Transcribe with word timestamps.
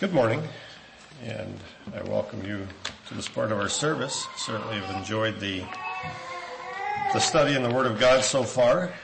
Good 0.00 0.14
morning, 0.14 0.42
and 1.22 1.60
I 1.94 2.00
welcome 2.04 2.42
you 2.42 2.66
to 3.08 3.14
this 3.14 3.28
part 3.28 3.52
of 3.52 3.58
our 3.58 3.68
service. 3.68 4.26
Certainly 4.34 4.76
have 4.76 4.96
enjoyed 4.96 5.38
the, 5.40 5.62
the 7.12 7.18
study 7.18 7.54
in 7.54 7.62
the 7.62 7.68
Word 7.68 7.84
of 7.84 8.00
God 8.00 8.24
so 8.24 8.42
far. 8.42 8.94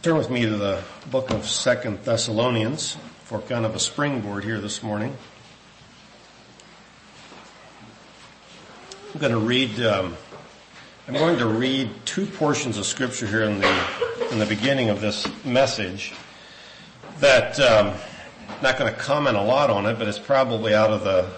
Turn 0.00 0.16
with 0.16 0.30
me 0.30 0.46
to 0.46 0.56
the 0.56 0.82
book 1.10 1.28
of 1.28 1.46
Second 1.46 2.02
Thessalonians 2.04 2.96
for 3.24 3.40
kind 3.42 3.66
of 3.66 3.74
a 3.74 3.78
springboard 3.78 4.44
here 4.44 4.60
this 4.60 4.82
morning. 4.82 5.14
I'm 9.12 9.20
going 9.20 9.32
to 9.32 9.38
read, 9.38 9.78
um, 9.82 10.16
I'm 11.06 11.12
going 11.12 11.36
to 11.36 11.46
read 11.46 11.90
two 12.06 12.24
portions 12.24 12.78
of 12.78 12.86
scripture 12.86 13.26
here 13.26 13.42
in 13.42 13.60
the, 13.60 14.28
in 14.32 14.38
the 14.38 14.46
beginning 14.46 14.88
of 14.88 15.02
this 15.02 15.28
message 15.44 16.14
that, 17.20 17.60
um, 17.60 17.92
not 18.62 18.78
going 18.78 18.92
to 18.92 18.98
comment 18.98 19.36
a 19.36 19.42
lot 19.42 19.70
on 19.70 19.86
it, 19.86 19.98
but 19.98 20.08
it's 20.08 20.18
probably 20.18 20.74
out 20.74 20.90
of 20.90 21.04
the 21.04 21.28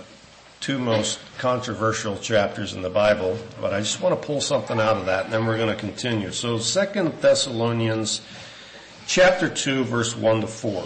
two 0.61 0.79
most 0.79 1.19
controversial 1.39 2.17
chapters 2.17 2.73
in 2.73 2.83
the 2.83 2.91
Bible. 2.91 3.39
But 3.61 3.73
I 3.73 3.81
just 3.81 4.01
want 4.01 4.21
to 4.21 4.27
pull 4.27 4.41
something 4.41 4.81
out 4.81 4.97
of 4.97 5.07
that, 5.07 5.25
and 5.25 5.33
then 5.33 5.47
we're 5.47 5.59
going 5.59 5.75
to 5.75 5.81
continue. 5.81 6.33
So, 6.33 6.59
Second 6.59 7.13
Thessalonians, 7.21 8.23
chapter 9.07 9.49
two, 9.49 9.85
verse 9.85 10.17
one 10.17 10.41
to 10.41 10.47
four. 10.47 10.85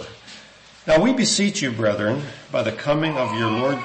Now 0.87 0.99
we 1.01 1.13
beseech 1.13 1.61
you, 1.61 1.71
brethren, 1.71 2.23
by 2.51 2.63
the 2.63 2.71
coming 2.71 3.15
of 3.17 3.37
your 3.37 3.49
Lord, 3.49 3.77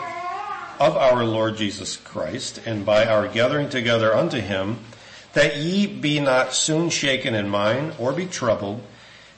of 0.80 0.96
our 0.96 1.24
Lord 1.24 1.56
Jesus 1.56 1.96
Christ, 1.96 2.60
and 2.66 2.84
by 2.84 3.06
our 3.06 3.28
gathering 3.28 3.68
together 3.68 4.14
unto 4.14 4.40
Him, 4.40 4.78
that 5.34 5.58
ye 5.58 5.86
be 5.86 6.20
not 6.20 6.54
soon 6.54 6.88
shaken 6.88 7.34
in 7.34 7.48
mind, 7.48 7.94
or 7.98 8.12
be 8.12 8.26
troubled 8.26 8.82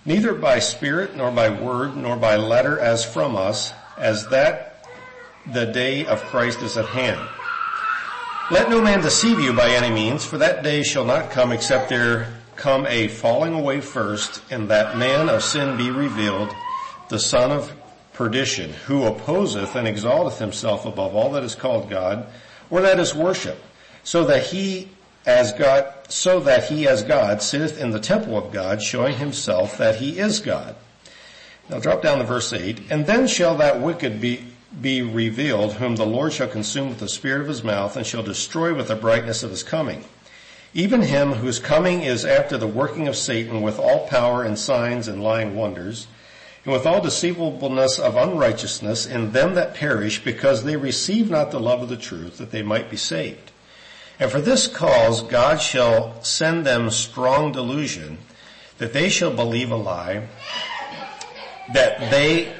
neither 0.04 0.34
by 0.34 0.58
spirit, 0.58 1.16
nor 1.16 1.30
by 1.30 1.48
word, 1.48 1.96
nor 1.96 2.16
by 2.16 2.36
letter 2.36 2.78
as 2.78 3.04
from 3.04 3.36
us, 3.36 3.72
as 3.96 4.28
that 4.28 4.86
the 5.52 5.66
day 5.66 6.06
of 6.06 6.22
Christ 6.24 6.60
is 6.62 6.76
at 6.76 6.86
hand. 6.86 7.20
Let 8.50 8.70
no 8.70 8.80
man 8.80 9.02
deceive 9.02 9.40
you 9.40 9.52
by 9.52 9.70
any 9.70 9.94
means, 9.94 10.24
for 10.24 10.38
that 10.38 10.62
day 10.62 10.82
shall 10.82 11.04
not 11.04 11.30
come 11.30 11.52
except 11.52 11.88
there 11.88 12.34
come 12.56 12.86
a 12.86 13.08
falling 13.08 13.54
away 13.54 13.80
first, 13.80 14.42
and 14.50 14.68
that 14.70 14.96
man 14.96 15.28
of 15.28 15.42
sin 15.42 15.76
be 15.76 15.90
revealed, 15.90 16.54
the 17.08 17.18
son 17.18 17.50
of 17.52 17.72
perdition, 18.14 18.72
who 18.86 19.04
opposeth 19.04 19.76
and 19.76 19.86
exalteth 19.86 20.38
himself 20.38 20.84
above 20.84 21.14
all 21.14 21.30
that 21.32 21.44
is 21.44 21.54
called 21.54 21.88
God, 21.88 22.26
or 22.70 22.80
that 22.82 22.98
is 22.98 23.14
worship, 23.14 23.62
so 24.02 24.24
that 24.24 24.44
he 24.46 24.88
as 25.28 25.52
God, 25.52 25.92
so 26.08 26.40
that 26.40 26.64
he 26.64 26.88
as 26.88 27.02
God 27.02 27.42
sitteth 27.42 27.78
in 27.78 27.90
the 27.90 28.00
temple 28.00 28.38
of 28.38 28.50
God, 28.50 28.82
showing 28.82 29.16
himself 29.16 29.76
that 29.76 29.96
he 29.96 30.18
is 30.18 30.40
God. 30.40 30.74
Now 31.68 31.80
drop 31.80 32.02
down 32.02 32.18
to 32.18 32.24
verse 32.24 32.50
8. 32.50 32.90
And 32.90 33.06
then 33.06 33.26
shall 33.26 33.54
that 33.58 33.82
wicked 33.82 34.22
be, 34.22 34.44
be 34.80 35.02
revealed, 35.02 35.74
whom 35.74 35.96
the 35.96 36.06
Lord 36.06 36.32
shall 36.32 36.48
consume 36.48 36.88
with 36.88 36.98
the 36.98 37.10
spirit 37.10 37.42
of 37.42 37.48
his 37.48 37.62
mouth, 37.62 37.94
and 37.94 38.06
shall 38.06 38.22
destroy 38.22 38.74
with 38.74 38.88
the 38.88 38.96
brightness 38.96 39.42
of 39.42 39.50
his 39.50 39.62
coming. 39.62 40.02
Even 40.72 41.02
him 41.02 41.32
whose 41.32 41.58
coming 41.58 42.02
is 42.02 42.24
after 42.24 42.56
the 42.56 42.66
working 42.66 43.06
of 43.06 43.14
Satan 43.14 43.60
with 43.60 43.78
all 43.78 44.06
power 44.08 44.42
and 44.42 44.58
signs 44.58 45.08
and 45.08 45.22
lying 45.22 45.54
wonders, 45.54 46.06
and 46.64 46.72
with 46.72 46.86
all 46.86 47.02
deceivableness 47.02 47.98
of 47.98 48.16
unrighteousness 48.16 49.04
in 49.04 49.32
them 49.32 49.54
that 49.56 49.74
perish, 49.74 50.24
because 50.24 50.64
they 50.64 50.76
receive 50.76 51.30
not 51.30 51.50
the 51.50 51.60
love 51.60 51.82
of 51.82 51.90
the 51.90 51.98
truth, 51.98 52.38
that 52.38 52.50
they 52.50 52.62
might 52.62 52.90
be 52.90 52.96
saved. 52.96 53.47
And 54.20 54.30
for 54.30 54.40
this 54.40 54.66
cause 54.66 55.22
God 55.22 55.60
shall 55.60 56.22
send 56.22 56.66
them 56.66 56.90
strong 56.90 57.52
delusion, 57.52 58.18
that 58.78 58.92
they 58.92 59.08
shall 59.08 59.32
believe 59.32 59.70
a 59.70 59.76
lie, 59.76 60.26
that 61.72 62.10
they 62.10 62.52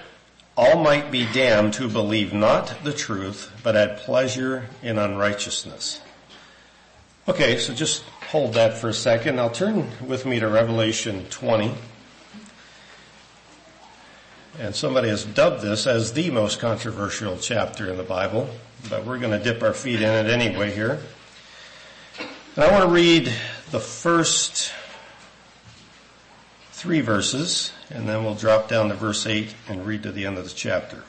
all 0.57 0.83
might 0.83 1.11
be 1.11 1.27
damned 1.33 1.75
who 1.77 1.89
believe 1.89 2.33
not 2.33 2.83
the 2.85 2.93
truth, 2.93 3.53
but 3.63 3.75
had 3.75 3.99
pleasure 3.99 4.67
in 4.83 4.99
unrighteousness. 4.99 6.01
Okay, 7.29 7.59
so 7.59 7.75
just 7.75 8.03
hold 8.31 8.55
that 8.55 8.79
for 8.79 8.89
a 8.89 8.95
second. 8.95 9.37
Now 9.37 9.49
turn 9.49 9.89
with 10.07 10.27
me 10.27 10.41
to 10.41 10.49
Revelation 10.49 11.27
20. 11.27 11.75
And 14.59 14.75
somebody 14.75 15.09
has 15.09 15.25
dubbed 15.25 15.63
this 15.63 15.87
as 15.87 16.13
the 16.13 16.31
most 16.31 16.59
controversial 16.59 17.37
chapter 17.37 17.89
in 17.89 17.97
the 17.97 18.03
Bible, 18.03 18.49
but 18.91 19.05
we're 19.05 19.19
going 19.19 19.39
to 19.39 19.43
dip 19.43 19.63
our 19.63 19.75
feet 19.75 20.03
in 20.03 20.27
it 20.27 20.31
anyway 20.31 20.73
here. 20.73 20.99
And 22.59 22.67
I 22.67 22.73
want 22.73 22.87
to 22.87 22.91
read 22.93 23.33
the 23.71 23.79
first 23.79 24.73
three 26.73 27.01
verses, 27.01 27.71
and 27.89 28.09
then 28.09 28.25
we'll 28.25 28.35
drop 28.35 28.69
down 28.69 28.89
to 28.89 28.97
verse 28.97 29.29
8 29.29 29.55
and 29.69 29.87
read 29.87 30.03
to 30.03 30.11
the 30.11 30.27
end 30.27 30.39
of 30.39 30.43
the 30.43 30.51
chapter. 30.51 31.05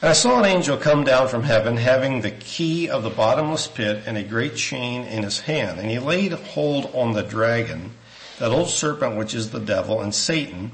And 0.00 0.08
I 0.08 0.12
saw 0.12 0.38
an 0.38 0.44
angel 0.44 0.76
come 0.76 1.02
down 1.02 1.26
from 1.26 1.42
heaven 1.42 1.76
having 1.76 2.20
the 2.20 2.30
key 2.30 2.88
of 2.88 3.02
the 3.02 3.10
bottomless 3.10 3.66
pit 3.66 4.04
and 4.06 4.16
a 4.16 4.22
great 4.22 4.54
chain 4.54 5.02
in 5.02 5.24
his 5.24 5.40
hand. 5.40 5.80
And 5.80 5.90
he 5.90 5.98
laid 5.98 6.30
hold 6.30 6.94
on 6.94 7.14
the 7.14 7.24
dragon, 7.24 7.94
that 8.38 8.52
old 8.52 8.68
serpent 8.68 9.16
which 9.16 9.34
is 9.34 9.50
the 9.50 9.58
devil 9.58 10.00
and 10.00 10.14
Satan, 10.14 10.70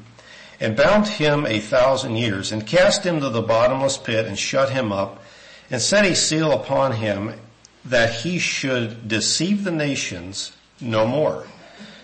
and 0.60 0.76
bound 0.76 1.06
him 1.06 1.46
a 1.46 1.60
thousand 1.60 2.16
years 2.16 2.52
and 2.52 2.66
cast 2.66 3.06
him 3.06 3.20
to 3.20 3.30
the 3.30 3.40
bottomless 3.40 3.96
pit 3.96 4.26
and 4.26 4.38
shut 4.38 4.68
him 4.68 4.92
up 4.92 5.24
and 5.70 5.80
set 5.80 6.04
a 6.04 6.14
seal 6.14 6.52
upon 6.52 6.92
him 6.92 7.32
that 7.84 8.14
he 8.14 8.38
should 8.38 9.08
deceive 9.08 9.64
the 9.64 9.70
nations 9.70 10.52
no 10.80 11.06
more 11.06 11.46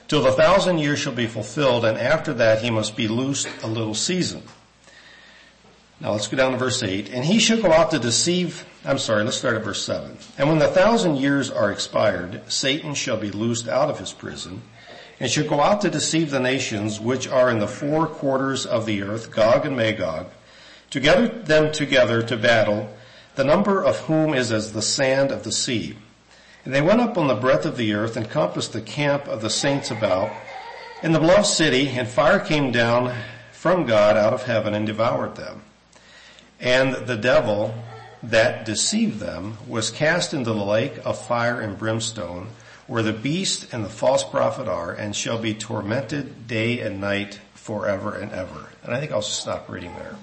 till 0.08 0.22
the 0.22 0.32
thousand 0.32 0.78
years 0.78 0.98
shall 0.98 1.12
be 1.12 1.26
fulfilled 1.26 1.84
and 1.84 1.98
after 1.98 2.32
that 2.34 2.62
he 2.62 2.70
must 2.70 2.96
be 2.96 3.06
loosed 3.06 3.48
a 3.62 3.66
little 3.66 3.94
season. 3.94 4.42
Now 6.00 6.12
let's 6.12 6.28
go 6.28 6.36
down 6.36 6.52
to 6.52 6.58
verse 6.58 6.82
8. 6.82 7.10
And 7.10 7.24
he 7.24 7.38
shall 7.38 7.60
go 7.60 7.72
out 7.72 7.90
to 7.90 7.98
deceive, 7.98 8.64
I'm 8.84 8.98
sorry, 8.98 9.24
let's 9.24 9.36
start 9.36 9.56
at 9.56 9.64
verse 9.64 9.84
7. 9.84 10.16
And 10.38 10.48
when 10.48 10.58
the 10.58 10.68
thousand 10.68 11.16
years 11.16 11.50
are 11.50 11.70
expired, 11.70 12.40
Satan 12.50 12.94
shall 12.94 13.16
be 13.16 13.30
loosed 13.30 13.68
out 13.68 13.90
of 13.90 13.98
his 13.98 14.12
prison 14.12 14.62
and 15.20 15.30
shall 15.30 15.48
go 15.48 15.60
out 15.60 15.80
to 15.82 15.90
deceive 15.90 16.30
the 16.30 16.40
nations 16.40 17.00
which 17.00 17.26
are 17.26 17.50
in 17.50 17.58
the 17.58 17.66
four 17.66 18.06
quarters 18.06 18.64
of 18.64 18.86
the 18.86 19.02
earth, 19.02 19.32
Gog 19.32 19.66
and 19.66 19.76
Magog, 19.76 20.28
to 20.90 21.00
gather 21.00 21.28
them 21.28 21.72
together 21.72 22.22
to 22.22 22.36
battle 22.36 22.88
the 23.38 23.44
number 23.44 23.84
of 23.84 23.96
whom 24.00 24.34
is 24.34 24.50
as 24.50 24.72
the 24.72 24.82
sand 24.82 25.30
of 25.30 25.44
the 25.44 25.52
sea. 25.52 25.94
And 26.64 26.74
they 26.74 26.82
went 26.82 27.00
up 27.00 27.16
on 27.16 27.28
the 27.28 27.36
breadth 27.36 27.66
of 27.66 27.76
the 27.76 27.94
earth 27.94 28.16
and 28.16 28.28
compassed 28.28 28.72
the 28.72 28.80
camp 28.80 29.28
of 29.28 29.42
the 29.42 29.48
saints 29.48 29.92
about 29.92 30.32
in 31.04 31.12
the 31.12 31.20
beloved 31.20 31.46
city, 31.46 31.88
and 31.90 32.08
fire 32.08 32.40
came 32.40 32.72
down 32.72 33.16
from 33.52 33.86
God 33.86 34.16
out 34.16 34.34
of 34.34 34.42
heaven 34.42 34.74
and 34.74 34.84
devoured 34.84 35.36
them. 35.36 35.62
And 36.58 37.06
the 37.06 37.16
devil 37.16 37.74
that 38.24 38.64
deceived 38.64 39.20
them 39.20 39.58
was 39.68 39.92
cast 39.92 40.34
into 40.34 40.52
the 40.52 40.64
lake 40.64 40.98
of 41.04 41.24
fire 41.24 41.60
and 41.60 41.78
brimstone, 41.78 42.48
where 42.88 43.04
the 43.04 43.12
beast 43.12 43.72
and 43.72 43.84
the 43.84 43.88
false 43.88 44.24
prophet 44.24 44.66
are, 44.66 44.92
and 44.92 45.14
shall 45.14 45.38
be 45.38 45.54
tormented 45.54 46.48
day 46.48 46.80
and 46.80 47.00
night 47.00 47.38
forever 47.54 48.16
and 48.16 48.32
ever. 48.32 48.70
And 48.82 48.92
I 48.92 48.98
think 48.98 49.12
I'll 49.12 49.20
just 49.20 49.40
stop 49.40 49.68
reading 49.68 49.94
there. 49.94 50.16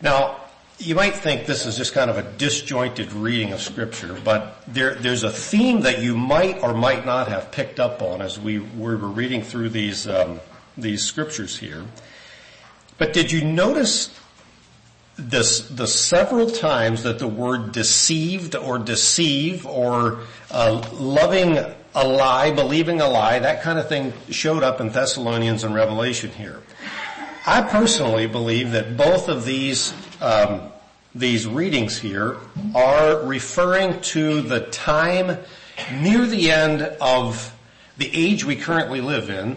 Now, 0.00 0.43
you 0.78 0.94
might 0.94 1.14
think 1.14 1.46
this 1.46 1.66
is 1.66 1.76
just 1.76 1.94
kind 1.94 2.10
of 2.10 2.18
a 2.18 2.22
disjointed 2.22 3.12
reading 3.12 3.52
of 3.52 3.60
scripture, 3.60 4.18
but 4.24 4.62
there, 4.66 4.94
there's 4.94 5.22
a 5.22 5.30
theme 5.30 5.82
that 5.82 6.00
you 6.00 6.16
might 6.16 6.62
or 6.62 6.74
might 6.74 7.06
not 7.06 7.28
have 7.28 7.52
picked 7.52 7.78
up 7.78 8.02
on 8.02 8.20
as 8.20 8.38
we 8.38 8.58
were 8.58 8.96
reading 8.96 9.42
through 9.42 9.68
these, 9.68 10.08
um, 10.08 10.40
these 10.76 11.04
scriptures 11.04 11.56
here. 11.56 11.84
But 12.98 13.12
did 13.12 13.30
you 13.30 13.44
notice 13.44 14.18
this, 15.16 15.68
the 15.68 15.86
several 15.86 16.50
times 16.50 17.04
that 17.04 17.18
the 17.18 17.28
word 17.28 17.72
deceived 17.72 18.56
or 18.56 18.78
deceive 18.78 19.66
or 19.66 20.20
uh, 20.50 20.88
loving 20.92 21.56
a 21.94 22.06
lie, 22.06 22.50
believing 22.50 23.00
a 23.00 23.08
lie, 23.08 23.38
that 23.38 23.62
kind 23.62 23.78
of 23.78 23.88
thing 23.88 24.12
showed 24.30 24.64
up 24.64 24.80
in 24.80 24.88
Thessalonians 24.88 25.62
and 25.62 25.72
Revelation 25.74 26.30
here. 26.30 26.60
I 27.46 27.62
personally 27.62 28.26
believe 28.26 28.72
that 28.72 28.96
both 28.96 29.28
of 29.28 29.44
these 29.44 29.92
um, 30.20 30.62
these 31.14 31.46
readings 31.46 31.98
here 31.98 32.38
are 32.74 33.24
referring 33.24 34.00
to 34.00 34.42
the 34.42 34.60
time 34.60 35.38
near 36.00 36.26
the 36.26 36.50
end 36.50 36.82
of 37.00 37.54
the 37.98 38.10
age 38.12 38.44
we 38.44 38.56
currently 38.56 39.00
live 39.00 39.30
in 39.30 39.56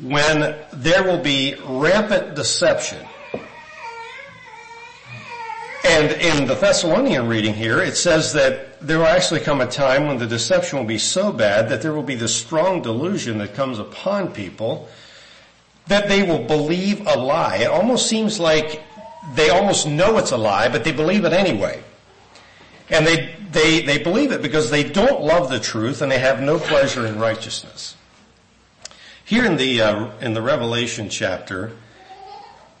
when 0.00 0.56
there 0.72 1.04
will 1.04 1.22
be 1.22 1.54
rampant 1.66 2.34
deception. 2.34 3.06
And 5.84 6.12
in 6.12 6.46
the 6.46 6.54
Thessalonian 6.54 7.28
reading 7.28 7.52
here, 7.52 7.80
it 7.80 7.96
says 7.96 8.32
that 8.32 8.80
there 8.80 8.98
will 8.98 9.06
actually 9.06 9.40
come 9.40 9.60
a 9.60 9.66
time 9.66 10.06
when 10.06 10.16
the 10.16 10.26
deception 10.26 10.78
will 10.78 10.86
be 10.86 10.98
so 10.98 11.30
bad 11.30 11.68
that 11.68 11.82
there 11.82 11.92
will 11.92 12.02
be 12.02 12.14
this 12.14 12.34
strong 12.34 12.80
delusion 12.80 13.38
that 13.38 13.54
comes 13.54 13.78
upon 13.78 14.32
people 14.32 14.88
that 15.86 16.08
they 16.08 16.22
will 16.22 16.42
believe 16.44 17.06
a 17.06 17.18
lie. 17.18 17.58
It 17.58 17.66
almost 17.66 18.08
seems 18.08 18.40
like 18.40 18.82
they 19.32 19.48
almost 19.50 19.86
know 19.86 20.18
it's 20.18 20.32
a 20.32 20.36
lie, 20.36 20.68
but 20.68 20.84
they 20.84 20.92
believe 20.92 21.24
it 21.24 21.32
anyway. 21.32 21.82
And 22.90 23.06
they, 23.06 23.34
they, 23.50 23.80
they 23.80 23.98
believe 23.98 24.30
it 24.30 24.42
because 24.42 24.70
they 24.70 24.84
don't 24.84 25.22
love 25.22 25.48
the 25.48 25.58
truth 25.58 26.02
and 26.02 26.12
they 26.12 26.18
have 26.18 26.42
no 26.42 26.58
pleasure 26.58 27.06
in 27.06 27.18
righteousness. 27.18 27.96
Here 29.24 29.46
in 29.46 29.56
the, 29.56 29.80
uh, 29.80 30.10
in 30.20 30.34
the 30.34 30.42
Revelation 30.42 31.08
chapter, 31.08 31.72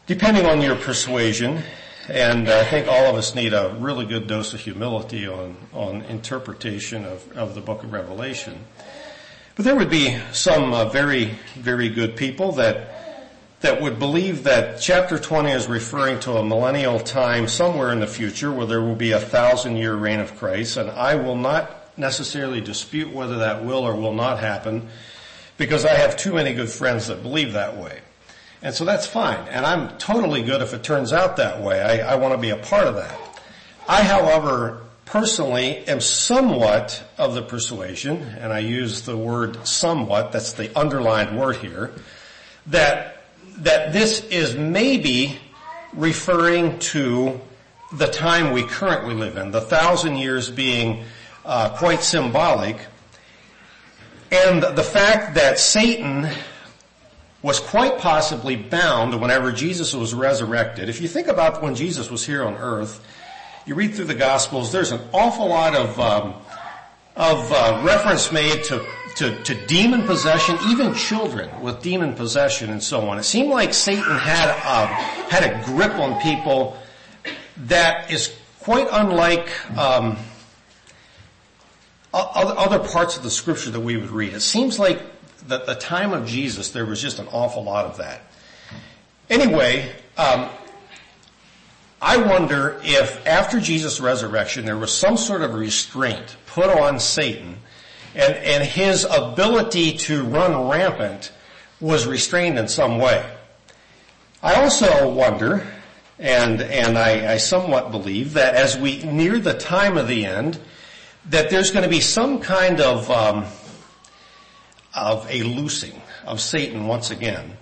depending 0.06 0.44
on 0.44 0.60
your 0.60 0.76
persuasion, 0.76 1.62
And 2.08 2.50
I 2.50 2.64
think 2.64 2.86
all 2.86 3.06
of 3.06 3.16
us 3.16 3.34
need 3.34 3.54
a 3.54 3.74
really 3.78 4.04
good 4.04 4.26
dose 4.26 4.52
of 4.52 4.60
humility 4.60 5.26
on, 5.26 5.56
on 5.72 6.02
interpretation 6.02 7.06
of, 7.06 7.32
of 7.32 7.54
the 7.54 7.62
book 7.62 7.82
of 7.82 7.94
Revelation. 7.94 8.66
But 9.56 9.64
there 9.64 9.74
would 9.74 9.88
be 9.88 10.18
some 10.32 10.74
uh, 10.74 10.84
very, 10.86 11.38
very 11.54 11.88
good 11.88 12.14
people 12.14 12.52
that 12.52 12.93
that 13.64 13.80
would 13.80 13.98
believe 13.98 14.44
that 14.44 14.78
chapter 14.78 15.18
20 15.18 15.50
is 15.50 15.68
referring 15.68 16.20
to 16.20 16.32
a 16.32 16.44
millennial 16.44 17.00
time 17.00 17.48
somewhere 17.48 17.92
in 17.92 17.98
the 17.98 18.06
future 18.06 18.52
where 18.52 18.66
there 18.66 18.82
will 18.82 18.94
be 18.94 19.12
a 19.12 19.18
thousand 19.18 19.76
year 19.76 19.94
reign 19.94 20.20
of 20.20 20.36
Christ. 20.36 20.76
And 20.76 20.90
I 20.90 21.14
will 21.14 21.34
not 21.34 21.98
necessarily 21.98 22.60
dispute 22.60 23.10
whether 23.10 23.38
that 23.38 23.64
will 23.64 23.78
or 23.78 23.96
will 23.96 24.12
not 24.12 24.38
happen 24.38 24.86
because 25.56 25.86
I 25.86 25.94
have 25.94 26.14
too 26.18 26.34
many 26.34 26.52
good 26.52 26.68
friends 26.68 27.06
that 27.06 27.22
believe 27.22 27.54
that 27.54 27.78
way. 27.78 28.00
And 28.60 28.74
so 28.74 28.84
that's 28.84 29.06
fine. 29.06 29.48
And 29.48 29.64
I'm 29.64 29.96
totally 29.96 30.42
good 30.42 30.60
if 30.60 30.74
it 30.74 30.82
turns 30.82 31.14
out 31.14 31.38
that 31.38 31.62
way. 31.62 31.80
I, 31.80 32.12
I 32.12 32.16
want 32.16 32.34
to 32.34 32.38
be 32.38 32.50
a 32.50 32.58
part 32.58 32.86
of 32.86 32.96
that. 32.96 33.18
I, 33.88 34.02
however, 34.02 34.82
personally 35.06 35.78
am 35.88 36.02
somewhat 36.02 37.02
of 37.16 37.32
the 37.32 37.40
persuasion, 37.40 38.20
and 38.20 38.52
I 38.52 38.58
use 38.58 39.02
the 39.06 39.16
word 39.16 39.66
somewhat, 39.66 40.32
that's 40.32 40.52
the 40.52 40.78
underlined 40.78 41.38
word 41.38 41.56
here, 41.56 41.92
that 42.66 43.13
that 43.58 43.92
this 43.92 44.24
is 44.26 44.56
maybe 44.56 45.38
referring 45.92 46.78
to 46.80 47.40
the 47.92 48.06
time 48.06 48.52
we 48.52 48.64
currently 48.64 49.14
live 49.14 49.36
in, 49.36 49.50
the 49.50 49.60
thousand 49.60 50.16
years 50.16 50.50
being 50.50 51.04
uh, 51.44 51.70
quite 51.70 52.02
symbolic, 52.02 52.78
and 54.32 54.62
the 54.62 54.82
fact 54.82 55.36
that 55.36 55.58
Satan 55.58 56.28
was 57.42 57.60
quite 57.60 57.98
possibly 57.98 58.56
bound 58.56 59.20
whenever 59.20 59.52
Jesus 59.52 59.94
was 59.94 60.14
resurrected. 60.14 60.88
If 60.88 61.00
you 61.00 61.08
think 61.08 61.28
about 61.28 61.62
when 61.62 61.74
Jesus 61.74 62.10
was 62.10 62.24
here 62.24 62.42
on 62.42 62.54
earth, 62.56 63.04
you 63.66 63.74
read 63.74 63.94
through 63.94 64.06
the 64.06 64.14
Gospels, 64.14 64.72
there's 64.72 64.92
an 64.92 65.00
awful 65.12 65.48
lot 65.48 65.76
of 65.76 66.00
um, 66.00 66.34
of 67.16 67.52
uh, 67.52 67.82
reference 67.84 68.32
made 68.32 68.64
to 68.64 68.84
to, 69.16 69.42
to 69.44 69.66
demon 69.66 70.02
possession, 70.02 70.56
even 70.68 70.94
children 70.94 71.60
with 71.60 71.82
demon 71.82 72.14
possession 72.14 72.70
and 72.70 72.82
so 72.82 73.08
on. 73.08 73.18
It 73.18 73.24
seemed 73.24 73.50
like 73.50 73.72
Satan 73.72 74.16
had 74.16 74.48
a, 74.48 74.86
had 75.30 75.44
a 75.44 75.64
grip 75.64 75.94
on 75.94 76.20
people 76.20 76.76
that 77.66 78.10
is 78.10 78.34
quite 78.60 78.88
unlike 78.90 79.48
um, 79.78 80.16
other 82.12 82.78
parts 82.78 83.16
of 83.16 83.22
the 83.22 83.30
scripture 83.30 83.70
that 83.70 83.80
we 83.80 83.96
would 83.96 84.10
read. 84.10 84.32
It 84.32 84.40
seems 84.40 84.78
like 84.78 85.00
that 85.48 85.66
the 85.66 85.74
time 85.74 86.12
of 86.12 86.26
Jesus 86.26 86.70
there 86.70 86.86
was 86.86 87.00
just 87.00 87.18
an 87.18 87.28
awful 87.32 87.62
lot 87.62 87.86
of 87.86 87.98
that. 87.98 88.22
Anyway, 89.30 89.92
um, 90.16 90.48
I 92.00 92.18
wonder 92.18 92.80
if 92.84 93.26
after 93.26 93.60
Jesus' 93.60 94.00
resurrection 94.00 94.64
there 94.64 94.76
was 94.76 94.92
some 94.92 95.16
sort 95.16 95.42
of 95.42 95.54
restraint 95.54 96.36
put 96.46 96.68
on 96.68 97.00
Satan 97.00 97.58
and, 98.14 98.34
and 98.34 98.64
his 98.64 99.04
ability 99.04 99.96
to 99.98 100.22
run 100.24 100.68
rampant 100.68 101.32
was 101.80 102.06
restrained 102.06 102.58
in 102.58 102.68
some 102.68 102.98
way. 102.98 103.24
I 104.42 104.54
also 104.62 105.10
wonder, 105.10 105.66
and, 106.18 106.60
and 106.60 106.98
I, 106.98 107.34
I 107.34 107.36
somewhat 107.38 107.90
believe 107.90 108.34
that 108.34 108.54
as 108.54 108.76
we 108.76 109.02
near 109.02 109.38
the 109.38 109.54
time 109.54 109.96
of 109.96 110.06
the 110.06 110.24
end, 110.24 110.60
that 111.30 111.50
there's 111.50 111.70
going 111.70 111.84
to 111.84 111.90
be 111.90 112.00
some 112.00 112.40
kind 112.40 112.80
of, 112.80 113.10
um, 113.10 113.46
of 114.94 115.26
a 115.30 115.42
loosing 115.42 116.00
of 116.24 116.40
Satan 116.40 116.86
once 116.86 117.10
again. 117.10 117.56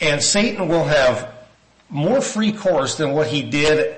And 0.00 0.22
Satan 0.22 0.68
will 0.68 0.84
have 0.84 1.32
more 1.88 2.20
free 2.20 2.52
course 2.52 2.96
than 2.96 3.12
what 3.12 3.28
he 3.28 3.42
did 3.42 3.96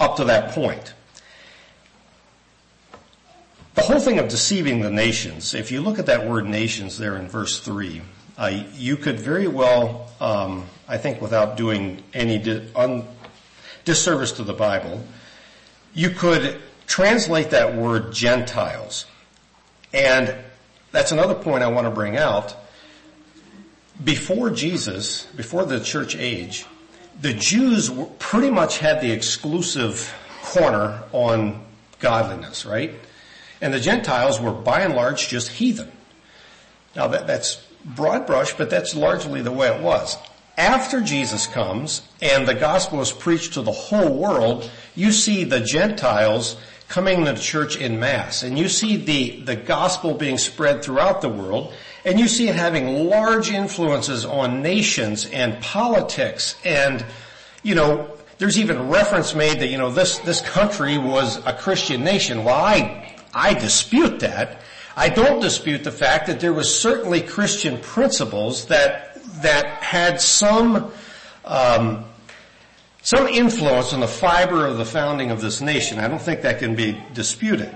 up 0.00 0.16
to 0.16 0.24
that 0.24 0.52
point. 0.52 0.94
The 3.76 3.82
whole 3.82 4.00
thing 4.00 4.18
of 4.18 4.28
deceiving 4.28 4.80
the 4.80 4.90
nations, 4.90 5.52
if 5.52 5.70
you 5.70 5.82
look 5.82 5.98
at 5.98 6.06
that 6.06 6.26
word 6.26 6.46
nations 6.46 6.96
there 6.96 7.14
in 7.14 7.28
verse 7.28 7.60
3, 7.60 8.00
uh, 8.38 8.62
you 8.72 8.96
could 8.96 9.20
very 9.20 9.48
well, 9.48 10.10
um, 10.18 10.64
I 10.88 10.96
think 10.96 11.20
without 11.20 11.58
doing 11.58 12.02
any 12.14 12.38
di- 12.38 12.66
un- 12.74 13.06
disservice 13.84 14.32
to 14.32 14.44
the 14.44 14.54
Bible, 14.54 15.04
you 15.92 16.08
could 16.08 16.58
translate 16.86 17.50
that 17.50 17.76
word 17.76 18.14
Gentiles. 18.14 19.04
And 19.92 20.34
that's 20.90 21.12
another 21.12 21.34
point 21.34 21.62
I 21.62 21.68
want 21.68 21.86
to 21.86 21.90
bring 21.90 22.16
out. 22.16 22.56
Before 24.02 24.48
Jesus, 24.48 25.24
before 25.36 25.66
the 25.66 25.80
church 25.80 26.16
age, 26.16 26.64
the 27.20 27.34
Jews 27.34 27.90
pretty 28.18 28.50
much 28.50 28.78
had 28.78 29.02
the 29.02 29.12
exclusive 29.12 30.14
corner 30.42 31.02
on 31.12 31.62
godliness, 31.98 32.64
right? 32.64 32.94
And 33.60 33.72
the 33.72 33.80
Gentiles 33.80 34.40
were 34.40 34.52
by 34.52 34.80
and 34.82 34.94
large 34.94 35.28
just 35.28 35.48
heathen. 35.48 35.90
Now 36.94 37.08
that, 37.08 37.26
that's 37.26 37.66
broad 37.84 38.26
brush, 38.26 38.54
but 38.54 38.70
that's 38.70 38.94
largely 38.94 39.42
the 39.42 39.52
way 39.52 39.68
it 39.68 39.82
was. 39.82 40.16
After 40.58 41.02
Jesus 41.02 41.46
comes 41.46 42.02
and 42.22 42.46
the 42.46 42.54
gospel 42.54 43.00
is 43.02 43.12
preached 43.12 43.54
to 43.54 43.62
the 43.62 43.72
whole 43.72 44.12
world, 44.12 44.70
you 44.94 45.12
see 45.12 45.44
the 45.44 45.60
Gentiles 45.60 46.56
coming 46.88 47.24
to 47.24 47.34
church 47.34 47.76
in 47.76 47.98
mass 47.98 48.42
and 48.42 48.58
you 48.58 48.68
see 48.68 48.96
the, 48.96 49.40
the 49.40 49.56
gospel 49.56 50.14
being 50.14 50.38
spread 50.38 50.82
throughout 50.82 51.20
the 51.20 51.28
world 51.28 51.74
and 52.04 52.18
you 52.18 52.28
see 52.28 52.48
it 52.48 52.54
having 52.54 53.08
large 53.08 53.50
influences 53.50 54.24
on 54.24 54.62
nations 54.62 55.26
and 55.26 55.60
politics 55.60 56.54
and, 56.64 57.04
you 57.62 57.74
know, 57.74 58.10
there's 58.38 58.58
even 58.58 58.88
reference 58.88 59.34
made 59.34 59.60
that, 59.60 59.68
you 59.68 59.78
know, 59.78 59.90
this, 59.90 60.18
this 60.18 60.40
country 60.42 60.98
was 60.98 61.44
a 61.46 61.52
Christian 61.52 62.04
nation. 62.04 62.44
Well, 62.44 62.54
I 62.54 63.15
I 63.34 63.54
dispute 63.54 64.20
that. 64.20 64.60
I 64.96 65.08
don't 65.10 65.40
dispute 65.40 65.84
the 65.84 65.92
fact 65.92 66.26
that 66.28 66.40
there 66.40 66.52
was 66.52 66.74
certainly 66.74 67.20
Christian 67.20 67.78
principles 67.80 68.66
that 68.66 69.18
that 69.42 69.66
had 69.82 70.20
some 70.20 70.90
um, 71.44 72.04
some 73.02 73.28
influence 73.28 73.92
on 73.92 74.00
the 74.00 74.08
fiber 74.08 74.66
of 74.66 74.78
the 74.78 74.84
founding 74.84 75.30
of 75.30 75.40
this 75.40 75.60
nation. 75.60 75.98
I 75.98 76.08
don't 76.08 76.20
think 76.20 76.42
that 76.42 76.58
can 76.58 76.74
be 76.74 77.00
disputed. 77.12 77.72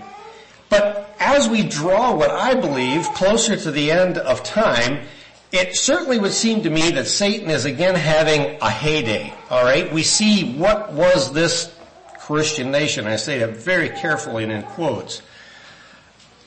But 0.69 1.15
as 1.21 1.49
we 1.49 1.63
draw 1.63 2.15
what 2.17 2.31
I 2.31 2.55
believe 2.55 3.05
closer 3.15 3.57
to 3.57 3.71
the 3.71 3.93
end 3.93 4.19
of 4.19 4.43
time, 4.43 5.07
it 5.53 5.77
certainly 5.77 6.19
would 6.19 6.33
seem 6.33 6.63
to 6.63 6.71
me 6.71 6.91
that 6.93 7.07
Satan 7.07 7.51
is 7.51 7.65
again 7.65 7.97
having 7.97 8.59
a 8.63 8.71
heyday. 8.71 9.35
All 9.51 9.65
right, 9.65 9.93
we 9.93 10.05
see 10.05 10.55
what 10.55 10.93
was 10.93 11.33
this 11.33 11.75
Christian 12.19 12.71
nation. 12.71 13.07
I 13.07 13.17
say 13.17 13.39
that 13.39 13.57
very 13.57 13.89
carefully 13.89 14.45
and 14.45 14.53
in 14.53 14.63
quotes. 14.63 15.23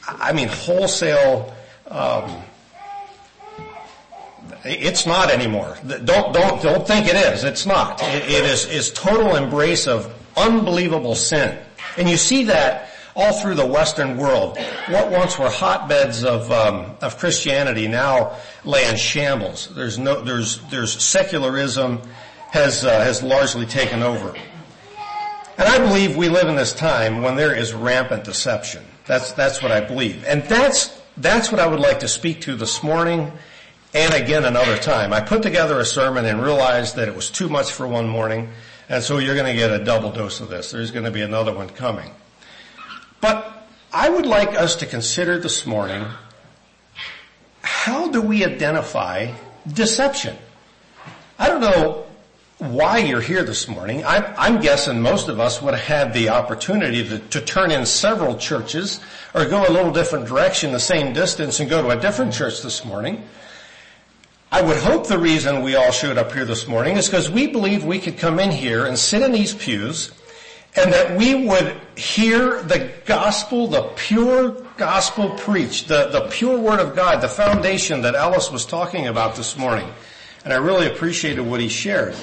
I 0.07 0.33
mean, 0.33 0.48
wholesale. 0.48 1.53
Um, 1.88 2.43
it's 4.65 5.05
not 5.05 5.29
anymore. 5.29 5.77
Don't 5.86 6.33
don't 6.33 6.62
don't 6.62 6.88
think 6.88 7.07
it 7.07 7.15
is. 7.15 7.43
It's 7.43 7.65
not. 7.65 8.01
it, 8.01 8.24
it 8.24 8.45
is 8.45 8.65
is 8.65 8.91
total 8.91 9.36
embrace 9.36 9.88
of 9.88 10.13
unbelievable 10.38 11.15
sin, 11.15 11.57
and 11.98 12.10
you 12.10 12.17
see 12.17 12.45
that 12.45 12.89
all 13.15 13.33
through 13.33 13.55
the 13.55 13.65
Western 13.65 14.17
world. 14.17 14.57
What 14.88 15.12
once 15.12 15.38
were 15.38 15.50
hotbeds 15.50 16.24
of 16.24 16.51
um, 16.51 16.95
of 17.01 17.17
Christianity 17.17 17.88
now 17.88 18.38
lay 18.63 18.88
in 18.89 18.95
shambles. 18.95 19.74
There's 19.75 20.00
no 20.00 20.22
there's 20.22 20.60
there's 20.69 21.01
secularism 21.03 22.01
has 22.51 22.83
uh, 22.86 23.00
has 23.03 23.22
largely 23.22 23.65
taken 23.65 24.01
over, 24.01 24.33
and 25.57 25.67
I 25.67 25.77
believe 25.79 26.15
we 26.15 26.29
live 26.29 26.48
in 26.48 26.55
this 26.55 26.74
time 26.74 27.22
when 27.22 27.36
there 27.36 27.55
is 27.55 27.74
rampant 27.74 28.24
deception. 28.24 28.83
That's, 29.05 29.33
that's 29.33 29.62
what 29.62 29.72
I 29.72 29.81
believe. 29.81 30.24
And 30.25 30.43
that's, 30.43 31.01
that's 31.17 31.51
what 31.51 31.60
I 31.60 31.67
would 31.67 31.79
like 31.79 32.00
to 32.00 32.07
speak 32.07 32.41
to 32.41 32.55
this 32.55 32.83
morning 32.83 33.31
and 33.93 34.13
again 34.13 34.45
another 34.45 34.77
time. 34.77 35.13
I 35.13 35.22
put 35.22 35.43
together 35.43 35.79
a 35.79 35.86
sermon 35.86 36.25
and 36.25 36.41
realized 36.41 36.95
that 36.95 37.07
it 37.07 37.15
was 37.15 37.29
too 37.29 37.50
much 37.50 37.72
for 37.72 37.88
one 37.88 38.07
morning, 38.07 38.50
and 38.89 39.03
so 39.03 39.19
you're 39.19 39.36
going 39.36 39.51
to 39.51 39.60
get 39.60 39.72
a 39.72 39.83
double 39.83 40.12
dose 40.12 40.39
of 40.41 40.50
this. 40.50 40.72
There's 40.72 40.91
going 40.91 41.05
to 41.05 41.12
be 41.12 41.22
another 41.22 41.53
one 41.53 41.69
coming. 41.69 42.12
But 43.22 43.67
I 43.91 44.10
would 44.10 44.25
like 44.25 44.55
us 44.55 44.75
to 44.77 44.86
consider 44.86 45.38
this 45.38 45.65
morning, 45.65 46.05
how 47.62 48.10
do 48.10 48.22
we 48.22 48.43
identify 48.43 49.33
deception? 49.67 50.36
I 51.38 51.48
don't 51.50 51.62
know 51.62 52.05
why 52.60 53.00
you're 53.00 53.22
here 53.22 53.43
this 53.43 53.67
morning. 53.67 54.05
I'm, 54.05 54.25
I'm, 54.38 54.62
guessing 54.62 55.01
most 55.01 55.27
of 55.27 55.39
us 55.39 55.62
would 55.62 55.74
have 55.74 55.83
had 55.83 56.13
the 56.13 56.29
opportunity 56.29 57.07
to, 57.07 57.19
to, 57.19 57.41
turn 57.41 57.72
in 57.72 57.86
several 57.86 58.38
churches 58.38 59.00
or 59.33 59.45
go 59.45 59.67
a 59.67 59.72
little 59.72 59.91
different 59.91 60.27
direction 60.27 60.72
the 60.72 60.79
same 60.79 61.13
distance 61.13 61.60
and 61.60 61.69
go 61.69 61.81
to 61.81 61.89
a 61.89 62.00
different 62.00 62.31
church 62.33 62.62
this 62.62 62.86
morning. 62.86 63.24
I 64.51 64.62
would 64.62 64.77
hope 64.77 65.07
the 65.07 65.17
reason 65.17 65.63
we 65.63 65.75
all 65.75 65.91
showed 65.91 66.17
up 66.17 66.31
here 66.31 66.45
this 66.45 66.67
morning 66.67 66.95
is 66.95 67.07
because 67.07 67.29
we 67.29 67.48
believe 67.48 67.86
we 67.86 68.00
could 68.00 68.19
come 68.19 68.39
in 68.39 68.51
here 68.51 68.86
and 68.86 68.98
sit 69.00 69.24
in 69.24 69.31
these 69.31 69.53
pews 69.55 70.12
and 70.75 70.93
that 70.93 71.17
we 71.17 71.48
would 71.48 71.75
hear 71.95 72.62
the 72.62 72.91
gospel, 73.05 73.67
the 73.67 73.81
pure 73.95 74.51
gospel 74.77 75.31
preached, 75.31 75.88
the, 75.88 76.10
the 76.10 76.27
pure 76.29 76.60
word 76.60 76.79
of 76.79 76.95
God, 76.95 77.22
the 77.22 77.27
foundation 77.27 78.01
that 78.01 78.13
Ellis 78.13 78.51
was 78.51 78.65
talking 78.65 79.07
about 79.07 79.36
this 79.36 79.57
morning. 79.57 79.91
And 80.43 80.53
I 80.53 80.57
really 80.57 80.88
appreciated 80.88 81.41
what 81.41 81.60
he 81.60 81.67
shared. 81.67 82.15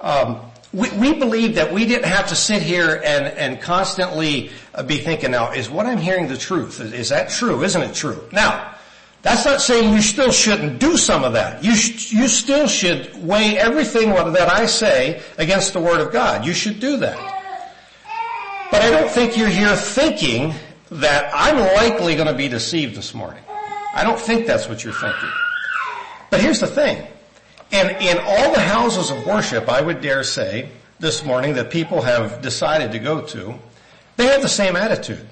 Um, 0.00 0.40
we, 0.72 0.90
we 0.90 1.14
believe 1.14 1.54
that 1.54 1.72
we 1.72 1.86
didn't 1.86 2.08
have 2.08 2.28
to 2.28 2.36
sit 2.36 2.62
here 2.62 3.00
and, 3.04 3.26
and 3.26 3.60
constantly 3.60 4.50
uh, 4.74 4.82
be 4.82 4.98
thinking, 4.98 5.30
now, 5.30 5.52
is 5.52 5.70
what 5.70 5.86
I'm 5.86 5.98
hearing 5.98 6.28
the 6.28 6.36
truth? 6.36 6.80
Is, 6.80 6.92
is 6.92 7.08
that 7.08 7.30
true? 7.30 7.62
Isn't 7.62 7.82
it 7.82 7.94
true? 7.94 8.22
Now, 8.32 8.74
that's 9.22 9.44
not 9.44 9.60
saying 9.60 9.92
you 9.92 10.02
still 10.02 10.30
shouldn't 10.30 10.78
do 10.78 10.96
some 10.96 11.24
of 11.24 11.32
that. 11.32 11.64
You, 11.64 11.74
sh- 11.74 12.12
you 12.12 12.28
still 12.28 12.68
should 12.68 13.26
weigh 13.26 13.58
everything 13.58 14.10
that 14.10 14.52
I 14.52 14.66
say 14.66 15.22
against 15.38 15.72
the 15.72 15.80
Word 15.80 16.00
of 16.00 16.12
God. 16.12 16.44
You 16.44 16.52
should 16.52 16.80
do 16.80 16.98
that. 16.98 17.18
But 18.70 18.82
I 18.82 18.90
don't 18.90 19.10
think 19.10 19.36
you're 19.36 19.48
here 19.48 19.74
thinking 19.74 20.54
that 20.90 21.30
I'm 21.34 21.58
likely 21.74 22.14
going 22.14 22.28
to 22.28 22.34
be 22.34 22.48
deceived 22.48 22.94
this 22.94 23.14
morning. 23.14 23.42
I 23.94 24.04
don't 24.04 24.20
think 24.20 24.46
that's 24.46 24.68
what 24.68 24.84
you're 24.84 24.92
thinking. 24.92 25.32
But 26.30 26.40
here's 26.40 26.60
the 26.60 26.66
thing. 26.66 27.06
And 27.70 27.90
in 28.02 28.18
all 28.18 28.52
the 28.52 28.60
houses 28.60 29.10
of 29.10 29.26
worship, 29.26 29.68
I 29.68 29.80
would 29.80 30.00
dare 30.00 30.24
say 30.24 30.70
this 30.98 31.24
morning 31.24 31.54
that 31.54 31.70
people 31.70 32.02
have 32.02 32.40
decided 32.40 32.92
to 32.92 32.98
go 32.98 33.20
to, 33.20 33.54
they 34.16 34.26
have 34.26 34.42
the 34.42 34.48
same 34.48 34.74
attitude. 34.74 35.26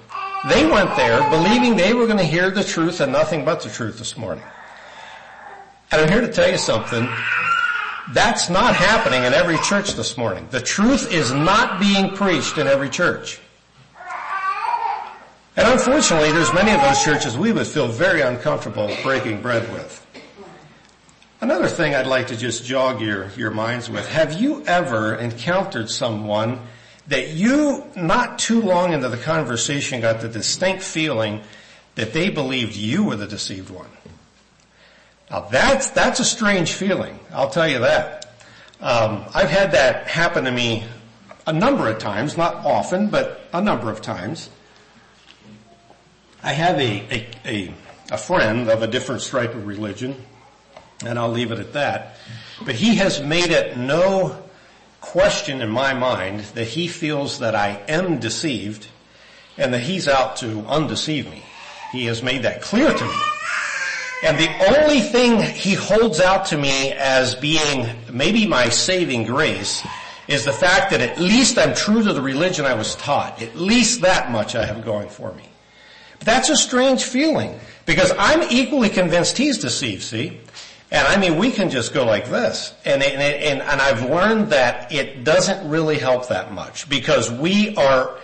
They 0.47 0.65
went 0.65 0.95
there 0.95 1.27
believing 1.29 1.75
they 1.75 1.93
were 1.93 2.05
going 2.05 2.19
to 2.19 2.23
hear 2.23 2.51
the 2.51 2.63
truth 2.63 3.01
and 3.01 3.11
nothing 3.11 3.43
but 3.43 3.61
the 3.61 3.69
truth 3.69 3.97
this 3.97 4.15
morning. 4.15 4.43
And 5.91 6.01
I'm 6.01 6.09
here 6.09 6.21
to 6.21 6.31
tell 6.31 6.49
you 6.49 6.57
something. 6.57 7.09
That's 8.13 8.49
not 8.49 8.75
happening 8.75 9.23
in 9.23 9.33
every 9.33 9.57
church 9.57 9.93
this 9.93 10.17
morning. 10.17 10.47
The 10.51 10.61
truth 10.61 11.11
is 11.11 11.33
not 11.33 11.79
being 11.79 12.15
preached 12.15 12.57
in 12.57 12.67
every 12.67 12.89
church. 12.89 13.41
And 15.57 15.67
unfortunately, 15.67 16.31
there's 16.31 16.53
many 16.53 16.71
of 16.71 16.81
those 16.81 17.03
churches 17.03 17.35
we 17.37 17.51
would 17.51 17.67
feel 17.67 17.87
very 17.87 18.21
uncomfortable 18.21 18.95
breaking 19.03 19.41
bread 19.41 19.69
with. 19.73 20.06
Another 21.39 21.67
thing 21.67 21.93
I'd 21.93 22.07
like 22.07 22.27
to 22.27 22.35
just 22.35 22.65
jog 22.65 22.99
your, 22.99 23.29
your 23.37 23.51
minds 23.51 23.91
with. 23.91 24.07
Have 24.09 24.41
you 24.41 24.63
ever 24.65 25.13
encountered 25.15 25.87
someone 25.87 26.61
that 27.09 27.29
you, 27.29 27.85
not 27.95 28.39
too 28.39 28.59
long 28.59 28.91
into 28.91 29.07
the 29.07 29.17
conversation, 29.17 30.01
got 30.01 30.21
the 30.21 30.29
distinct 30.29 30.81
feeling 30.81 31.41
that 31.93 32.11
they 32.11 32.29
believed 32.29 32.75
you 32.75 33.03
were 33.03 33.15
the 33.15 33.27
deceived 33.27 33.69
one? 33.69 33.89
Now 35.29 35.41
that's, 35.41 35.91
that's 35.91 36.19
a 36.19 36.25
strange 36.25 36.73
feeling. 36.73 37.19
I'll 37.31 37.51
tell 37.51 37.67
you 37.67 37.79
that. 37.79 38.33
Um, 38.81 39.23
I've 39.35 39.51
had 39.51 39.73
that 39.73 40.07
happen 40.07 40.43
to 40.45 40.51
me 40.51 40.85
a 41.45 41.53
number 41.53 41.87
of 41.87 41.99
times, 41.99 42.35
not 42.35 42.65
often, 42.65 43.09
but 43.09 43.41
a 43.53 43.61
number 43.61 43.91
of 43.91 44.01
times. 44.01 44.49
I 46.41 46.53
have 46.53 46.79
a, 46.79 47.05
a, 47.11 47.27
a, 47.45 47.73
a 48.11 48.17
friend 48.17 48.69
of 48.69 48.81
a 48.81 48.87
different 48.87 49.21
stripe 49.21 49.53
of 49.53 49.67
religion 49.67 50.15
and 51.05 51.19
I'll 51.19 51.31
leave 51.31 51.51
it 51.51 51.59
at 51.59 51.73
that. 51.73 52.17
But 52.65 52.75
he 52.75 52.95
has 52.95 53.21
made 53.21 53.51
it 53.51 53.77
no 53.77 54.41
question 55.01 55.61
in 55.61 55.69
my 55.69 55.93
mind 55.93 56.41
that 56.55 56.67
he 56.67 56.87
feels 56.87 57.39
that 57.39 57.55
I 57.55 57.81
am 57.87 58.19
deceived 58.19 58.87
and 59.57 59.73
that 59.73 59.79
he's 59.79 60.07
out 60.07 60.37
to 60.37 60.59
undeceive 60.67 61.29
me. 61.29 61.43
He 61.91 62.05
has 62.05 62.21
made 62.21 62.43
that 62.43 62.61
clear 62.61 62.93
to 62.93 63.05
me. 63.05 63.15
And 64.23 64.37
the 64.37 64.49
only 64.75 65.01
thing 65.01 65.41
he 65.41 65.75
holds 65.75 66.19
out 66.19 66.47
to 66.47 66.57
me 66.57 66.91
as 66.93 67.35
being 67.35 67.87
maybe 68.11 68.47
my 68.47 68.69
saving 68.69 69.25
grace 69.25 69.85
is 70.27 70.43
the 70.43 70.53
fact 70.53 70.91
that 70.91 71.01
at 71.01 71.19
least 71.19 71.57
I'm 71.57 71.73
true 71.73 72.03
to 72.03 72.13
the 72.13 72.21
religion 72.21 72.65
I 72.65 72.73
was 72.73 72.95
taught. 72.95 73.41
At 73.41 73.55
least 73.55 74.01
that 74.01 74.31
much 74.31 74.55
I 74.55 74.65
have 74.65 74.83
going 74.83 75.07
for 75.07 75.31
me. 75.33 75.47
But 76.17 76.25
that's 76.25 76.49
a 76.49 76.55
strange 76.57 77.03
feeling 77.03 77.59
because 77.85 78.11
I'm 78.17 78.41
equally 78.49 78.89
convinced 78.89 79.37
he's 79.37 79.59
deceived, 79.59 80.01
see? 80.03 80.39
And 80.89 81.05
I 81.05 81.17
mean, 81.17 81.37
we 81.37 81.51
can 81.51 81.69
just 81.69 81.93
go 81.93 82.05
like 82.05 82.29
this. 82.29 82.73
And, 82.85 83.03
and, 83.03 83.61
and, 83.61 83.81
I've 83.81 84.09
learned 84.09 84.51
that 84.51 84.91
it 84.91 85.25
doesn't 85.25 85.69
really 85.69 85.97
help 85.97 86.29
that 86.29 86.53
much 86.53 86.87
because 86.87 87.29
we 87.29 87.75
are 87.75 88.17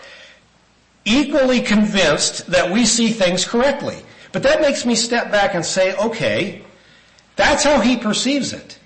equally 1.03 1.59
convinced 1.59 2.47
that 2.47 2.71
we 2.71 2.85
see 2.85 3.09
things 3.09 3.45
correctly. 3.45 3.97
But 4.31 4.43
that 4.43 4.61
makes 4.61 4.85
me 4.85 4.95
step 4.95 5.29
back 5.29 5.55
and 5.55 5.65
say, 5.65 5.93
okay, 5.95 6.61
that's 7.35 7.65
how 7.65 7.81
he 7.81 7.97
perceives 7.97 8.53
it. 8.53 8.79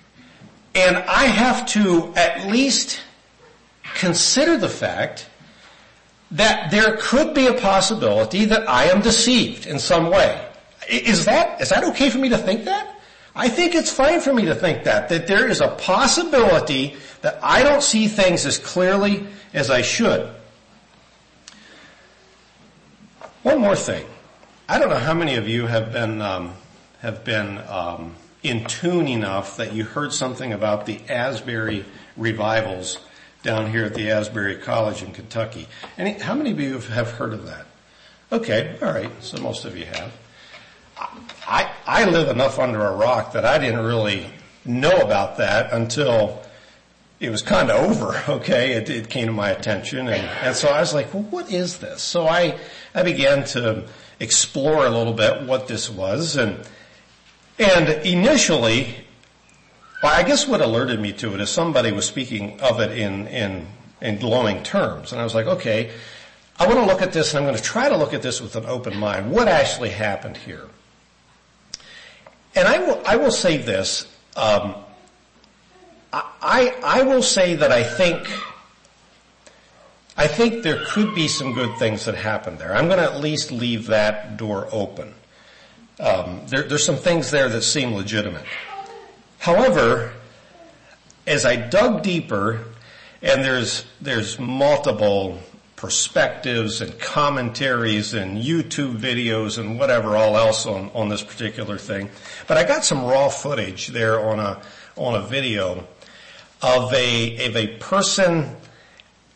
And 0.74 0.98
I 0.98 1.25
have 1.25 1.67
to 1.67 2.13
at 2.15 2.48
least 2.48 3.00
consider 3.96 4.57
the 4.57 4.69
fact 4.69 5.29
that 6.31 6.72
there 6.72 6.98
could 7.00 7.34
be 7.34 7.48
a 7.48 7.53
possibility 7.53 8.46
that 8.46 8.67
I 8.67 8.86
am 8.86 9.01
deceived 9.01 9.65
in 9.65 9.79
some 9.79 10.10
way. 10.10 10.43
Is 10.89 11.25
that, 11.25 11.62
is 11.62 11.69
that 11.69 11.84
okay 11.86 12.10
for 12.10 12.17
me 12.17 12.29
to 12.29 12.38
think 12.38 12.65
that? 12.65 12.97
I 13.38 13.50
think 13.50 13.75
it's 13.75 13.91
fine 13.91 14.20
for 14.20 14.34
me 14.34 14.46
to 14.46 14.56
think 14.56 14.86
that, 14.86 15.10
that 15.10 15.27
there 15.27 15.48
is 15.48 15.62
a 15.62 15.67
possibility 15.67 16.96
that 17.22 17.38
I 17.44 17.62
don't 17.62 17.84
see 17.84 18.08
things 18.08 18.48
as 18.48 18.58
clearly 18.58 19.27
as 19.53 19.70
I 19.70 19.84
should. 19.84 20.27
One 23.44 23.60
more 23.60 23.75
thing. 23.75 24.08
I 24.67 24.79
don't 24.79 24.89
know 24.89 24.98
how 24.98 25.13
many 25.13 25.36
of 25.36 25.48
you 25.48 25.67
have 25.67 25.94
been, 25.94 26.20
um, 26.20 26.56
have 27.01 27.24
been 27.24 27.60
um, 27.70 28.15
in 28.41 28.65
tune 28.65 29.08
enough 29.08 29.58
that 29.58 29.72
you 29.72 29.84
heard 29.84 30.13
something 30.13 30.51
about 30.51 30.88
the 30.88 31.00
Asbury 31.08 31.86
revivals 32.17 32.98
down 33.44 33.70
here 33.70 33.86
at 33.86 33.94
the 33.94 34.10
Asbury 34.10 34.56
College 34.56 35.03
in 35.03 35.12
Kentucky. 35.12 35.67
Any, 35.96 36.13
how 36.13 36.34
many 36.34 36.50
of 36.51 36.60
you 36.60 36.79
have 36.79 37.12
heard 37.12 37.34
of 37.34 37.46
that? 37.46 37.67
Okay, 38.32 38.75
all 38.82 38.91
right, 38.91 39.12
so 39.22 39.39
most 39.41 39.63
of 39.63 39.77
you 39.77 39.86
have. 39.86 40.12
I, 41.48 41.72
I 41.86 42.06
live 42.06 42.30
enough 42.30 42.60
under 42.60 42.82
a 42.82 42.96
rock 42.96 43.34
that 43.34 43.46
I 43.46 43.58
didn't 43.58 43.86
really 43.86 44.27
know 44.66 44.98
about 44.98 45.38
that 45.38 45.72
until 45.72 46.44
it 47.20 47.30
was 47.30 47.42
kind 47.42 47.72
of 47.72 47.89
over, 47.89 48.24
okay? 48.38 48.74
It, 48.74 48.89
it 48.89 49.10
came 49.10 49.27
to 49.27 49.34
my 49.34 49.50
attention 49.50 50.08
and, 50.08 50.27
and 50.44 50.56
so 50.56 50.70
I 50.70 50.80
was 50.80 50.94
like, 50.94 51.13
well, 51.13 51.24
what 51.24 51.51
is 51.51 51.77
this? 51.80 52.01
So 52.01 52.27
I, 52.27 52.60
I 52.94 53.04
began 53.04 53.44
to 53.46 53.88
explore 54.20 54.86
a 54.86 54.89
little 54.89 55.13
bit 55.13 55.44
what 55.44 55.68
this 55.68 55.89
was 55.89 56.36
and, 56.36 56.60
and 57.60 57.89
initially, 58.06 58.96
well, 60.04 60.13
I 60.13 60.24
guess 60.24 60.48
what 60.48 60.62
alerted 60.62 61.00
me 61.00 61.13
to 61.13 61.34
it 61.34 61.42
is 61.42 61.50
somebody 61.50 61.92
was 61.92 62.06
speaking 62.06 62.60
of 62.62 62.80
it 62.80 62.92
in, 62.92 63.27
in, 63.27 63.68
in 64.01 64.20
glowing 64.20 64.62
terms. 64.63 65.12
And 65.12 65.22
I 65.22 65.24
was 65.24 65.34
like, 65.34 65.48
okay, 65.48 65.92
I 66.60 66.68
want 66.68 66.80
to 66.80 66.86
look 66.86 67.01
at 67.01 67.13
this 67.13 67.34
and 67.34 67.39
I'm 67.39 67.46
going 67.46 67.56
to 67.56 67.63
try 67.63 67.88
to 67.88 67.98
look 67.98 68.13
at 68.13 68.22
this 68.22 68.42
with 68.42 68.56
an 68.56 68.66
open 68.66 68.98
mind. 68.98 69.32
What 69.32 69.48
actually 69.48 69.89
happened 69.89 70.38
here? 70.38 70.68
And 72.58 72.68
I 72.68 72.80
will, 72.80 73.02
I 73.06 73.18
will 73.18 73.32
say 73.32 73.58
this, 73.58 74.08
um, 74.36 74.74
I, 76.12 76.74
I 76.84 77.04
will 77.04 77.22
say 77.22 77.54
that 77.54 77.72
I 77.72 77.84
think, 77.84 78.28
I 80.18 80.26
think 80.26 80.64
there 80.64 80.84
could 80.88 81.14
be 81.14 81.28
some 81.28 81.54
good 81.54 81.78
things 81.78 82.06
that 82.06 82.16
happen 82.16 82.58
there. 82.58 82.76
I'm 82.76 82.88
going 82.88 82.98
to 82.98 83.04
at 83.04 83.20
least 83.20 83.52
leave 83.52 83.88
that 83.88 84.38
door 84.38 84.68
open. 84.72 85.14
Um, 86.00 86.42
there, 86.48 86.64
there's 86.64 86.84
some 86.84 86.96
things 86.96 87.30
there 87.30 87.48
that 87.48 87.62
seem 87.62 87.94
legitimate. 87.94 88.46
However, 89.38 90.14
as 91.28 91.46
I 91.46 91.58
dug 91.58 92.02
deeper, 92.02 92.66
and 93.22 93.44
there's 93.44 93.86
there's 94.02 94.40
multiple 94.40 95.40
perspectives 95.77 96.81
and 96.81 97.00
commentaries 97.00 98.15
and 98.15 98.43
YouTube 98.43 98.98
videos 98.98 99.60
and 99.60 99.79
whatever 99.79 100.17
all 100.17 100.36
else 100.36 100.65
on, 100.65 100.89
on 100.93 101.07
this 101.07 101.24
particular 101.24 101.77
thing. 101.77 102.10
But 102.48 102.57
I 102.57 102.63
got 102.63 102.84
some 102.84 103.05
raw 103.05 103.29
footage 103.29 103.88
there 103.88 104.19
on 104.19 104.39
a, 104.39 104.60
on 104.98 105.15
a 105.15 105.22
video 105.22 105.88
of 106.63 106.91
a, 106.93 107.48
of 107.48 107.55
a 107.55 107.77
person 107.77 108.55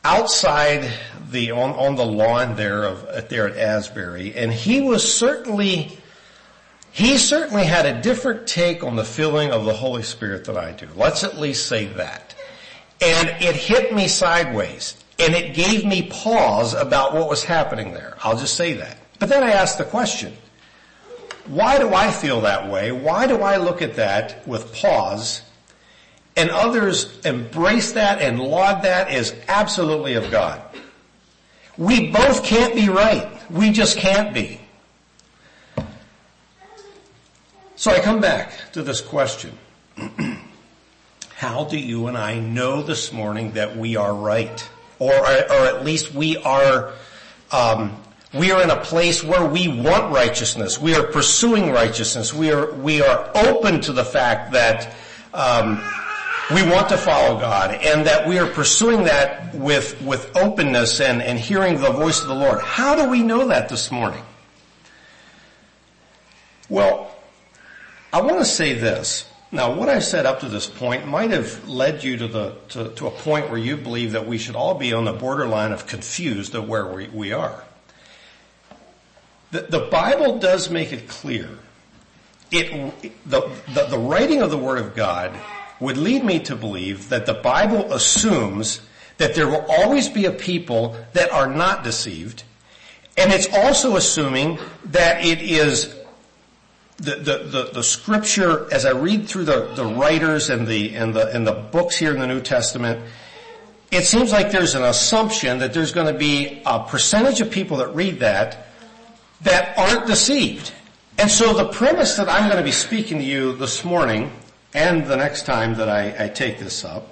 outside 0.03 0.91
the, 1.29 1.51
on, 1.51 1.69
on 1.73 1.95
the 1.95 2.05
lawn 2.05 2.55
there 2.55 2.85
of, 2.85 3.29
there 3.29 3.47
at 3.47 3.55
Asbury 3.55 4.33
and 4.33 4.51
he 4.51 4.81
was 4.81 5.13
certainly, 5.13 5.95
he 6.91 7.19
certainly 7.19 7.65
had 7.65 7.85
a 7.85 8.01
different 8.01 8.47
take 8.47 8.83
on 8.83 8.95
the 8.95 9.05
filling 9.05 9.51
of 9.51 9.65
the 9.65 9.73
Holy 9.73 10.01
Spirit 10.01 10.45
than 10.45 10.57
I 10.57 10.71
do. 10.71 10.87
Let's 10.95 11.23
at 11.23 11.37
least 11.37 11.67
say 11.67 11.85
that. 11.85 12.33
And 12.99 13.29
it 13.43 13.55
hit 13.55 13.93
me 13.93 14.07
sideways 14.07 15.00
and 15.21 15.35
it 15.35 15.53
gave 15.53 15.85
me 15.85 16.03
pause 16.03 16.73
about 16.73 17.13
what 17.13 17.29
was 17.29 17.43
happening 17.43 17.93
there. 17.93 18.17
I'll 18.23 18.37
just 18.37 18.55
say 18.55 18.73
that. 18.73 18.97
But 19.19 19.29
then 19.29 19.43
I 19.43 19.51
asked 19.51 19.77
the 19.77 19.83
question, 19.83 20.35
why 21.45 21.77
do 21.77 21.93
I 21.93 22.11
feel 22.11 22.41
that 22.41 22.71
way? 22.71 22.91
Why 22.91 23.27
do 23.27 23.41
I 23.41 23.57
look 23.57 23.81
at 23.81 23.95
that 23.95 24.47
with 24.47 24.73
pause 24.73 25.43
and 26.35 26.49
others 26.49 27.19
embrace 27.25 27.91
that 27.93 28.21
and 28.21 28.39
laud 28.39 28.83
that 28.83 29.09
as 29.09 29.35
absolutely 29.47 30.15
of 30.15 30.31
God? 30.31 30.61
We 31.77 32.11
both 32.11 32.43
can't 32.43 32.73
be 32.73 32.89
right. 32.89 33.29
We 33.51 33.71
just 33.71 33.97
can't 33.97 34.33
be. 34.33 34.59
So 37.75 37.91
I 37.91 37.99
come 37.99 38.21
back 38.21 38.53
to 38.73 38.83
this 38.83 39.01
question. 39.01 39.57
How 41.35 41.63
do 41.63 41.77
you 41.77 42.07
and 42.07 42.17
I 42.17 42.39
know 42.39 42.83
this 42.83 43.11
morning 43.11 43.53
that 43.53 43.75
we 43.75 43.95
are 43.95 44.13
right? 44.13 44.69
Or, 45.01 45.13
or 45.13 45.65
at 45.65 45.83
least 45.83 46.13
we 46.13 46.37
are, 46.37 46.93
um, 47.51 47.99
we 48.35 48.51
are 48.51 48.61
in 48.61 48.69
a 48.69 48.79
place 48.79 49.23
where 49.23 49.43
we 49.43 49.67
want 49.67 50.13
righteousness. 50.13 50.79
We 50.79 50.93
are 50.95 51.03
pursuing 51.03 51.71
righteousness. 51.71 52.33
We 52.33 52.51
are, 52.51 52.71
we 52.71 53.01
are 53.01 53.31
open 53.35 53.81
to 53.81 53.93
the 53.93 54.05
fact 54.05 54.51
that, 54.51 54.93
um, 55.33 55.81
we 56.53 56.63
want 56.63 56.89
to 56.89 56.97
follow 56.97 57.39
God 57.39 57.73
and 57.73 58.05
that 58.05 58.27
we 58.27 58.37
are 58.37 58.47
pursuing 58.47 59.05
that 59.05 59.55
with, 59.55 60.01
with 60.01 60.35
openness 60.35 60.99
and, 60.99 61.21
and 61.21 61.39
hearing 61.39 61.79
the 61.79 61.91
voice 61.91 62.21
of 62.21 62.27
the 62.27 62.35
Lord. 62.35 62.61
How 62.61 62.95
do 62.95 63.09
we 63.09 63.23
know 63.23 63.47
that 63.47 63.69
this 63.69 63.89
morning? 63.89 64.21
Well, 66.69 67.15
I 68.11 68.21
want 68.21 68.39
to 68.39 68.45
say 68.45 68.73
this. 68.73 69.30
Now, 69.53 69.73
what 69.73 69.89
I've 69.89 70.05
said 70.05 70.25
up 70.25 70.39
to 70.41 70.47
this 70.47 70.67
point 70.67 71.07
might 71.07 71.31
have 71.31 71.67
led 71.67 72.05
you 72.05 72.15
to 72.17 72.27
the 72.27 72.55
to, 72.69 72.89
to, 72.89 73.07
a 73.07 73.11
point 73.11 73.49
where 73.49 73.59
you 73.59 73.75
believe 73.75 74.13
that 74.13 74.25
we 74.25 74.37
should 74.37 74.55
all 74.55 74.75
be 74.75 74.93
on 74.93 75.03
the 75.03 75.11
borderline 75.11 75.73
of 75.73 75.87
confused 75.87 76.55
of 76.55 76.69
where 76.69 76.85
we, 76.85 77.07
we 77.09 77.33
are. 77.33 77.61
The, 79.51 79.63
the 79.63 79.79
Bible 79.79 80.39
does 80.39 80.69
make 80.69 80.93
it 80.93 81.09
clear. 81.09 81.49
It 82.49 82.71
the, 83.25 83.41
the 83.73 83.87
the 83.87 83.97
writing 83.97 84.41
of 84.41 84.51
the 84.51 84.57
Word 84.57 84.79
of 84.79 84.95
God 84.95 85.33
would 85.81 85.97
lead 85.97 86.23
me 86.23 86.39
to 86.39 86.55
believe 86.55 87.09
that 87.09 87.25
the 87.25 87.33
Bible 87.33 87.91
assumes 87.91 88.79
that 89.17 89.35
there 89.35 89.47
will 89.47 89.65
always 89.67 90.07
be 90.07 90.25
a 90.25 90.31
people 90.31 90.95
that 91.11 91.29
are 91.31 91.47
not 91.47 91.83
deceived, 91.83 92.43
and 93.17 93.33
it's 93.33 93.49
also 93.53 93.97
assuming 93.97 94.59
that 94.85 95.25
it 95.25 95.41
is 95.41 95.93
the, 97.01 97.15
the, 97.15 97.69
the, 97.73 97.83
scripture, 97.83 98.71
as 98.71 98.85
I 98.85 98.91
read 98.91 99.27
through 99.27 99.45
the, 99.45 99.73
the 99.73 99.85
writers 99.85 100.49
and 100.49 100.67
the, 100.67 100.95
and 100.95 101.13
the, 101.13 101.27
and 101.35 101.45
the 101.45 101.53
books 101.53 101.97
here 101.97 102.13
in 102.13 102.19
the 102.19 102.27
New 102.27 102.41
Testament, 102.41 103.03
it 103.89 104.05
seems 104.05 104.31
like 104.31 104.51
there's 104.51 104.75
an 104.75 104.83
assumption 104.83 105.59
that 105.59 105.73
there's 105.73 105.91
going 105.91 106.11
to 106.11 106.17
be 106.17 106.61
a 106.65 106.83
percentage 106.83 107.41
of 107.41 107.49
people 107.51 107.77
that 107.77 107.93
read 107.95 108.19
that 108.19 108.67
that 109.41 109.77
aren't 109.77 110.05
deceived. 110.05 110.71
And 111.17 111.29
so 111.29 111.53
the 111.53 111.69
premise 111.69 112.15
that 112.17 112.29
I'm 112.29 112.45
going 112.45 112.57
to 112.57 112.63
be 112.63 112.71
speaking 112.71 113.17
to 113.17 113.23
you 113.23 113.53
this 113.53 113.83
morning 113.83 114.31
and 114.73 115.05
the 115.05 115.17
next 115.17 115.45
time 115.45 115.75
that 115.75 115.89
I, 115.89 116.25
I 116.25 116.27
take 116.29 116.59
this 116.59 116.85
up 116.85 117.07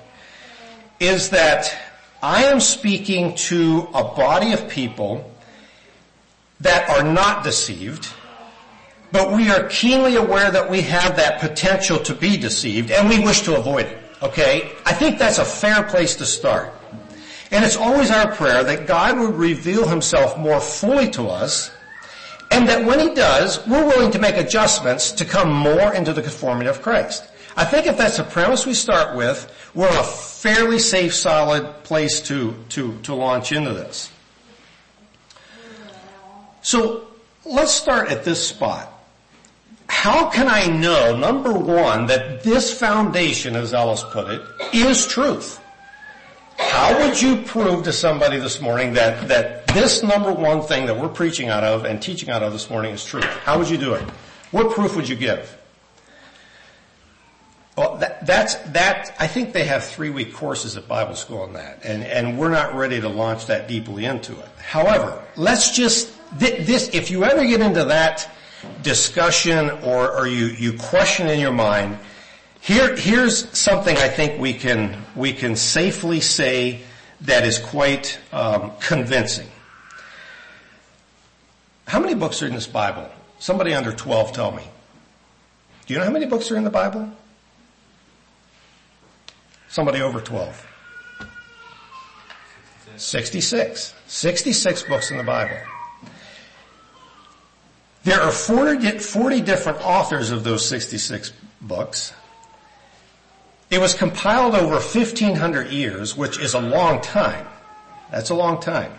is 0.99 1.31
that 1.31 1.75
I 2.21 2.45
am 2.45 2.59
speaking 2.59 3.35
to 3.35 3.87
a 3.93 4.03
body 4.03 4.53
of 4.53 4.69
people 4.69 5.31
that 6.59 6.89
are 6.89 7.03
not 7.03 7.43
deceived 7.43 8.07
but 9.11 9.31
we 9.31 9.49
are 9.49 9.63
keenly 9.69 10.15
aware 10.15 10.51
that 10.51 10.69
we 10.69 10.81
have 10.81 11.15
that 11.15 11.39
potential 11.39 11.97
to 11.99 12.13
be 12.13 12.37
deceived 12.37 12.91
and 12.91 13.09
we 13.09 13.19
wish 13.19 13.41
to 13.41 13.57
avoid 13.57 13.85
it. 13.87 13.97
Okay? 14.21 14.71
I 14.85 14.93
think 14.93 15.17
that's 15.17 15.39
a 15.39 15.45
fair 15.45 15.83
place 15.83 16.15
to 16.17 16.25
start. 16.25 16.73
And 17.51 17.65
it's 17.65 17.77
always 17.77 18.11
our 18.11 18.31
prayer 18.31 18.63
that 18.63 18.85
God 18.85 19.17
would 19.19 19.33
reveal 19.33 19.87
himself 19.87 20.37
more 20.37 20.59
fully 20.59 21.09
to 21.11 21.27
us 21.27 21.71
and 22.51 22.67
that 22.67 22.85
when 22.85 22.99
he 22.99 23.13
does, 23.13 23.65
we're 23.67 23.85
willing 23.85 24.11
to 24.11 24.19
make 24.19 24.35
adjustments 24.35 25.11
to 25.13 25.25
come 25.25 25.51
more 25.51 25.93
into 25.93 26.13
the 26.13 26.21
conformity 26.21 26.69
of 26.69 26.81
Christ. 26.81 27.23
I 27.55 27.65
think 27.65 27.87
if 27.87 27.97
that's 27.97 28.17
the 28.17 28.23
premise 28.23 28.65
we 28.65 28.73
start 28.73 29.15
with, 29.15 29.51
we're 29.73 29.87
a 29.87 30.03
fairly 30.03 30.79
safe, 30.79 31.13
solid 31.13 31.83
place 31.83 32.21
to, 32.21 32.55
to, 32.69 32.97
to 33.03 33.13
launch 33.13 33.51
into 33.51 33.73
this. 33.73 34.11
So 36.61 37.07
let's 37.45 37.71
start 37.71 38.09
at 38.09 38.23
this 38.23 38.47
spot 38.47 38.98
how 39.89 40.29
can 40.29 40.47
I 40.47 40.67
know, 40.67 41.15
number 41.17 41.51
one, 41.51 42.05
that 42.05 42.43
this 42.43 42.71
foundation, 42.71 43.55
as 43.55 43.73
Ellis 43.73 44.03
put 44.11 44.29
it, 44.29 44.41
is 44.71 45.05
truth? 45.07 45.59
How 46.57 46.97
would 46.99 47.19
you 47.19 47.41
prove 47.41 47.83
to 47.85 47.91
somebody 47.91 48.37
this 48.37 48.61
morning 48.61 48.93
that, 48.93 49.27
that 49.27 49.67
this 49.67 50.03
number 50.03 50.31
one 50.31 50.61
thing 50.61 50.85
that 50.85 50.97
we're 50.97 51.09
preaching 51.09 51.49
out 51.49 51.63
of 51.63 51.85
and 51.85 52.01
teaching 52.01 52.29
out 52.29 52.43
of 52.43 52.53
this 52.53 52.69
morning 52.69 52.93
is 52.93 53.03
truth? 53.03 53.25
How 53.25 53.57
would 53.57 53.69
you 53.69 53.77
do 53.77 53.95
it? 53.95 54.03
What 54.51 54.71
proof 54.71 54.95
would 54.95 55.09
you 55.09 55.15
give? 55.15 55.57
Well, 57.75 57.97
that, 57.97 58.25
that's, 58.25 58.55
that, 58.71 59.15
I 59.19 59.27
think 59.27 59.53
they 59.53 59.65
have 59.65 59.83
three 59.83 60.11
week 60.11 60.33
courses 60.33 60.77
at 60.77 60.87
Bible 60.87 61.15
school 61.15 61.41
on 61.41 61.53
that, 61.53 61.79
and, 61.83 62.03
and 62.03 62.37
we're 62.37 62.49
not 62.49 62.75
ready 62.75 63.01
to 63.01 63.09
launch 63.09 63.47
that 63.47 63.67
deeply 63.67 64.05
into 64.05 64.33
it. 64.33 64.49
However, 64.59 65.23
let's 65.35 65.75
just, 65.75 66.13
this, 66.37 66.89
if 66.93 67.09
you 67.09 67.23
ever 67.23 67.45
get 67.45 67.61
into 67.61 67.85
that 67.85 68.29
discussion 68.81 69.69
or, 69.83 70.11
or 70.17 70.27
you, 70.27 70.47
you 70.47 70.73
question 70.73 71.27
in 71.27 71.39
your 71.39 71.51
mind, 71.51 71.97
here, 72.61 72.95
here's 72.95 73.49
something 73.57 73.95
I 73.97 74.09
think 74.09 74.39
we 74.39 74.53
can, 74.53 75.01
we 75.15 75.33
can 75.33 75.55
safely 75.55 76.19
say 76.19 76.81
that 77.21 77.45
is 77.45 77.57
quite 77.57 78.19
um, 78.31 78.71
convincing. 78.79 79.47
How 81.87 81.99
many 81.99 82.13
books 82.13 82.43
are 82.43 82.47
in 82.47 82.53
this 82.53 82.67
Bible? 82.67 83.09
Somebody 83.39 83.73
under 83.73 83.93
12 83.93 84.33
tell 84.33 84.51
me. 84.51 84.63
Do 85.85 85.93
you 85.93 85.99
know 85.99 86.05
how 86.05 86.11
many 86.11 86.25
books 86.25 86.51
are 86.51 86.57
in 86.57 86.63
the 86.63 86.69
Bible? 86.69 87.09
Somebody 89.69 90.01
over 90.01 90.19
12. 90.19 90.67
66. 92.97 93.95
66 94.07 94.83
books 94.83 95.11
in 95.11 95.17
the 95.17 95.23
Bible. 95.23 95.57
There 98.03 98.21
are 98.21 98.31
40, 98.31 98.99
40 98.99 99.41
different 99.41 99.79
authors 99.81 100.31
of 100.31 100.43
those 100.43 100.67
66 100.67 101.33
books. 101.61 102.13
It 103.69 103.79
was 103.79 103.93
compiled 103.93 104.55
over 104.55 104.75
1500 104.75 105.67
years, 105.69 106.15
which 106.15 106.39
is 106.39 106.53
a 106.53 106.59
long 106.59 107.01
time. 107.01 107.45
That's 108.11 108.29
a 108.29 108.35
long 108.35 108.61
time. 108.61 108.93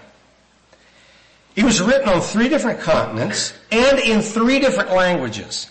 It 1.56 1.64
was 1.64 1.80
written 1.80 2.08
on 2.08 2.20
three 2.20 2.48
different 2.48 2.80
continents 2.80 3.52
and 3.72 3.98
in 3.98 4.22
three 4.22 4.60
different 4.60 4.92
languages. 4.92 5.68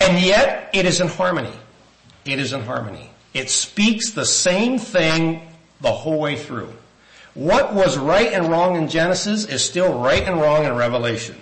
And 0.00 0.22
yet 0.22 0.70
it 0.74 0.84
is 0.84 1.00
in 1.00 1.08
harmony. 1.08 1.54
It 2.24 2.38
is 2.38 2.52
in 2.52 2.62
harmony. 2.62 3.10
It 3.32 3.50
speaks 3.50 4.10
the 4.10 4.26
same 4.26 4.78
thing 4.78 5.48
the 5.80 5.92
whole 5.92 6.20
way 6.20 6.36
through. 6.36 6.72
What 7.34 7.72
was 7.72 7.96
right 7.96 8.32
and 8.32 8.48
wrong 8.48 8.76
in 8.76 8.88
Genesis 8.88 9.46
is 9.46 9.64
still 9.64 9.98
right 9.98 10.22
and 10.22 10.40
wrong 10.40 10.64
in 10.64 10.74
Revelation. 10.74 11.36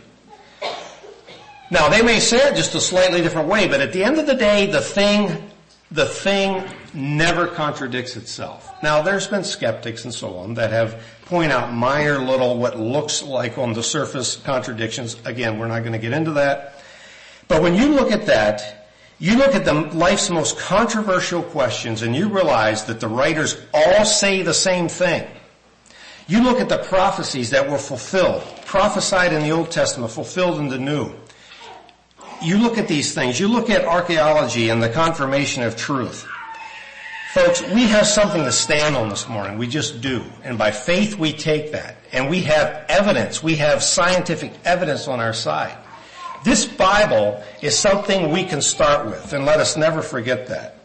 Now 1.71 1.89
they 1.89 2.03
may 2.03 2.21
say 2.21 2.37
it 2.49 2.55
just 2.55 2.75
a 2.75 2.81
slightly 2.81 3.23
different 3.23 3.49
way, 3.49 3.67
but 3.67 3.81
at 3.81 3.93
the 3.93 4.05
end 4.05 4.19
of 4.19 4.27
the 4.27 4.35
day, 4.35 4.67
the 4.67 4.81
thing, 4.81 5.51
the 5.91 6.07
thing 6.07 6.65
never 6.95 7.49
contradicts 7.49 8.17
itself. 8.17 8.73
Now 8.83 9.03
there's 9.03 9.27
been 9.27 9.43
skeptics 9.43 10.05
and 10.05 10.15
so 10.15 10.37
on 10.37 10.55
that 10.55 10.71
have 10.71 11.03
point 11.25 11.51
out 11.51 11.73
minor 11.73 12.19
little 12.19 12.57
what 12.57 12.79
looks 12.79 13.23
like 13.23 13.59
on 13.59 13.73
the 13.73 13.83
surface 13.83 14.37
contradictions. 14.37 15.17
Again, 15.25 15.59
we're 15.59 15.67
not 15.67 15.81
going 15.81 15.93
to 15.93 15.99
get 15.99 16.13
into 16.13 16.33
that. 16.33 16.85
But 17.49 17.63
when 17.63 17.75
you 17.75 17.89
look 17.89 18.13
at 18.13 18.27
that, 18.27 18.89
you 19.19 19.37
look 19.37 19.55
at 19.55 19.65
the 19.65 19.75
life's 19.75 20.31
most 20.31 20.59
controversial 20.59 21.43
questions 21.43 22.03
and 22.03 22.15
you 22.15 22.29
realize 22.29 22.85
that 22.85 23.01
the 23.01 23.09
writers 23.09 23.61
all 23.75 24.05
say 24.05 24.43
the 24.43 24.55
same 24.55 24.89
thing. 24.89 25.29
You 26.29 26.43
look 26.43 26.61
at 26.61 26.69
the 26.69 26.79
prophecies 26.79 27.51
that 27.51 27.69
were 27.69 27.79
fulfilled, 27.79 28.43
prophesied 28.67 29.33
in 29.33 29.43
the 29.43 29.51
Old 29.51 29.71
Testament, 29.71 30.13
fulfilled 30.13 30.59
in 30.59 30.69
the 30.69 30.79
New 30.79 31.15
you 32.43 32.59
look 32.59 32.79
at 32.79 32.89
these 32.89 33.15
things, 33.15 33.39
you 33.41 33.49
look 33.49 33.71
at 33.71 33.85
archaeology 33.85 34.69
and 34.69 34.83
the 34.83 34.89
confirmation 34.89 35.63
of 35.63 35.77
truth. 35.77 36.27
Folks, 37.33 37.61
we 37.63 37.83
have 37.85 38.07
something 38.07 38.45
to 38.45 38.53
stand 38.53 38.97
on 38.97 39.11
this 39.11 39.29
morning. 39.29 39.59
We 39.59 39.67
just 39.67 40.01
do. 40.01 40.25
And 40.43 40.57
by 40.57 40.71
faith 40.71 41.19
we 41.19 41.33
take 41.33 41.73
that. 41.73 41.97
And 42.13 42.31
we 42.31 42.41
have 42.43 42.87
evidence. 42.89 43.43
We 43.43 43.57
have 43.57 43.83
scientific 43.83 44.53
evidence 44.65 45.07
on 45.07 45.21
our 45.21 45.35
side. 45.35 45.77
This 46.45 46.65
Bible 46.65 47.43
is 47.61 47.79
something 47.79 48.31
we 48.31 48.45
can 48.45 48.63
start 48.63 49.07
with, 49.07 49.33
and 49.33 49.45
let 49.45 49.61
us 49.61 49.77
never 49.77 50.01
forget 50.01 50.47
that. 50.47 50.79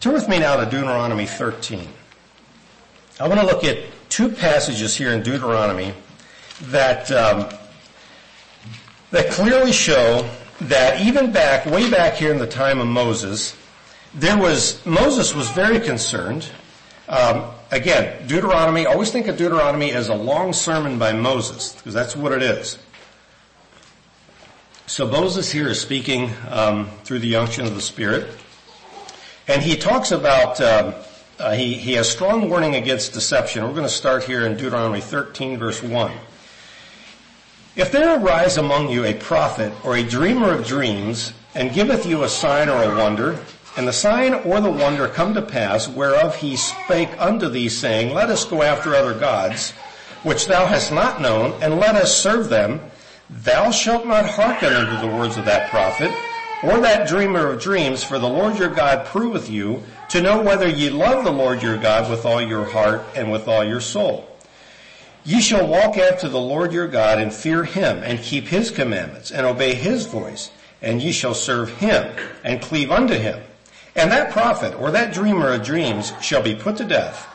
Turn 0.00 0.12
with 0.12 0.28
me 0.28 0.38
now 0.38 0.56
to 0.56 0.64
Deuteronomy 0.64 1.26
13. 1.26 1.88
I 3.18 3.26
want 3.26 3.40
to 3.40 3.46
look 3.46 3.64
at 3.64 3.78
two 4.08 4.28
passages 4.28 4.96
here 4.96 5.12
in 5.12 5.22
Deuteronomy 5.22 5.94
that 6.64 7.10
um, 7.10 7.48
that 9.10 9.30
clearly 9.30 9.72
show 9.72 10.28
that 10.62 11.00
even 11.00 11.32
back, 11.32 11.66
way 11.66 11.90
back 11.90 12.14
here 12.14 12.30
in 12.30 12.38
the 12.38 12.46
time 12.46 12.80
of 12.80 12.86
Moses, 12.86 13.56
there 14.14 14.36
was, 14.36 14.84
Moses 14.84 15.34
was 15.34 15.50
very 15.50 15.80
concerned. 15.80 16.48
Um, 17.08 17.50
again, 17.70 18.26
Deuteronomy, 18.26 18.86
always 18.86 19.10
think 19.10 19.26
of 19.26 19.36
Deuteronomy 19.36 19.92
as 19.92 20.08
a 20.08 20.14
long 20.14 20.52
sermon 20.52 20.98
by 20.98 21.12
Moses, 21.12 21.74
because 21.74 21.94
that's 21.94 22.14
what 22.14 22.32
it 22.32 22.42
is. 22.42 22.78
So 24.86 25.06
Moses 25.06 25.50
here 25.50 25.68
is 25.68 25.80
speaking 25.80 26.30
um, 26.48 26.90
through 27.04 27.20
the 27.20 27.36
unction 27.36 27.64
of 27.64 27.74
the 27.74 27.80
Spirit, 27.80 28.28
and 29.48 29.62
he 29.62 29.76
talks 29.76 30.10
about, 30.10 30.60
um, 30.60 30.94
uh, 31.38 31.52
he, 31.52 31.74
he 31.74 31.94
has 31.94 32.08
strong 32.08 32.50
warning 32.50 32.74
against 32.74 33.12
deception. 33.12 33.64
We're 33.64 33.70
going 33.70 33.82
to 33.84 33.88
start 33.88 34.24
here 34.24 34.44
in 34.44 34.56
Deuteronomy 34.56 35.00
13 35.00 35.58
verse 35.58 35.82
1. 35.82 36.12
If 37.76 37.92
there 37.92 38.18
arise 38.18 38.58
among 38.58 38.90
you 38.90 39.04
a 39.04 39.14
prophet 39.14 39.72
or 39.84 39.96
a 39.96 40.02
dreamer 40.02 40.52
of 40.52 40.66
dreams, 40.66 41.32
and 41.54 41.72
giveth 41.72 42.04
you 42.04 42.24
a 42.24 42.28
sign 42.28 42.68
or 42.68 42.82
a 42.82 42.96
wonder, 42.96 43.38
and 43.76 43.86
the 43.86 43.92
sign 43.92 44.34
or 44.34 44.60
the 44.60 44.70
wonder 44.70 45.06
come 45.06 45.34
to 45.34 45.42
pass, 45.42 45.88
whereof 45.88 46.34
he 46.34 46.56
spake 46.56 47.10
unto 47.18 47.48
thee, 47.48 47.68
saying, 47.68 48.12
Let 48.12 48.28
us 48.28 48.44
go 48.44 48.62
after 48.62 48.94
other 48.94 49.18
gods, 49.18 49.70
which 50.24 50.46
thou 50.46 50.66
hast 50.66 50.92
not 50.92 51.20
known, 51.20 51.52
and 51.62 51.78
let 51.78 51.94
us 51.94 52.16
serve 52.20 52.48
them, 52.48 52.80
thou 53.28 53.70
shalt 53.70 54.04
not 54.04 54.28
hearken 54.28 54.72
unto 54.72 55.00
the 55.00 55.16
words 55.16 55.36
of 55.36 55.44
that 55.44 55.70
prophet, 55.70 56.12
or 56.64 56.80
that 56.80 57.08
dreamer 57.08 57.46
of 57.46 57.62
dreams, 57.62 58.02
for 58.02 58.18
the 58.18 58.28
Lord 58.28 58.58
your 58.58 58.68
God 58.68 59.06
proveth 59.06 59.48
you 59.48 59.82
to 60.08 60.20
know 60.20 60.42
whether 60.42 60.68
ye 60.68 60.90
love 60.90 61.24
the 61.24 61.30
Lord 61.30 61.62
your 61.62 61.78
God 61.78 62.10
with 62.10 62.26
all 62.26 62.42
your 62.42 62.64
heart 62.64 63.02
and 63.14 63.30
with 63.30 63.46
all 63.46 63.64
your 63.64 63.80
soul. 63.80 64.29
Ye 65.24 65.40
shall 65.40 65.66
walk 65.66 65.98
after 65.98 66.28
the 66.28 66.40
Lord 66.40 66.72
your 66.72 66.88
God 66.88 67.18
and 67.18 67.32
fear 67.32 67.64
him 67.64 68.02
and 68.02 68.18
keep 68.20 68.46
his 68.46 68.70
commandments 68.70 69.30
and 69.30 69.46
obey 69.46 69.74
his 69.74 70.06
voice 70.06 70.50
and 70.82 71.02
ye 71.02 71.12
shall 71.12 71.34
serve 71.34 71.70
him 71.78 72.16
and 72.42 72.62
cleave 72.62 72.90
unto 72.90 73.14
him. 73.14 73.40
And 73.94 74.10
that 74.12 74.30
prophet 74.30 74.74
or 74.80 74.90
that 74.92 75.12
dreamer 75.12 75.52
of 75.52 75.62
dreams 75.62 76.12
shall 76.22 76.42
be 76.42 76.54
put 76.54 76.76
to 76.78 76.84
death 76.84 77.26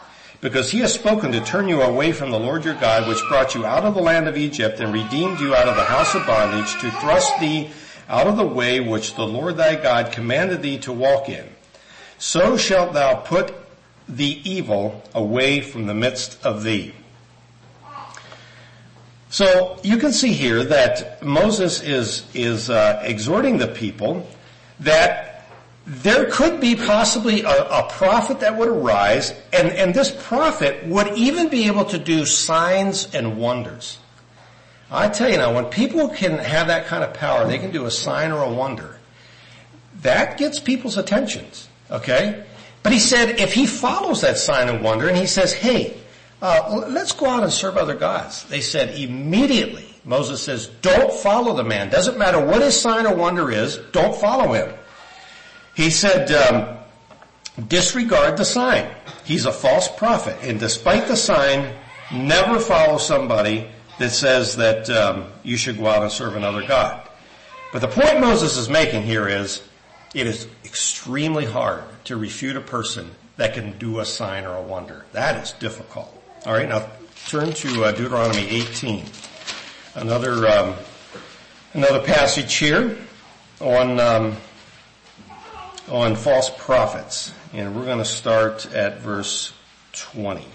because 0.42 0.72
he 0.72 0.80
has 0.80 0.94
spoken 0.94 1.32
to 1.32 1.42
turn 1.42 1.68
you 1.68 1.82
away 1.82 2.12
from 2.12 2.32
the 2.32 2.40
Lord 2.40 2.66
your 2.66 2.76
God 2.76 3.08
which 3.08 3.28
brought 3.28 3.54
you 3.56 3.66
out 3.66 3.84
of 3.84 3.94
the 3.94 4.02
land 4.02 4.28
of 4.28 4.38
Egypt 4.38 4.80
and 4.80 4.94
redeemed 4.94 5.40
you 5.40 5.56
out 5.56 5.68
of 5.68 5.76
the 5.76 5.84
house 5.84 6.16
of 6.16 6.26
bondage 6.26 6.72
to 6.82 6.92
thrust 6.92 7.40
thee 7.40 7.70
out 8.10 8.28
of 8.28 8.38
the 8.38 8.46
way 8.46 8.80
which 8.80 9.16
the 9.16 9.28
Lord 9.28 9.58
thy 9.58 9.76
God 9.76 10.12
commanded 10.12 10.62
thee 10.62 10.78
to 10.80 10.92
walk 10.92 11.30
in. 11.30 11.46
So 12.18 12.58
shalt 12.58 12.94
thou 12.94 13.16
put 13.16 13.54
the 14.08 14.40
evil 14.50 15.04
away 15.14 15.62
from 15.62 15.88
the 15.88 15.94
midst 15.94 16.44
of 16.46 16.64
thee. 16.64 16.94
So 19.36 19.78
you 19.84 19.98
can 19.98 20.14
see 20.14 20.32
here 20.32 20.64
that 20.64 21.22
Moses 21.22 21.84
is, 21.84 22.26
is 22.34 22.70
uh, 22.70 23.02
exhorting 23.04 23.58
the 23.58 23.68
people 23.68 24.26
that 24.80 25.50
there 25.86 26.32
could 26.32 26.62
be 26.62 26.78
possibly 26.78 27.42
a, 27.42 27.50
a 27.50 27.90
prophet 27.90 28.40
that 28.40 28.56
would 28.56 28.70
arise 28.70 29.32
and, 29.52 29.68
and 29.72 29.94
this 29.94 30.16
prophet 30.26 30.88
would 30.88 31.18
even 31.18 31.50
be 31.50 31.68
able 31.68 31.84
to 31.84 31.98
do 31.98 32.26
signs 32.26 33.14
and 33.14 33.38
wonders. 33.38 33.98
I 34.90 35.10
tell 35.10 35.30
you 35.30 35.36
now, 35.36 35.54
when 35.54 35.66
people 35.66 36.08
can 36.08 36.38
have 36.38 36.68
that 36.68 36.86
kind 36.86 37.04
of 37.04 37.14
power, 37.14 37.46
they 37.46 37.58
can 37.58 37.72
do 37.72 37.84
a 37.88 37.92
sign 37.92 38.32
or 38.32 38.42
a 38.42 38.50
wonder. 38.50 39.00
That 40.02 40.38
gets 40.38 40.62
people's 40.62 40.98
attentions, 40.98 41.68
okay? 41.92 42.46
But 42.84 42.94
he 42.94 43.00
said 43.00 43.38
if 43.38 43.52
he 43.52 43.68
follows 43.68 44.22
that 44.22 44.38
sign 44.38 44.70
and 44.70 44.82
wonder 44.82 45.10
and 45.10 45.18
he 45.18 45.28
says, 45.28 45.52
hey, 45.52 45.98
uh, 46.46 46.86
let's 46.90 47.12
go 47.12 47.26
out 47.26 47.42
and 47.42 47.52
serve 47.52 47.76
other 47.76 47.96
gods. 47.96 48.44
They 48.44 48.62
said 48.62 49.00
immediately, 49.00 49.86
Moses 50.04 50.44
says, 50.44 50.68
don't 50.84 51.12
follow 51.12 51.56
the 51.56 51.64
man. 51.64 51.90
Doesn't 51.90 52.20
matter 52.20 52.40
what 52.40 52.62
his 52.62 52.80
sign 52.80 53.08
or 53.08 53.16
wonder 53.16 53.52
is, 53.52 53.78
don't 53.92 54.16
follow 54.16 54.54
him. 54.54 54.72
He 55.74 55.90
said, 55.90 56.32
um, 56.32 56.78
disregard 57.68 58.38
the 58.38 58.46
sign. 58.46 58.94
He's 59.24 59.46
a 59.46 59.52
false 59.52 59.88
prophet. 59.88 60.38
And 60.44 60.60
despite 60.60 61.08
the 61.08 61.18
sign, 61.18 61.74
never 62.14 62.60
follow 62.60 63.00
somebody 63.00 63.68
that 63.98 64.12
says 64.12 64.56
that 64.58 64.88
um, 64.92 65.32
you 65.42 65.58
should 65.58 65.80
go 65.80 65.88
out 65.88 66.04
and 66.04 66.12
serve 66.12 66.36
another 66.36 66.62
God. 66.68 67.10
But 67.74 67.80
the 67.80 67.88
point 67.88 68.20
Moses 68.20 68.56
is 68.56 68.70
making 68.70 69.02
here 69.02 69.28
is 69.28 69.64
it 70.14 70.28
is 70.28 70.48
extremely 70.64 71.46
hard 71.46 71.86
to 72.04 72.18
refute 72.18 72.56
a 72.56 72.62
person 72.62 73.10
that 73.38 73.56
can 73.56 73.80
do 73.80 74.00
a 74.00 74.06
sign 74.06 74.46
or 74.46 74.56
a 74.56 74.62
wonder. 74.62 75.06
That 75.12 75.44
is 75.44 75.52
difficult. 75.54 76.15
All 76.46 76.54
right, 76.54 76.70
now 76.70 76.88
turn 77.26 77.54
to 77.54 77.86
uh, 77.86 77.92
Deuteronomy 77.92 78.48
18. 78.48 79.04
Another 79.96 80.48
um, 80.48 80.76
another 81.74 82.04
passage 82.04 82.54
here 82.54 83.00
on 83.60 84.00
um, 84.00 84.38
on 85.90 86.16
false 86.16 86.52
prophets, 86.56 87.34
and 87.52 87.76
we're 87.76 87.86
going 87.86 87.98
to 87.98 88.06
start 88.06 88.72
at 88.76 89.00
verse 89.00 89.54
20. 89.94 90.46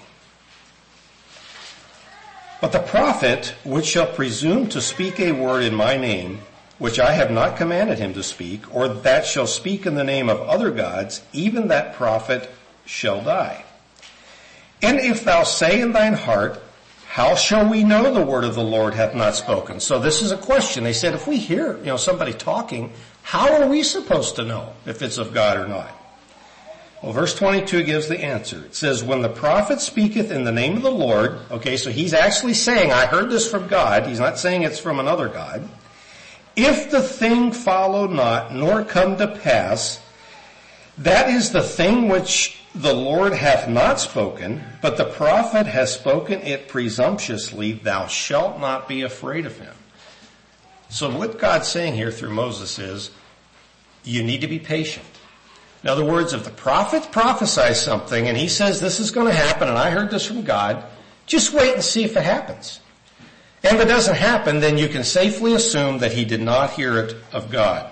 But 2.61 2.71
the 2.71 2.79
prophet 2.79 3.57
which 3.65 3.87
shall 3.87 4.07
presume 4.07 4.69
to 4.69 4.81
speak 4.81 5.19
a 5.19 5.33
word 5.33 5.65
in 5.65 5.75
my 5.75 5.97
name, 5.97 6.39
which 6.79 7.01
I 7.01 7.15
have 7.15 7.33
not 7.33 7.57
commanded 7.57 7.99
him 7.99 8.15
to 8.15 8.23
speak, 8.23 8.73
or 8.73 8.87
that 8.87 9.27
shall 9.27 9.49
speak 9.49 9.87
in 9.87 9.97
the 9.97 10.05
name 10.05 10.29
of 10.29 10.41
other 10.43 10.71
gods, 10.71 11.23
even 11.33 11.67
that 11.67 11.95
prophet 11.95 12.49
shall 12.87 13.25
die. 13.25 13.65
And 14.83 14.99
if 14.99 15.25
thou 15.25 15.45
say 15.45 15.81
in 15.81 15.93
thine 15.93 16.15
heart, 16.15 16.63
how 17.07 17.35
shall 17.35 17.69
we 17.69 17.83
know 17.83 18.15
the 18.15 18.25
word 18.25 18.45
of 18.45 18.55
the 18.55 18.63
Lord 18.63 18.95
hath 18.95 19.15
not 19.15 19.35
spoken? 19.35 19.81
So 19.81 19.99
this 19.99 20.23
is 20.23 20.31
a 20.31 20.37
question. 20.37 20.85
They 20.85 20.93
said, 20.93 21.13
if 21.15 21.27
we 21.27 21.39
hear, 21.39 21.77
you 21.79 21.87
know, 21.87 21.97
somebody 21.97 22.33
talking, 22.33 22.93
how 23.23 23.61
are 23.61 23.67
we 23.67 23.83
supposed 23.83 24.37
to 24.37 24.45
know 24.45 24.73
if 24.87 25.03
it's 25.03 25.19
of 25.19 25.35
God 25.35 25.57
or 25.57 25.67
not? 25.67 25.91
Well, 27.03 27.13
verse 27.13 27.35
22 27.35 27.83
gives 27.83 28.09
the 28.09 28.21
answer. 28.23 28.65
It 28.65 28.75
says, 28.75 29.03
when 29.03 29.23
the 29.23 29.29
prophet 29.29 29.81
speaketh 29.81 30.31
in 30.31 30.45
the 30.45 30.53
name 30.53 30.77
of 30.77 30.83
the 30.83 30.91
Lord, 30.91 31.39
okay, 31.51 31.77
so 31.77 31.91
he's 31.91 32.15
actually 32.15 32.55
saying, 32.55 32.93
I 32.93 33.07
heard 33.07 33.31
this 33.31 33.51
from 33.51 33.69
God. 33.69 34.07
He's 34.07 34.21
not 34.21 34.39
saying 34.39 34.63
it's 34.63 34.79
from 34.79 35.01
another 35.01 35.29
God. 35.29 35.69
If 36.57 36.91
the 36.91 37.03
thing 37.03 37.53
follow 37.53 38.07
not, 38.07 38.55
nor 38.55 38.85
come 38.85 39.17
to 39.17 39.27
pass, 39.27 40.01
that 40.99 41.29
is 41.31 41.51
the 41.51 41.63
thing 41.63 42.09
which 42.09 42.60
the 42.75 42.95
Lord 42.95 43.33
hath 43.33 43.69
not 43.69 43.99
spoken, 43.99 44.63
but 44.81 44.97
the 44.97 45.05
prophet 45.05 45.67
has 45.67 45.93
spoken 45.93 46.41
it 46.43 46.69
presumptuously, 46.69 47.73
thou 47.73 48.07
shalt 48.07 48.61
not 48.61 48.87
be 48.87 49.03
afraid 49.03 49.47
of 49.47 49.59
him. 49.59 49.75
So 50.89 51.11
what 51.11 51.39
God's 51.39 51.69
saying 51.69 51.95
here 51.95 52.11
through 52.11 52.31
Moses 52.31 52.79
is, 52.79 53.11
you 54.05 54.23
need 54.23 54.41
to 54.41 54.49
be 54.49 54.59
patient. 54.59 55.07
In 55.83 55.89
other 55.89 56.05
words, 56.05 56.33
if 56.33 56.45
the 56.45 56.51
prophet 56.51 57.11
prophesies 57.11 57.81
something 57.81 58.29
and 58.29 58.37
he 58.37 58.49
says 58.49 58.81
this 58.81 59.01
is 59.01 59.11
going 59.11 59.27
to 59.27 59.33
happen 59.33 59.69
and 59.69 59.79
I 59.79 59.91
heard 59.91 60.11
this 60.11 60.27
from 60.27 60.43
God, 60.43 60.85
just 61.27 61.53
wait 61.53 61.75
and 61.75 61.83
see 61.83 62.05
if 62.05 62.17
it 62.17 62.23
happens. 62.23 62.81
And 63.63 63.77
if 63.77 63.83
it 63.83 63.89
doesn't 63.89 64.17
happen, 64.17 64.61
then 64.61 64.79
you 64.79 64.89
can 64.89 65.05
safely 65.05 65.55
assume 65.55 65.99
that 65.99 66.13
he 66.13 66.25
did 66.25 66.41
not 66.41 66.71
hear 66.71 66.99
it 66.99 67.17
of 67.33 67.51
God. 67.51 67.91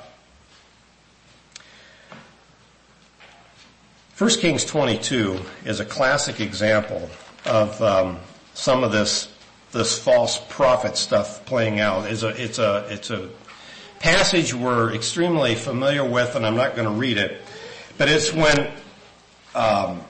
1 4.18 4.31
Kings 4.31 4.64
22 4.64 5.38
is 5.64 5.78
a 5.78 5.85
classic 5.85 6.40
example 6.40 7.09
of 7.46 7.81
um, 7.81 8.18
some 8.52 8.83
of 8.83 8.90
this 8.90 9.33
this 9.70 9.96
false 9.96 10.40
prophet 10.48 10.96
stuff 10.96 11.46
playing 11.46 11.78
out. 11.78 12.11
It's 12.11 12.24
a 12.24 12.31
it's 12.31 12.59
a 12.59 12.85
it's 12.90 13.11
a 13.11 13.28
passage 14.00 14.52
we're 14.52 14.92
extremely 14.92 15.54
familiar 15.54 16.04
with, 16.04 16.35
and 16.35 16.44
I'm 16.44 16.57
not 16.57 16.74
going 16.74 16.88
to 16.88 16.94
read 16.94 17.16
it, 17.16 17.40
but 17.96 18.09
it's 18.09 18.33
when 18.33 18.72
um, 19.54 20.00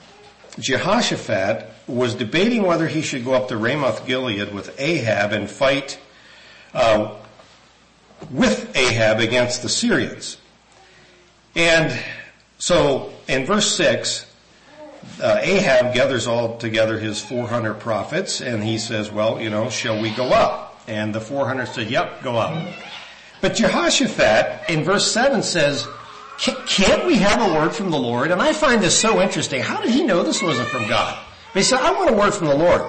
Jehoshaphat 0.59 1.71
was 1.87 2.14
debating 2.14 2.62
whether 2.62 2.88
he 2.88 3.03
should 3.03 3.27
go 3.27 3.35
up 3.35 3.49
to 3.49 3.59
Ramoth 3.59 4.07
Gilead 4.07 4.55
with 4.55 4.75
Ahab 4.81 5.33
and 5.33 5.51
fight 5.51 6.01
uh, 6.73 7.14
with 8.31 8.75
Ahab 8.75 9.21
against 9.21 9.61
the 9.61 9.68
Syrians, 9.68 10.38
and 11.55 11.92
so 12.59 13.12
in 13.29 13.47
verse 13.47 13.75
6, 13.77 14.27
uh, 15.23 15.38
Ahab 15.40 15.94
gathers 15.94 16.27
all 16.27 16.59
together 16.59 16.99
his 16.99 17.21
400 17.21 17.75
prophets 17.75 18.40
and 18.40 18.62
he 18.62 18.79
says, 18.79 19.11
well, 19.11 19.40
you 19.40 19.51
know, 19.51 19.71
shall 19.71 20.01
we 20.01 20.11
go 20.11 20.29
up? 20.29 20.81
And 20.87 21.14
the 21.14 21.21
400 21.21 21.66
said, 21.66 21.90
yep, 21.90 22.23
go 22.23 22.37
up. 22.37 22.75
But 23.40 23.55
Jehoshaphat 23.55 24.71
in 24.71 24.85
verse 24.85 25.11
7 25.12 25.42
says, 25.42 25.87
can't 26.38 27.07
we 27.07 27.16
have 27.16 27.40
a 27.40 27.55
word 27.55 27.71
from 27.75 27.90
the 27.90 27.99
Lord? 27.99 28.31
And 28.31 28.40
I 28.40 28.53
find 28.53 28.83
this 28.83 28.99
so 28.99 29.21
interesting. 29.21 29.61
How 29.61 29.81
did 29.81 29.90
he 29.90 30.05
know 30.05 30.23
this 30.23 30.42
wasn't 30.42 30.68
from 30.68 30.88
God? 30.88 31.18
But 31.53 31.61
he 31.61 31.64
said, 31.64 31.81
I 31.81 31.92
want 31.92 32.11
a 32.11 32.12
word 32.12 32.33
from 32.33 32.47
the 32.47 32.57
Lord. 32.57 32.83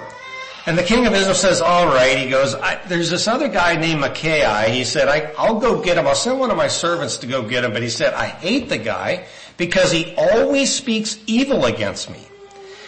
And 0.65 0.77
the 0.77 0.83
king 0.83 1.07
of 1.07 1.13
Israel 1.13 1.33
says, 1.33 1.61
all 1.61 1.87
right. 1.87 2.17
He 2.17 2.29
goes, 2.29 2.55
there's 2.87 3.09
this 3.09 3.27
other 3.27 3.47
guy 3.47 3.75
named 3.75 4.01
Micaiah. 4.01 4.69
He 4.69 4.83
said, 4.83 5.07
I, 5.07 5.51
will 5.51 5.59
go 5.59 5.81
get 5.81 5.97
him. 5.97 6.05
I'll 6.05 6.13
send 6.13 6.39
one 6.39 6.51
of 6.51 6.57
my 6.57 6.67
servants 6.67 7.17
to 7.19 7.27
go 7.27 7.41
get 7.41 7.63
him. 7.63 7.73
But 7.73 7.81
he 7.81 7.89
said, 7.89 8.13
I 8.13 8.27
hate 8.27 8.69
the 8.69 8.77
guy 8.77 9.25
because 9.59 9.91
he 9.91 10.15
always 10.17 10.73
speaks 10.73 11.19
evil 11.27 11.65
against 11.65 12.09
me. 12.09 12.25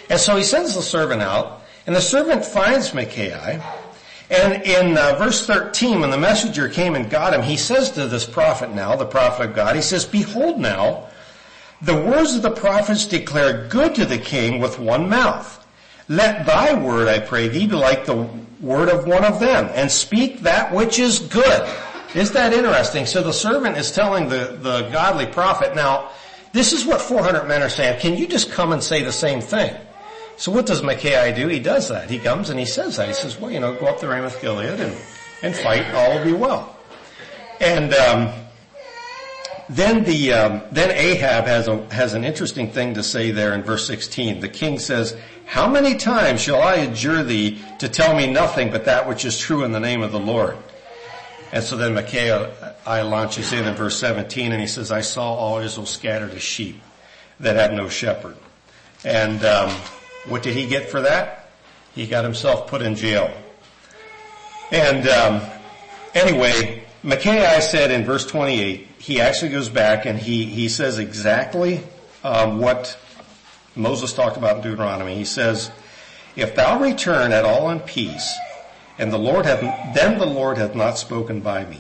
And 0.10 0.20
so 0.20 0.36
he 0.36 0.44
sends 0.44 0.74
the 0.74 0.82
servant 0.82 1.22
out, 1.22 1.62
and 1.86 1.96
the 1.96 2.02
servant 2.02 2.44
finds 2.44 2.96
Micaiah, 2.96 3.62
and 4.32 4.64
in 4.64 4.98
uh, 4.98 5.16
verse 5.20 5.46
13, 5.46 6.00
when 6.00 6.10
the 6.10 6.18
messenger 6.18 6.70
came 6.70 6.96
and 6.96 7.10
got 7.10 7.34
him, 7.34 7.42
he 7.42 7.58
says 7.58 7.92
to 7.92 8.08
this 8.08 8.26
prophet 8.26 8.74
now, 8.74 8.96
the 8.96 9.06
prophet 9.06 9.50
of 9.50 9.56
God, 9.56 9.76
he 9.76 9.82
says, 9.82 10.06
Behold 10.06 10.58
now, 10.58 11.10
the 11.82 11.96
words 11.96 12.36
of 12.36 12.42
the 12.42 12.52
prophets 12.52 13.06
declare 13.06 13.68
good 13.68 13.94
to 13.96 14.06
the 14.06 14.18
king 14.18 14.62
with 14.62 14.80
one 14.80 15.10
mouth. 15.10 15.58
Let 16.08 16.46
thy 16.46 16.74
word, 16.74 17.10
I 17.10 17.20
pray 17.20 17.50
thee, 17.50 17.68
be 17.68 17.76
like 17.76 18.06
the 18.06 18.30
word 18.62 18.88
of 18.88 19.06
one 19.06 19.26
of 19.26 19.42
them, 19.42 19.70
and 19.74 19.92
speak 19.92 20.42
that 20.42 20.74
which 20.74 20.98
is 20.98 21.20
good. 21.20 21.70
Is 22.16 22.32
that 22.32 22.54
interesting? 22.54 23.06
So 23.06 23.22
the 23.22 23.34
servant 23.34 23.78
is 23.78 23.92
telling 23.92 24.30
the, 24.30 24.58
the 24.62 24.90
godly 24.92 25.26
prophet, 25.26 25.76
now, 25.76 26.10
this 26.54 26.74
is 26.74 26.86
what 26.86 27.02
400 27.02 27.48
men 27.48 27.62
are 27.62 27.70
saying. 27.70 28.00
Can 28.00 28.18
you 28.18 28.28
just 28.28 28.52
come 28.52 28.74
and 28.74 28.84
say 28.84 29.04
the 29.04 29.12
same 29.12 29.42
thing? 29.42 29.76
So 30.38 30.52
what 30.52 30.66
does 30.66 30.82
Micaiah 30.82 31.36
do? 31.36 31.48
He 31.48 31.60
does 31.60 31.90
that. 31.90 32.10
He 32.10 32.20
comes 32.20 32.50
and 32.50 32.60
he 32.60 32.66
says 32.66 32.98
that. 32.98 33.08
He 33.08 33.14
says, 33.14 33.40
well, 33.40 33.52
you 33.52 33.60
know, 33.60 33.76
go 33.76 33.88
up 33.88 34.00
to 34.00 34.08
Ramoth 34.08 34.42
Gilead 34.42 34.80
and, 34.80 34.96
and 35.44 35.56
fight. 35.56 35.86
All 35.94 36.18
will 36.18 36.26
be 36.26 36.34
well. 36.34 36.76
And, 37.60 37.94
um, 37.94 38.34
then 39.72 40.04
the 40.04 40.34
um, 40.34 40.62
then 40.74 40.92
Ahab 40.92 41.46
has 41.46 41.70
a 41.70 41.86
has 41.94 42.14
an 42.14 42.26
interesting 42.26 42.72
thing 42.72 42.94
to 42.96 43.04
say 43.04 43.32
there 43.32 43.54
in 43.54 43.64
verse 43.64 43.88
16. 43.88 44.42
The 44.42 44.50
king 44.50 44.78
says, 44.80 45.16
"How 45.46 45.66
many 45.66 45.96
times 45.96 46.42
shall 46.42 46.62
I 46.62 46.76
adjure 46.76 47.24
thee 47.24 47.62
to 47.80 47.88
tell 47.88 48.14
me 48.14 48.30
nothing 48.30 48.70
but 48.70 48.84
that 48.84 49.08
which 49.08 49.24
is 49.24 49.40
true 49.40 49.64
in 49.64 49.72
the 49.72 49.80
name 49.80 50.02
of 50.02 50.12
the 50.12 50.20
Lord?" 50.20 50.58
And 51.52 51.64
so 51.64 51.76
then 51.76 51.94
Micaiah 51.94 52.50
launches 52.86 53.52
in 53.52 53.68
in 53.68 53.76
verse 53.76 54.00
17 54.00 54.52
and 54.52 54.62
he 54.62 54.68
says, 54.68 54.92
I 54.92 55.02
saw 55.02 55.34
all 55.34 55.60
Israel 55.60 55.86
scattered 55.86 56.32
as 56.32 56.42
sheep 56.42 56.82
that 57.40 57.56
had 57.56 57.74
no 57.74 57.90
shepherd. 57.90 58.38
And 59.04 59.44
um, 59.44 59.70
what 60.28 60.44
did 60.44 60.56
he 60.56 60.68
get 60.68 60.90
for 60.90 61.02
that? 61.02 61.50
He 61.94 62.08
got 62.08 62.24
himself 62.24 62.68
put 62.68 62.82
in 62.82 62.96
jail. 62.96 63.36
And 64.72 65.08
um, 65.10 65.42
anyway, 66.14 66.86
Micaiah 67.04 67.62
said 67.62 67.92
in 67.92 68.06
verse 68.06 68.26
28, 68.26 68.88
he 69.00 69.20
actually 69.20 69.52
goes 69.52 69.68
back 69.68 70.06
and 70.06 70.18
he, 70.18 70.46
he 70.46 70.70
says 70.70 71.00
exactly 71.00 71.84
um, 72.24 72.60
what 72.60 72.98
Moses 73.76 74.14
talked 74.14 74.38
about 74.38 74.58
in 74.58 74.62
Deuteronomy. 74.62 75.16
He 75.16 75.26
says, 75.26 75.72
if 76.36 76.56
thou 76.56 76.80
return 76.80 77.34
at 77.34 77.44
all 77.44 77.70
in 77.72 77.82
peace, 77.82 78.34
and 79.02 79.12
the 79.12 79.18
Lord 79.18 79.48
hath, 79.48 79.62
then 79.96 80.20
the 80.20 80.28
Lord 80.28 80.60
hath 80.60 80.76
not 80.76 80.96
spoken 80.96 81.42
by 81.42 81.66
me. 81.66 81.80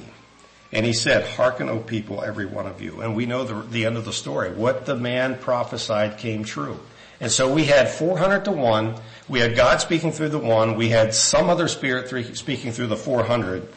And 0.71 0.87
he 0.87 0.91
said, 0.91 1.23
hearken, 1.23 1.69
O 1.69 1.77
people, 1.77 2.23
every 2.23 2.47
one 2.47 2.65
of 2.65 2.81
you. 2.81 3.01
And 3.01 3.15
we 3.15 3.27
know 3.27 3.43
the, 3.43 3.61
the 3.61 3.85
end 3.85 3.95
of 3.95 4.05
the 4.05 4.11
story. 4.11 4.51
What 4.51 4.87
the 4.87 4.95
man 4.95 5.37
prophesied 5.37 6.17
came 6.17 6.43
true. 6.43 6.79
And 7.19 7.31
so 7.31 7.53
we 7.53 7.65
had 7.65 7.89
400 7.89 8.45
to 8.45 8.51
1. 8.51 8.95
We 9.29 9.39
had 9.39 9.55
God 9.55 9.81
speaking 9.81 10.11
through 10.11 10.29
the 10.29 10.39
one. 10.39 10.75
We 10.75 10.89
had 10.89 11.13
some 11.13 11.47
other 11.47 11.67
spirit 11.67 12.09
speaking 12.35 12.71
through 12.71 12.87
the 12.87 12.97
400. 12.97 13.71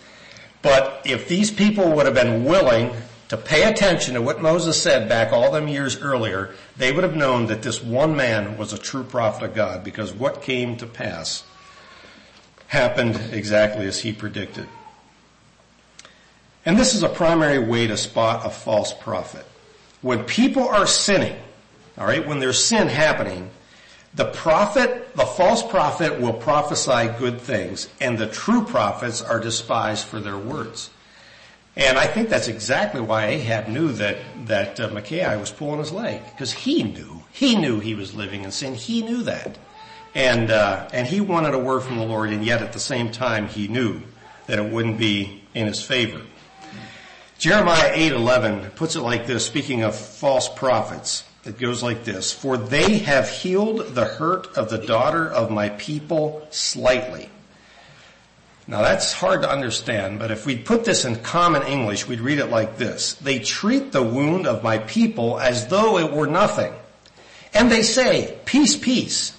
But 0.63 1.03
if 1.05 1.29
these 1.29 1.51
people 1.51 1.93
would 1.93 2.07
have 2.07 2.15
been 2.15 2.45
willing 2.45 2.93
to 3.29 3.37
pay 3.37 3.69
attention 3.71 4.15
to 4.15 4.23
what 4.23 4.41
Moses 4.41 4.83
said 4.83 5.07
back 5.07 5.35
all 5.35 5.53
them 5.53 5.69
years 5.69 6.01
earlier, 6.01 6.55
they 6.79 6.93
would 6.93 7.05
have 7.05 7.17
known 7.17 7.49
that 7.49 7.61
this 7.61 7.83
one 7.83 8.17
man 8.17 8.57
was 8.57 8.73
a 8.73 8.79
true 8.79 9.05
prophet 9.05 9.45
of 9.45 9.55
God 9.55 9.85
because 9.85 10.15
what 10.15 10.41
came 10.41 10.79
to 10.79 10.87
pass 10.87 11.45
happened 12.75 13.19
exactly 13.33 13.87
as 13.87 14.01
he 14.01 14.13
predicted. 14.13 14.69
And 16.67 16.77
this 16.77 16.95
is 16.95 17.05
a 17.05 17.09
primary 17.09 17.61
way 17.61 17.87
to 17.87 17.97
spot 17.97 18.45
a 18.45 18.51
false 18.51 18.93
prophet. 18.93 19.47
When 20.03 20.25
people 20.25 20.69
are 20.69 20.87
sinning, 20.87 21.37
alright, 21.97 22.27
when 22.27 22.41
there's 22.41 22.63
sin 22.63 22.89
happening, 22.89 23.51
the 24.15 24.25
prophet, 24.27 25.15
the 25.15 25.25
false 25.25 25.63
prophet 25.63 26.21
will 26.21 26.33
prophesy 26.33 27.13
good 27.19 27.41
things 27.41 27.89
and 28.01 28.19
the 28.19 28.27
true 28.27 28.65
prophets 28.65 29.23
are 29.23 29.41
despised 29.41 30.07
for 30.07 30.19
their 30.19 30.39
words. 30.39 30.91
And 31.77 31.97
I 31.97 32.07
think 32.07 32.29
that's 32.29 32.49
exactly 32.49 33.01
why 33.01 33.27
Ahab 33.27 33.69
knew 33.69 33.93
that, 33.93 34.17
that 34.47 34.81
uh, 34.81 34.89
Micaiah 34.91 35.39
was 35.39 35.51
pulling 35.51 35.81
his 35.81 35.93
leg. 35.93 36.23
Because 36.33 36.53
he 36.53 36.83
knew. 36.83 37.23
He 37.33 37.57
knew 37.57 37.81
he 37.81 37.95
was 37.95 38.15
living 38.15 38.45
in 38.45 38.53
sin. 38.53 38.75
He 38.75 39.03
knew 39.03 39.23
that. 39.25 39.59
And, 40.15 40.51
uh, 40.51 40.89
and 40.93 41.07
he 41.07 41.21
wanted 41.21 41.55
a 41.55 41.59
word 41.59 41.83
from 41.83 41.99
the 41.99 42.05
Lord 42.05 42.31
and 42.31 42.45
yet 42.45 42.63
at 42.63 42.73
the 42.73 42.81
same 42.81 43.11
time 43.11 43.49
he 43.49 43.67
knew 43.67 44.01
that 44.47 44.59
it 44.59 44.73
wouldn't 44.73 44.99
be 44.99 45.43
in 45.55 45.67
his 45.67 45.83
favor. 45.83 46.23
Jeremiah 47.39 47.93
8:11 47.93 48.71
puts 48.77 48.97
it 48.97 49.01
like 49.01 49.27
this, 49.27 49.45
speaking 49.45 49.83
of 49.83 49.97
false 49.97 50.49
prophets. 50.49 51.25
It 51.45 51.59
goes 51.59 51.83
like 51.83 52.05
this, 52.05 52.33
For 52.33 52.57
they 52.57 52.99
have 52.99 53.29
healed 53.29 53.95
the 53.95 54.05
hurt 54.05 54.57
of 54.57 54.71
the 54.71 54.79
daughter 54.79 55.29
of 55.29 55.51
my 55.51 55.69
people 55.71 56.47
slightly. 56.51 57.29
Now 58.67 58.81
that's 58.81 59.13
hard 59.13 59.43
to 59.43 59.51
understand, 59.51 60.19
but 60.19 60.31
if 60.31 60.47
we 60.47 60.57
put 60.57 60.85
this 60.85 61.05
in 61.05 61.17
common 61.17 61.63
English, 61.65 62.07
we'd 62.09 62.21
read 62.21 62.39
it 62.39 62.47
like 62.47 62.79
this. 62.79 63.13
They 63.15 63.41
treat 63.41 63.93
the 63.93 64.03
wound 64.03 64.47
of 64.47 64.63
my 64.63 64.79
people 64.79 65.39
as 65.39 65.67
though 65.67 65.99
it 65.99 66.11
were 66.13 66.27
nothing. 66.27 66.73
And 67.53 67.71
they 67.71 67.83
say, 67.83 68.39
peace, 68.47 68.75
peace, 68.75 69.35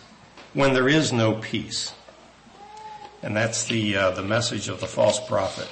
when 0.56 0.74
there 0.74 0.90
is 0.90 1.14
no 1.14 1.34
peace. 1.34 1.94
And 3.22 3.36
that's 3.36 3.66
the, 3.66 3.96
uh, 3.96 4.12
the 4.12 4.24
message 4.24 4.68
of 4.68 4.80
the 4.80 4.88
false 4.88 5.20
prophet. 5.28 5.68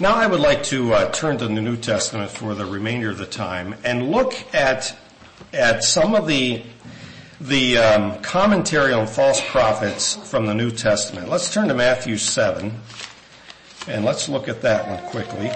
Now 0.00 0.14
I 0.14 0.26
would 0.26 0.40
like 0.40 0.64
to 0.64 0.94
uh, 0.94 1.10
turn 1.12 1.38
to 1.38 1.46
the 1.46 1.60
New 1.60 1.76
Testament 1.76 2.30
for 2.30 2.54
the 2.54 2.64
remainder 2.64 3.10
of 3.10 3.18
the 3.18 3.26
time 3.26 3.76
and 3.84 4.10
look 4.10 4.34
at, 4.52 4.96
at 5.52 5.84
some 5.84 6.16
of 6.16 6.26
the 6.26 6.64
the 7.40 7.78
um, 7.78 8.20
commentary 8.20 8.92
on 8.92 9.06
false 9.06 9.40
prophets 9.48 10.16
from 10.28 10.46
the 10.46 10.54
New 10.54 10.72
Testament. 10.72 11.28
Let's 11.28 11.52
turn 11.52 11.68
to 11.68 11.74
Matthew 11.74 12.16
7 12.16 12.74
and 13.86 14.04
let's 14.04 14.28
look 14.28 14.48
at 14.48 14.62
that 14.62 14.88
one 14.88 14.98
quickly. 15.10 15.52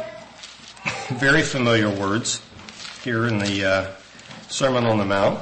Very 1.19 1.43
familiar 1.43 1.91
words 1.91 2.41
here 3.03 3.27
in 3.27 3.39
the 3.39 3.65
uh, 3.65 3.91
Sermon 4.49 4.85
on 4.85 4.99
the 4.99 5.05
Mount. 5.05 5.41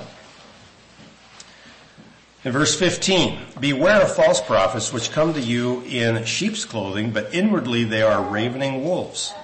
In 2.42 2.52
verse 2.52 2.78
15, 2.78 3.38
beware 3.60 4.00
of 4.00 4.14
false 4.14 4.40
prophets 4.40 4.94
which 4.94 5.12
come 5.12 5.34
to 5.34 5.40
you 5.40 5.82
in 5.82 6.24
sheep's 6.24 6.64
clothing, 6.64 7.10
but 7.10 7.34
inwardly 7.34 7.84
they 7.84 8.00
are 8.00 8.22
ravening 8.22 8.82
wolves. 8.82 9.34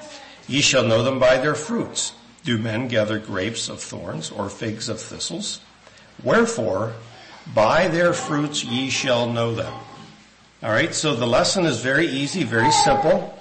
Ye 0.49 0.63
shall 0.63 0.85
know 0.85 1.03
them 1.03 1.19
by 1.19 1.37
their 1.37 1.55
fruits. 1.55 2.13
Do 2.45 2.57
men 2.57 2.89
gather 2.89 3.19
grapes 3.19 3.69
of 3.69 3.83
thorns 3.83 4.31
or 4.31 4.49
figs 4.49 4.89
of 4.89 4.99
thistles? 4.99 5.61
Wherefore, 6.23 6.95
by 7.55 7.89
their 7.89 8.15
fruits 8.15 8.65
ye 8.65 8.89
shall 8.89 9.29
know 9.29 9.55
them. 9.55 9.75
Alright, 10.63 10.95
so 10.95 11.15
the 11.15 11.27
lesson 11.27 11.67
is 11.67 11.83
very 11.83 12.07
easy, 12.07 12.45
very 12.45 12.71
simple. 12.71 13.39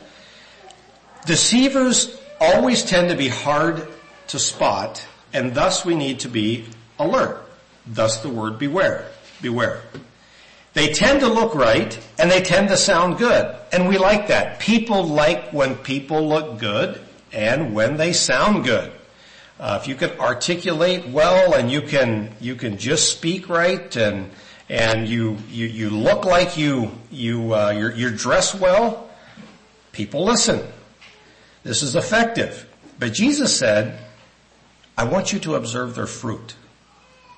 Deceivers 1.26 2.20
always 2.42 2.84
tend 2.84 3.10
to 3.10 3.16
be 3.16 3.30
hard 3.30 3.88
to 4.28 4.38
spot, 4.38 5.06
and 5.32 5.56
thus 5.56 5.86
we 5.86 5.96
need 5.96 6.20
to 6.20 6.28
be 6.28 6.66
alert. 7.00 7.42
Thus 7.88 8.18
the 8.18 8.30
word 8.30 8.60
beware. 8.60 9.08
Beware. 9.42 9.82
They 10.74 10.92
tend 10.92 11.22
to 11.22 11.28
look 11.28 11.56
right, 11.56 11.98
and 12.20 12.30
they 12.30 12.42
tend 12.42 12.68
to 12.70 12.78
sound 12.78 13.18
good, 13.18 13.56
and 13.72 13.88
we 13.88 13.98
like 13.98 14.28
that. 14.28 14.60
People 14.60 15.06
like 15.06 15.52
when 15.52 15.76
people 15.76 16.28
look 16.28 16.60
good, 16.60 17.00
and 17.32 17.74
when 17.74 17.98
they 17.98 18.14
sound 18.14 18.66
good. 18.66 18.92
Uh, 19.58 19.80
if 19.82 19.88
you 19.88 19.96
can 19.96 20.12
articulate 20.20 21.08
well 21.08 21.54
and 21.54 21.72
you 21.72 21.82
can 21.82 22.36
you 22.42 22.56
can 22.56 22.78
just 22.78 23.10
speak 23.10 23.48
right 23.48 23.96
and 23.96 24.30
and 24.68 25.08
you 25.08 25.38
you, 25.50 25.68
you 25.68 25.90
look 25.90 26.26
like 26.26 26.58
you 26.58 26.92
you 27.10 27.56
uh, 27.56 27.72
you're, 27.72 27.94
you're 27.94 28.12
dressed 28.12 28.56
well, 28.56 29.10
people 29.94 30.26
listen. 30.26 30.62
This 31.64 31.84
is 31.84 31.96
effective. 31.96 32.68
But 33.00 33.14
Jesus 33.14 33.58
said, 33.58 33.98
"I 34.98 35.06
want 35.06 35.32
you 35.32 35.40
to 35.40 35.56
observe 35.56 35.96
their 35.96 36.08
fruit. 36.08 36.56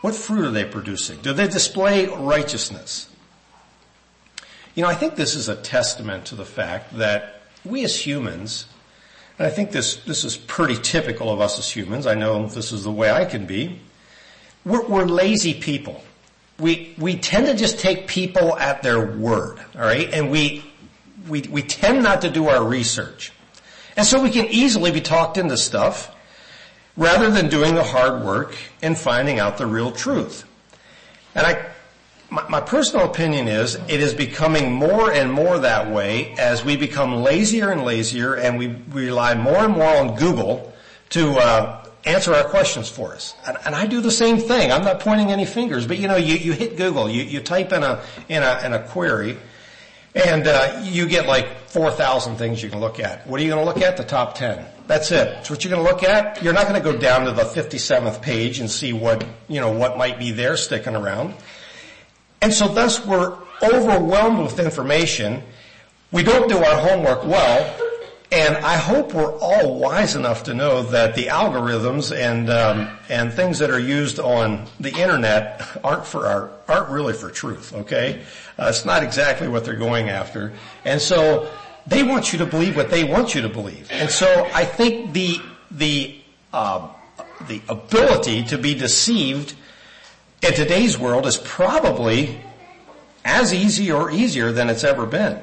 What 0.01 0.15
fruit 0.15 0.45
are 0.45 0.51
they 0.51 0.65
producing? 0.65 1.19
Do 1.21 1.33
they 1.33 1.47
display 1.47 2.07
righteousness?" 2.07 3.09
You 4.75 4.83
know, 4.83 4.89
I 4.89 4.95
think 4.95 5.15
this 5.15 5.35
is 5.35 5.49
a 5.49 5.55
testament 5.55 6.25
to 6.25 6.35
the 6.35 6.45
fact 6.45 6.97
that 6.97 7.41
we 7.65 7.83
as 7.83 8.05
humans 8.05 8.65
and 9.37 9.45
I 9.45 9.49
think 9.51 9.71
this, 9.71 9.97
this 9.97 10.23
is 10.23 10.35
pretty 10.35 10.75
typical 10.81 11.31
of 11.31 11.41
us 11.41 11.59
as 11.59 11.69
humans. 11.69 12.07
I 12.07 12.15
know 12.15 12.47
this 12.47 12.71
is 12.71 12.83
the 12.83 12.91
way 12.91 13.11
I 13.11 13.25
can 13.25 13.45
be. 13.45 13.79
We're, 14.65 14.85
we're 14.85 15.05
lazy 15.05 15.53
people. 15.53 16.03
We, 16.59 16.95
we 16.97 17.17
tend 17.17 17.45
to 17.45 17.53
just 17.53 17.79
take 17.79 18.07
people 18.07 18.57
at 18.57 18.81
their 18.81 18.99
word, 19.05 19.59
alright? 19.75 20.11
And 20.11 20.31
we, 20.31 20.65
we, 21.27 21.41
we 21.43 21.61
tend 21.61 22.01
not 22.01 22.21
to 22.21 22.31
do 22.31 22.47
our 22.47 22.63
research. 22.63 23.31
And 23.95 24.05
so 24.05 24.21
we 24.21 24.31
can 24.31 24.47
easily 24.47 24.91
be 24.91 25.01
talked 25.01 25.37
into 25.37 25.55
stuff 25.55 26.15
rather 26.97 27.29
than 27.29 27.47
doing 27.47 27.75
the 27.75 27.83
hard 27.83 28.23
work 28.23 28.55
and 28.81 28.97
finding 28.97 29.39
out 29.39 29.57
the 29.57 29.65
real 29.65 29.91
truth. 29.91 30.43
And 31.35 31.45
I 31.45 31.69
my, 32.29 32.47
my, 32.49 32.61
personal 32.61 33.05
opinion 33.05 33.47
is 33.47 33.75
it 33.75 34.01
is 34.01 34.13
becoming 34.13 34.73
more 34.73 35.11
and 35.11 35.31
more 35.31 35.59
that 35.59 35.89
way 35.89 36.33
as 36.37 36.63
we 36.63 36.75
become 36.75 37.23
lazier 37.23 37.71
and 37.71 37.85
lazier 37.85 38.35
and 38.35 38.57
we 38.57 38.67
rely 38.89 39.33
more 39.33 39.63
and 39.63 39.73
more 39.73 39.95
on 39.95 40.15
Google 40.17 40.73
to 41.11 41.37
uh, 41.37 41.85
answer 42.03 42.33
our 42.33 42.43
questions 42.43 42.89
for 42.89 43.13
us. 43.13 43.33
And, 43.45 43.57
and, 43.65 43.73
I 43.73 43.85
do 43.85 44.01
the 44.01 44.11
same 44.11 44.39
thing. 44.39 44.71
I'm 44.71 44.83
not 44.83 44.99
pointing 44.99 45.31
any 45.31 45.45
fingers, 45.45 45.87
but 45.87 45.99
you 45.99 46.07
know, 46.07 46.17
you, 46.17 46.35
you 46.35 46.51
hit 46.51 46.75
Google, 46.75 47.09
you, 47.09 47.23
you 47.23 47.39
type 47.39 47.71
in 47.71 47.83
a, 47.83 48.01
in 48.27 48.43
a, 48.43 48.61
in 48.65 48.73
a 48.73 48.79
query, 48.87 49.37
and 50.15 50.47
uh, 50.47 50.81
you 50.83 51.07
get 51.07 51.27
like 51.27 51.69
4,000 51.69 52.37
things 52.37 52.61
you 52.63 52.69
can 52.69 52.79
look 52.79 52.99
at. 52.99 53.27
What 53.27 53.39
are 53.39 53.43
you 53.43 53.49
going 53.49 53.65
to 53.65 53.65
look 53.65 53.81
at? 53.81 53.97
The 53.97 54.03
top 54.03 54.35
10. 54.35 54.65
That's 54.87 55.11
it. 55.11 55.25
That's 55.25 55.49
what 55.49 55.63
you're 55.63 55.73
going 55.73 55.85
to 55.85 55.91
look 55.91 56.03
at. 56.03 56.41
You're 56.41 56.53
not 56.53 56.67
going 56.67 56.81
to 56.81 56.91
go 56.91 56.97
down 56.97 57.25
to 57.25 57.31
the 57.31 57.43
57th 57.43 58.21
page 58.21 58.59
and 58.59 58.71
see 58.71 58.93
what, 58.93 59.25
you 59.47 59.59
know, 59.59 59.71
what 59.71 59.97
might 59.97 60.17
be 60.17 60.31
there 60.31 60.57
sticking 60.57 60.95
around. 60.95 61.33
And 62.41 62.53
so 62.53 62.67
thus 62.67 63.05
we're 63.05 63.37
overwhelmed 63.61 64.39
with 64.39 64.59
information. 64.59 65.43
We 66.11 66.23
don't 66.23 66.47
do 66.47 66.57
our 66.57 66.79
homework 66.79 67.25
well. 67.25 67.86
And 68.29 68.57
I 68.57 68.75
hope 68.75 69.13
we're 69.13 69.37
all 69.39 69.79
wise 69.79 70.15
enough 70.15 70.43
to 70.43 70.53
know 70.53 70.83
that 70.83 71.15
the 71.15 71.27
algorithms 71.27 72.13
and 72.13 72.49
um, 72.49 72.89
and 73.07 73.31
things 73.31 73.59
that 73.59 73.69
are 73.69 73.79
used 73.79 74.19
on 74.19 74.65
the 74.81 74.91
internet 74.91 75.61
aren't 75.81 76.05
for 76.05 76.27
our 76.27 76.51
aren't 76.67 76.89
really 76.89 77.13
for 77.13 77.31
truth. 77.31 77.73
Okay, 77.73 78.21
uh, 78.59 78.65
it's 78.67 78.83
not 78.83 79.01
exactly 79.01 79.47
what 79.47 79.63
they're 79.63 79.75
going 79.77 80.09
after, 80.09 80.51
and 80.83 80.99
so 80.99 81.49
they 81.87 82.03
want 82.03 82.33
you 82.33 82.39
to 82.39 82.45
believe 82.45 82.75
what 82.75 82.89
they 82.89 83.05
want 83.05 83.33
you 83.33 83.41
to 83.43 83.49
believe. 83.49 83.87
And 83.91 84.09
so 84.09 84.49
I 84.53 84.65
think 84.65 85.13
the 85.13 85.39
the 85.71 86.19
uh, 86.51 86.89
the 87.47 87.61
ability 87.69 88.43
to 88.45 88.57
be 88.57 88.73
deceived 88.73 89.55
in 90.41 90.53
today's 90.53 90.99
world 90.99 91.25
is 91.25 91.37
probably 91.37 92.41
as 93.23 93.53
easy 93.53 93.89
or 93.89 94.11
easier 94.11 94.51
than 94.51 94.69
it's 94.69 94.83
ever 94.83 95.05
been. 95.05 95.39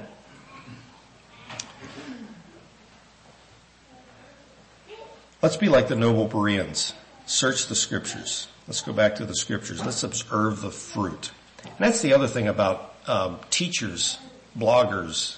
Let's 5.45 5.59
be 5.59 5.69
like 5.69 5.89
the 5.89 5.95
noble 5.95 6.27
Bereans. 6.27 6.95
Search 7.27 7.67
the 7.67 7.75
scriptures. 7.75 8.49
Let's 8.67 8.81
go 8.81 8.95
back 8.95 9.17
to 9.17 9.27
the 9.27 9.35
scriptures. 9.35 9.85
Let's 9.85 10.03
observe 10.03 10.63
the 10.63 10.71
fruit. 10.71 11.33
And 11.63 11.75
that's 11.79 12.01
the 12.01 12.15
other 12.15 12.27
thing 12.27 12.49
about 12.49 12.95
um, 13.07 13.39
teachers, 13.51 14.17
bloggers, 14.59 15.37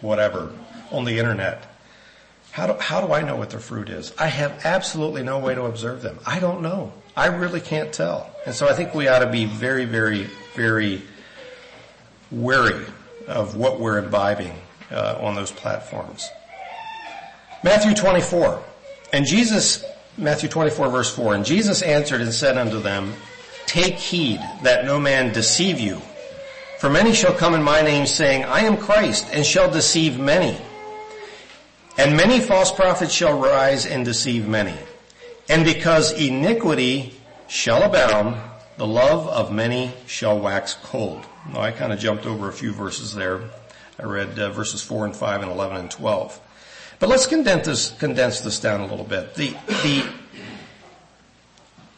whatever, 0.00 0.54
on 0.90 1.04
the 1.04 1.18
internet. 1.18 1.66
How 2.52 2.66
do, 2.68 2.80
how 2.80 3.06
do 3.06 3.12
I 3.12 3.20
know 3.20 3.36
what 3.36 3.50
their 3.50 3.60
fruit 3.60 3.90
is? 3.90 4.14
I 4.18 4.28
have 4.28 4.64
absolutely 4.64 5.22
no 5.22 5.38
way 5.38 5.54
to 5.54 5.64
observe 5.64 6.00
them. 6.00 6.18
I 6.26 6.40
don't 6.40 6.62
know. 6.62 6.94
I 7.14 7.26
really 7.26 7.60
can't 7.60 7.92
tell. 7.92 8.34
And 8.46 8.54
so 8.54 8.68
I 8.68 8.72
think 8.72 8.94
we 8.94 9.06
ought 9.08 9.18
to 9.18 9.30
be 9.30 9.44
very, 9.44 9.84
very, 9.84 10.30
very 10.54 11.02
wary 12.30 12.86
of 13.28 13.54
what 13.54 13.80
we're 13.80 13.98
imbibing 13.98 14.54
uh, 14.90 15.18
on 15.20 15.34
those 15.34 15.52
platforms. 15.52 16.26
Matthew 17.62 17.94
24. 17.94 18.62
And 19.12 19.26
Jesus, 19.26 19.84
Matthew 20.16 20.48
24 20.48 20.88
verse 20.88 21.14
4, 21.14 21.34
and 21.34 21.44
Jesus 21.44 21.82
answered 21.82 22.20
and 22.20 22.32
said 22.32 22.56
unto 22.56 22.80
them, 22.80 23.14
Take 23.66 23.94
heed 23.94 24.40
that 24.62 24.84
no 24.84 24.98
man 24.98 25.32
deceive 25.32 25.80
you. 25.80 26.00
For 26.78 26.88
many 26.88 27.12
shall 27.12 27.34
come 27.34 27.54
in 27.54 27.62
my 27.62 27.82
name 27.82 28.06
saying, 28.06 28.44
I 28.44 28.60
am 28.60 28.76
Christ, 28.76 29.28
and 29.32 29.44
shall 29.44 29.70
deceive 29.70 30.18
many. 30.18 30.58
And 31.98 32.16
many 32.16 32.40
false 32.40 32.72
prophets 32.72 33.12
shall 33.12 33.38
rise 33.38 33.84
and 33.84 34.04
deceive 34.04 34.48
many. 34.48 34.74
And 35.48 35.64
because 35.64 36.12
iniquity 36.12 37.14
shall 37.48 37.82
abound, 37.82 38.40
the 38.78 38.86
love 38.86 39.28
of 39.28 39.52
many 39.52 39.92
shall 40.06 40.38
wax 40.38 40.74
cold. 40.82 41.26
Now 41.52 41.60
I 41.60 41.72
kind 41.72 41.92
of 41.92 41.98
jumped 41.98 42.24
over 42.24 42.48
a 42.48 42.52
few 42.52 42.72
verses 42.72 43.14
there. 43.14 43.42
I 43.98 44.04
read 44.04 44.38
uh, 44.38 44.50
verses 44.50 44.82
4 44.82 45.04
and 45.04 45.14
5 45.14 45.42
and 45.42 45.50
11 45.50 45.76
and 45.76 45.90
12. 45.90 46.40
But 47.00 47.08
let's 47.08 47.26
condense 47.26 47.66
this, 47.66 47.90
condense 47.98 48.40
this 48.40 48.60
down 48.60 48.82
a 48.82 48.86
little 48.86 49.06
bit. 49.06 49.34
The, 49.34 49.56
the, 49.66 50.04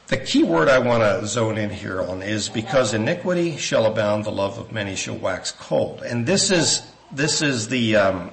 the 0.06 0.16
key 0.16 0.44
word 0.44 0.68
I 0.68 0.78
want 0.78 1.02
to 1.02 1.26
zone 1.26 1.58
in 1.58 1.70
here 1.70 2.00
on 2.00 2.22
is 2.22 2.48
because 2.48 2.94
iniquity 2.94 3.56
shall 3.56 3.86
abound, 3.86 4.24
the 4.24 4.30
love 4.30 4.58
of 4.58 4.70
many 4.70 4.94
shall 4.94 5.16
wax 5.16 5.50
cold. 5.50 6.02
And 6.02 6.24
this 6.24 6.52
is, 6.52 6.82
this 7.10 7.42
is 7.42 7.66
the, 7.66 7.96
um, 7.96 8.30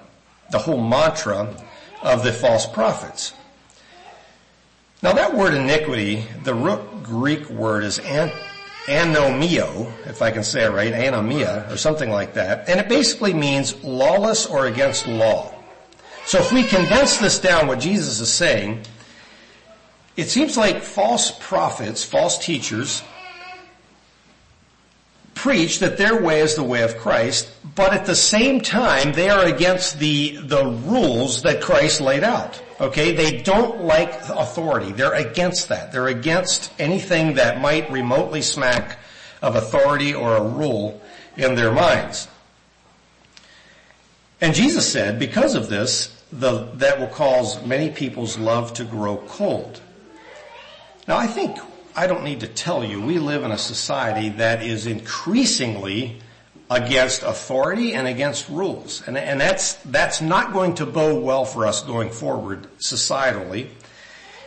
the 0.51 0.59
whole 0.59 0.79
mantra 0.79 1.55
of 2.03 2.23
the 2.23 2.31
false 2.31 2.67
prophets. 2.67 3.33
Now 5.01 5.13
that 5.13 5.35
word 5.35 5.55
iniquity, 5.55 6.23
the 6.43 6.53
root 6.53 7.01
Greek 7.01 7.49
word 7.49 7.83
is 7.83 7.97
an, 7.97 8.31
anomio, 8.85 9.91
if 10.05 10.21
I 10.21 10.29
can 10.29 10.43
say 10.43 10.65
it 10.65 10.69
right, 10.69 10.93
anomia, 10.93 11.71
or 11.71 11.77
something 11.77 12.11
like 12.11 12.35
that. 12.35 12.69
And 12.69 12.79
it 12.79 12.87
basically 12.87 13.33
means 13.33 13.83
lawless 13.83 14.45
or 14.45 14.67
against 14.67 15.07
law. 15.07 15.55
So 16.29 16.37
if 16.37 16.51
we 16.51 16.61
condense 16.61 17.17
this 17.17 17.39
down, 17.39 17.65
what 17.65 17.79
Jesus 17.79 18.19
is 18.19 18.31
saying, 18.31 18.83
it 20.15 20.29
seems 20.29 20.57
like 20.57 20.83
false 20.83 21.31
prophets, 21.31 22.03
false 22.03 22.37
teachers, 22.37 23.01
preach 25.33 25.79
that 25.79 25.97
their 25.97 26.21
way 26.21 26.41
is 26.41 26.53
the 26.53 26.61
way 26.61 26.83
of 26.83 26.99
Christ, 26.99 27.51
but 27.73 27.93
at 27.93 28.05
the 28.05 28.15
same 28.15 28.61
time 28.61 29.13
they 29.13 29.31
are 29.31 29.43
against 29.43 29.97
the, 29.97 30.37
the 30.43 30.65
rules 30.65 31.41
that 31.41 31.63
Christ 31.63 31.99
laid 31.99 32.23
out. 32.23 32.61
Okay? 32.79 33.15
They 33.15 33.41
don't 33.41 33.85
like 33.85 34.13
authority. 34.29 34.91
They're 34.91 35.15
against 35.15 35.69
that. 35.69 35.91
They're 35.91 36.09
against 36.09 36.71
anything 36.77 37.33
that 37.37 37.59
might 37.59 37.89
remotely 37.89 38.43
smack 38.43 38.99
of 39.41 39.55
authority 39.55 40.13
or 40.13 40.37
a 40.37 40.43
rule 40.43 41.01
in 41.37 41.55
their 41.55 41.71
minds. 41.71 42.27
And 44.39 44.53
Jesus 44.53 44.87
said, 44.93 45.17
because 45.17 45.55
of 45.55 45.69
this, 45.69 46.17
the, 46.31 46.69
that 46.75 46.99
will 46.99 47.07
cause 47.07 47.63
many 47.65 47.89
people's 47.89 48.37
love 48.37 48.73
to 48.73 48.83
grow 48.83 49.17
cold. 49.17 49.81
Now 51.07 51.17
I 51.17 51.27
think, 51.27 51.57
I 51.95 52.07
don't 52.07 52.23
need 52.23 52.41
to 52.41 52.47
tell 52.47 52.83
you, 52.83 53.01
we 53.01 53.19
live 53.19 53.43
in 53.43 53.51
a 53.51 53.57
society 53.57 54.29
that 54.29 54.63
is 54.63 54.85
increasingly 54.85 56.21
against 56.69 57.23
authority 57.23 57.93
and 57.93 58.07
against 58.07 58.47
rules. 58.47 59.01
And, 59.07 59.17
and 59.17 59.41
that's, 59.41 59.73
that's 59.85 60.21
not 60.21 60.53
going 60.53 60.75
to 60.75 60.85
bode 60.85 61.23
well 61.23 61.45
for 61.45 61.65
us 61.65 61.81
going 61.83 62.11
forward 62.11 62.67
societally. 62.77 63.69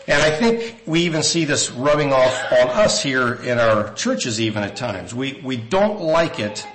And 0.07 0.23
I 0.23 0.31
think 0.31 0.83
we 0.87 1.01
even 1.01 1.23
see 1.23 1.45
this 1.45 1.71
rubbing 1.71 2.13
off 2.13 2.53
on 2.53 2.69
us 2.71 3.03
here 3.03 3.35
in 3.35 3.59
our 3.59 3.93
churches 3.95 4.41
even 4.41 4.63
at 4.63 4.77
times. 4.77 5.15
We, 5.15 5.41
we 5.45 5.57
don't 5.57 6.01
like 6.01 6.39
it 6.39 6.67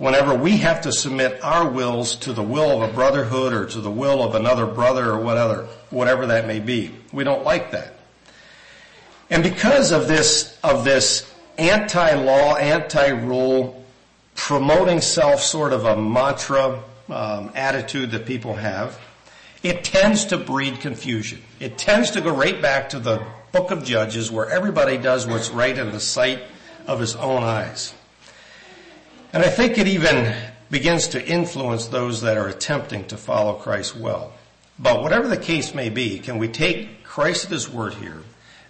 whenever 0.00 0.34
we 0.34 0.56
have 0.56 0.80
to 0.80 0.90
submit 0.90 1.44
our 1.44 1.68
wills 1.68 2.16
to 2.16 2.32
the 2.32 2.42
will 2.42 2.82
of 2.82 2.88
a 2.88 2.92
brotherhood 2.92 3.52
or 3.52 3.66
to 3.66 3.82
the 3.82 3.90
will 3.90 4.22
of 4.22 4.34
another 4.34 4.64
brother 4.64 5.10
or 5.10 5.20
whatever, 5.20 5.68
whatever 5.90 6.26
that 6.28 6.46
may 6.46 6.58
be. 6.58 6.90
We 7.12 7.22
don't 7.22 7.44
like 7.44 7.72
that. 7.72 7.96
And 9.28 9.42
because 9.42 9.92
of 9.92 10.08
this, 10.08 10.58
of 10.64 10.84
this 10.84 11.30
anti-law, 11.58 12.56
anti-rule, 12.56 13.84
promoting 14.34 15.02
self 15.02 15.42
sort 15.42 15.74
of 15.74 15.84
a 15.84 16.00
mantra 16.00 16.82
um, 17.10 17.52
attitude 17.54 18.12
that 18.12 18.24
people 18.24 18.54
have, 18.54 18.98
it 19.62 19.84
tends 19.84 20.24
to 20.26 20.38
breed 20.38 20.80
confusion. 20.80 21.42
It 21.60 21.76
tends 21.76 22.12
to 22.12 22.22
go 22.22 22.34
right 22.34 22.60
back 22.62 22.88
to 22.90 23.00
the 23.00 23.22
book 23.52 23.70
of 23.70 23.84
Judges 23.84 24.30
where 24.30 24.48
everybody 24.48 24.96
does 24.96 25.26
what's 25.26 25.50
right 25.50 25.76
in 25.76 25.92
the 25.92 26.00
sight 26.00 26.42
of 26.86 27.00
his 27.00 27.14
own 27.16 27.42
eyes. 27.42 27.92
And 29.32 29.44
I 29.44 29.48
think 29.48 29.78
it 29.78 29.86
even 29.86 30.34
begins 30.70 31.08
to 31.08 31.24
influence 31.24 31.86
those 31.86 32.22
that 32.22 32.36
are 32.36 32.48
attempting 32.48 33.06
to 33.08 33.16
follow 33.16 33.54
Christ 33.54 33.96
well. 33.96 34.32
But 34.78 35.02
whatever 35.02 35.28
the 35.28 35.36
case 35.36 35.74
may 35.74 35.88
be, 35.88 36.18
can 36.18 36.38
we 36.38 36.48
take 36.48 37.04
Christ 37.04 37.46
at 37.46 37.50
his 37.50 37.68
word 37.68 37.94
here 37.94 38.22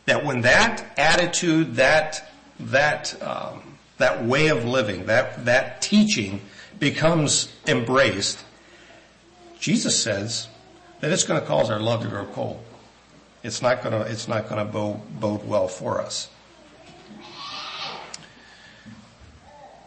that 0.07 0.25
when 0.25 0.41
that 0.41 0.85
attitude, 0.97 1.77
that, 1.77 2.33
that, 2.59 3.23
um, 3.23 3.79
that 3.99 4.25
way 4.25 4.49
of 4.49 4.65
living, 4.65 5.07
that, 5.07 5.45
that 5.45 5.83
teaching 5.83 6.41
becomes 6.79 7.53
embraced, 7.67 8.43
Jesus 9.61 10.03
says 10.03 10.49
that 11.01 11.13
it's 11.13 11.25
going 11.25 11.41
to 11.41 11.47
cause 11.47 11.71
our 11.71 11.79
love 11.79 12.03
to 12.03 12.09
grow 12.09 12.25
cold. 12.25 12.63
It's 13.43 13.63
not 13.63 13.83
going 13.83 13.93
to, 13.93 14.11
it's 14.11 14.27
not 14.27 14.49
going 14.49 14.65
to 14.65 14.71
bode, 14.71 15.21
bode 15.21 15.47
well 15.47 15.69
for 15.69 16.01
us. 16.01 16.30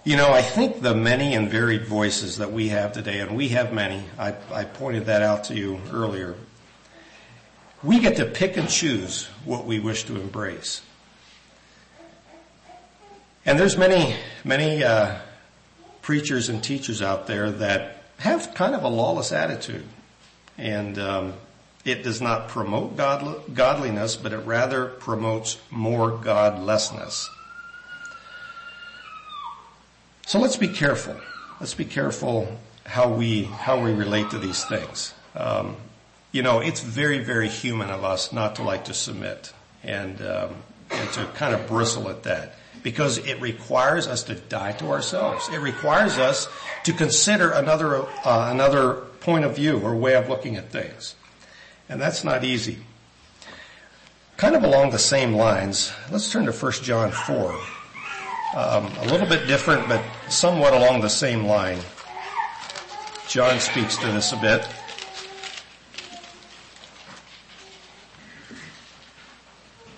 You 0.06 0.18
know, 0.18 0.34
I 0.34 0.42
think 0.42 0.82
the 0.82 0.94
many 0.94 1.34
and 1.34 1.50
varied 1.50 1.86
voices 1.86 2.40
that 2.40 2.52
we 2.52 2.68
have 2.70 2.92
today, 2.92 3.22
and 3.22 3.38
we 3.38 3.50
have 3.50 3.72
many, 3.72 4.04
I, 4.20 4.36
I, 4.52 4.66
pointed 4.66 5.06
that 5.06 5.22
out 5.22 5.46
to 5.46 5.56
you 5.56 5.80
earlier, 5.94 6.36
we 7.82 8.02
get 8.02 8.18
to 8.18 8.26
pick 8.26 8.58
and 8.58 8.68
choose 8.68 9.28
what 9.46 9.66
we 9.66 9.80
wish 9.80 10.04
to 10.06 10.20
embrace. 10.20 10.82
And 13.46 13.58
there's 13.58 13.78
many, 13.78 14.14
many 14.44 14.84
uh, 14.84 15.20
preachers 16.02 16.50
and 16.50 16.62
teachers 16.62 17.02
out 17.02 17.26
there 17.26 17.50
that 17.50 18.04
have 18.18 18.54
kind 18.54 18.76
of 18.76 18.84
a 18.84 18.90
lawless 18.90 19.32
attitude. 19.32 19.86
And 20.58 21.00
um, 21.00 21.34
it 21.86 22.04
does 22.04 22.20
not 22.20 22.50
promote 22.50 22.98
god- 22.98 23.56
godliness, 23.56 24.18
but 24.18 24.34
it 24.34 24.40
rather 24.40 24.86
promotes 24.86 25.60
more 25.72 26.12
godlessness. 26.12 27.30
So 30.26 30.40
let's 30.40 30.56
be 30.56 30.70
careful. 30.70 31.16
Let's 31.60 31.74
be 31.74 31.86
careful 31.86 32.48
how 32.86 33.10
we 33.10 33.44
how 33.44 33.84
we 33.84 33.92
relate 33.92 34.30
to 34.32 34.40
these 34.40 34.64
things. 34.66 35.14
Um, 35.36 35.76
you 36.32 36.42
know, 36.42 36.60
it's 36.60 36.80
very 36.80 37.20
very 37.20 37.50
human 37.50 37.90
of 37.90 38.04
us 38.04 38.32
not 38.32 38.56
to 38.56 38.64
like 38.64 38.86
to 38.86 38.94
submit 38.94 39.54
and 39.84 40.22
um, 40.22 40.56
and 40.90 41.10
to 41.12 41.26
kind 41.36 41.54
of 41.54 41.68
bristle 41.68 42.10
at 42.10 42.24
that 42.24 42.56
because 42.84 43.18
it 43.20 43.40
requires 43.42 44.08
us 44.08 44.24
to 44.24 44.36
die 44.36 44.72
to 44.74 44.92
ourselves. 44.92 45.50
It 45.50 45.60
requires 45.60 46.18
us 46.18 46.48
to 46.86 46.94
consider 46.94 47.52
another 47.52 48.06
uh, 48.26 48.50
another 48.50 48.94
point 49.20 49.44
of 49.44 49.56
view 49.58 49.80
or 49.80 49.94
way 49.94 50.16
of 50.16 50.30
looking 50.30 50.56
at 50.56 50.72
things, 50.72 51.16
and 51.90 52.00
that's 52.00 52.24
not 52.24 52.46
easy. 52.46 52.78
Kind 54.38 54.56
of 54.56 54.64
along 54.64 54.92
the 54.92 55.00
same 55.00 55.34
lines, 55.34 55.94
let's 56.10 56.32
turn 56.32 56.46
to 56.46 56.52
1 56.52 56.72
John 56.84 57.12
4. 57.12 57.60
Um, 58.56 58.86
a 58.98 59.06
little 59.06 59.26
bit 59.26 59.48
different, 59.48 59.88
but 59.88 60.04
somewhat 60.30 60.74
along 60.74 61.02
the 61.02 61.10
same 61.10 61.46
line. 61.46 61.80
John 63.28 63.60
speaks 63.60 63.98
to 63.98 64.06
this 64.12 64.32
a 64.32 64.38
bit. 64.38 64.68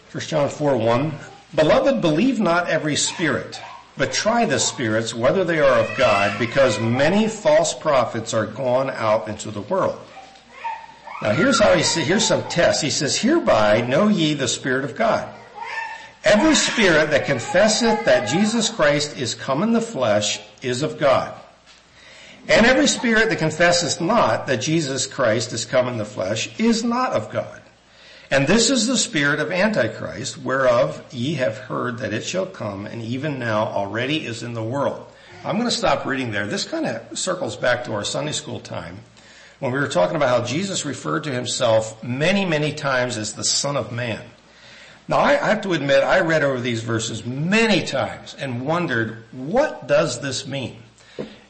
First 0.08 0.30
John 0.30 0.48
4, 0.48 0.78
1. 0.78 1.14
Beloved, 1.54 2.00
believe 2.00 2.40
not 2.40 2.70
every 2.70 2.96
spirit, 2.96 3.60
but 3.98 4.14
try 4.14 4.46
the 4.46 4.58
spirits 4.58 5.14
whether 5.14 5.44
they 5.44 5.60
are 5.60 5.78
of 5.78 5.98
God, 5.98 6.40
because 6.40 6.80
many 6.80 7.28
false 7.28 7.74
prophets 7.74 8.34
are 8.34 8.46
gone 8.46 8.90
out 8.90 9.28
into 9.28 9.52
the 9.52 9.62
world. 9.64 10.00
Now 11.22 11.32
here's 11.34 11.62
how 11.62 11.76
he 11.76 11.84
says, 11.84 12.08
here's 12.08 12.26
some 12.26 12.44
tests. 12.44 12.82
He 12.82 12.90
says, 12.90 13.18
hereby 13.18 13.82
know 13.82 14.08
ye 14.08 14.34
the 14.34 14.48
Spirit 14.48 14.86
of 14.86 14.96
God. 14.96 15.35
Every 16.26 16.56
spirit 16.56 17.12
that 17.12 17.28
confesseth 17.28 18.06
that 18.06 18.28
Jesus 18.28 18.68
Christ 18.68 19.16
is 19.16 19.36
come 19.36 19.62
in 19.62 19.74
the 19.74 19.80
flesh 19.80 20.42
is 20.64 20.82
of 20.82 20.98
God. 20.98 21.40
And 22.48 22.66
every 22.66 22.88
spirit 22.88 23.30
that 23.30 23.38
confesseth 23.38 24.02
not 24.02 24.48
that 24.48 24.58
Jesus 24.58 25.06
Christ 25.06 25.54
is 25.54 25.66
come 25.66 25.88
in 25.88 25.98
the 25.98 26.06
flesh 26.06 26.60
is 26.60 26.84
not 26.84 27.14
of 27.14 27.32
God. 27.32 27.62
And 28.32 28.48
this 28.48 28.72
is 28.72 28.88
the 28.88 28.98
spirit 28.98 29.40
of 29.40 29.52
Antichrist, 29.52 30.40
whereof 30.40 31.04
ye 31.12 31.36
have 31.36 31.60
heard 31.60 32.00
that 32.00 32.12
it 32.12 32.24
shall 32.24 32.48
come, 32.48 32.88
and 32.88 33.04
even 33.04 33.38
now 33.38 33.68
already 33.68 34.26
is 34.26 34.42
in 34.42 34.54
the 34.54 34.64
world. 34.64 35.06
I'm 35.44 35.58
going 35.58 35.70
to 35.70 35.76
stop 35.76 36.08
reading 36.08 36.32
there. 36.32 36.48
This 36.48 36.64
kind 36.64 36.88
of 36.88 37.20
circles 37.20 37.56
back 37.56 37.84
to 37.84 37.94
our 37.94 38.04
Sunday 38.04 38.32
school 38.32 38.60
time 38.60 38.98
when 39.60 39.72
we 39.72 39.80
were 39.80 39.88
talking 39.88 40.16
about 40.16 40.30
how 40.30 40.44
Jesus 40.44 40.86
referred 40.86 41.24
to 41.26 41.32
himself 41.32 42.04
many, 42.04 42.46
many 42.46 42.74
times 42.74 43.16
as 43.16 43.34
the 43.34 43.44
Son 43.44 43.78
of 43.78 43.92
Man. 43.92 44.26
Now 45.08 45.20
I 45.20 45.34
have 45.34 45.62
to 45.62 45.74
admit, 45.74 46.04
I 46.04 46.22
read 46.22 46.44
over 46.44 46.60
these 46.60 46.82
verses 46.82 47.26
many 47.26 47.86
times 47.86 48.36
and 48.40 48.66
wondered, 48.66 49.24
what 49.32 49.88
does 49.88 50.20
this 50.20 50.48
mean? 50.48 50.78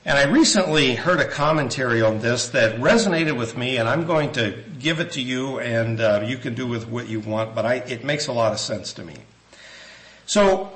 And 0.07 0.19
I 0.19 0.25
recently 0.25 0.93
heard 0.93 1.19
a 1.19 1.27
commentary 1.27 2.01
on 2.01 2.19
this 2.19 2.49
that 2.49 2.79
resonated 2.79 3.35
with 3.37 3.57
me, 3.57 3.77
and 3.77 3.89
I'm 3.89 4.05
going 4.05 4.33
to 4.33 4.63
give 4.77 4.99
it 4.99 5.13
to 5.13 5.21
you, 5.21 5.59
and 5.59 5.99
uh, 5.99 6.23
you 6.27 6.37
can 6.37 6.53
do 6.53 6.67
with 6.67 6.87
what 6.87 7.07
you 7.07 7.21
want. 7.21 7.55
But 7.55 7.65
I, 7.65 7.75
it 7.75 8.03
makes 8.03 8.27
a 8.27 8.31
lot 8.31 8.51
of 8.51 8.59
sense 8.59 8.93
to 8.93 9.03
me. 9.03 9.15
So, 10.27 10.71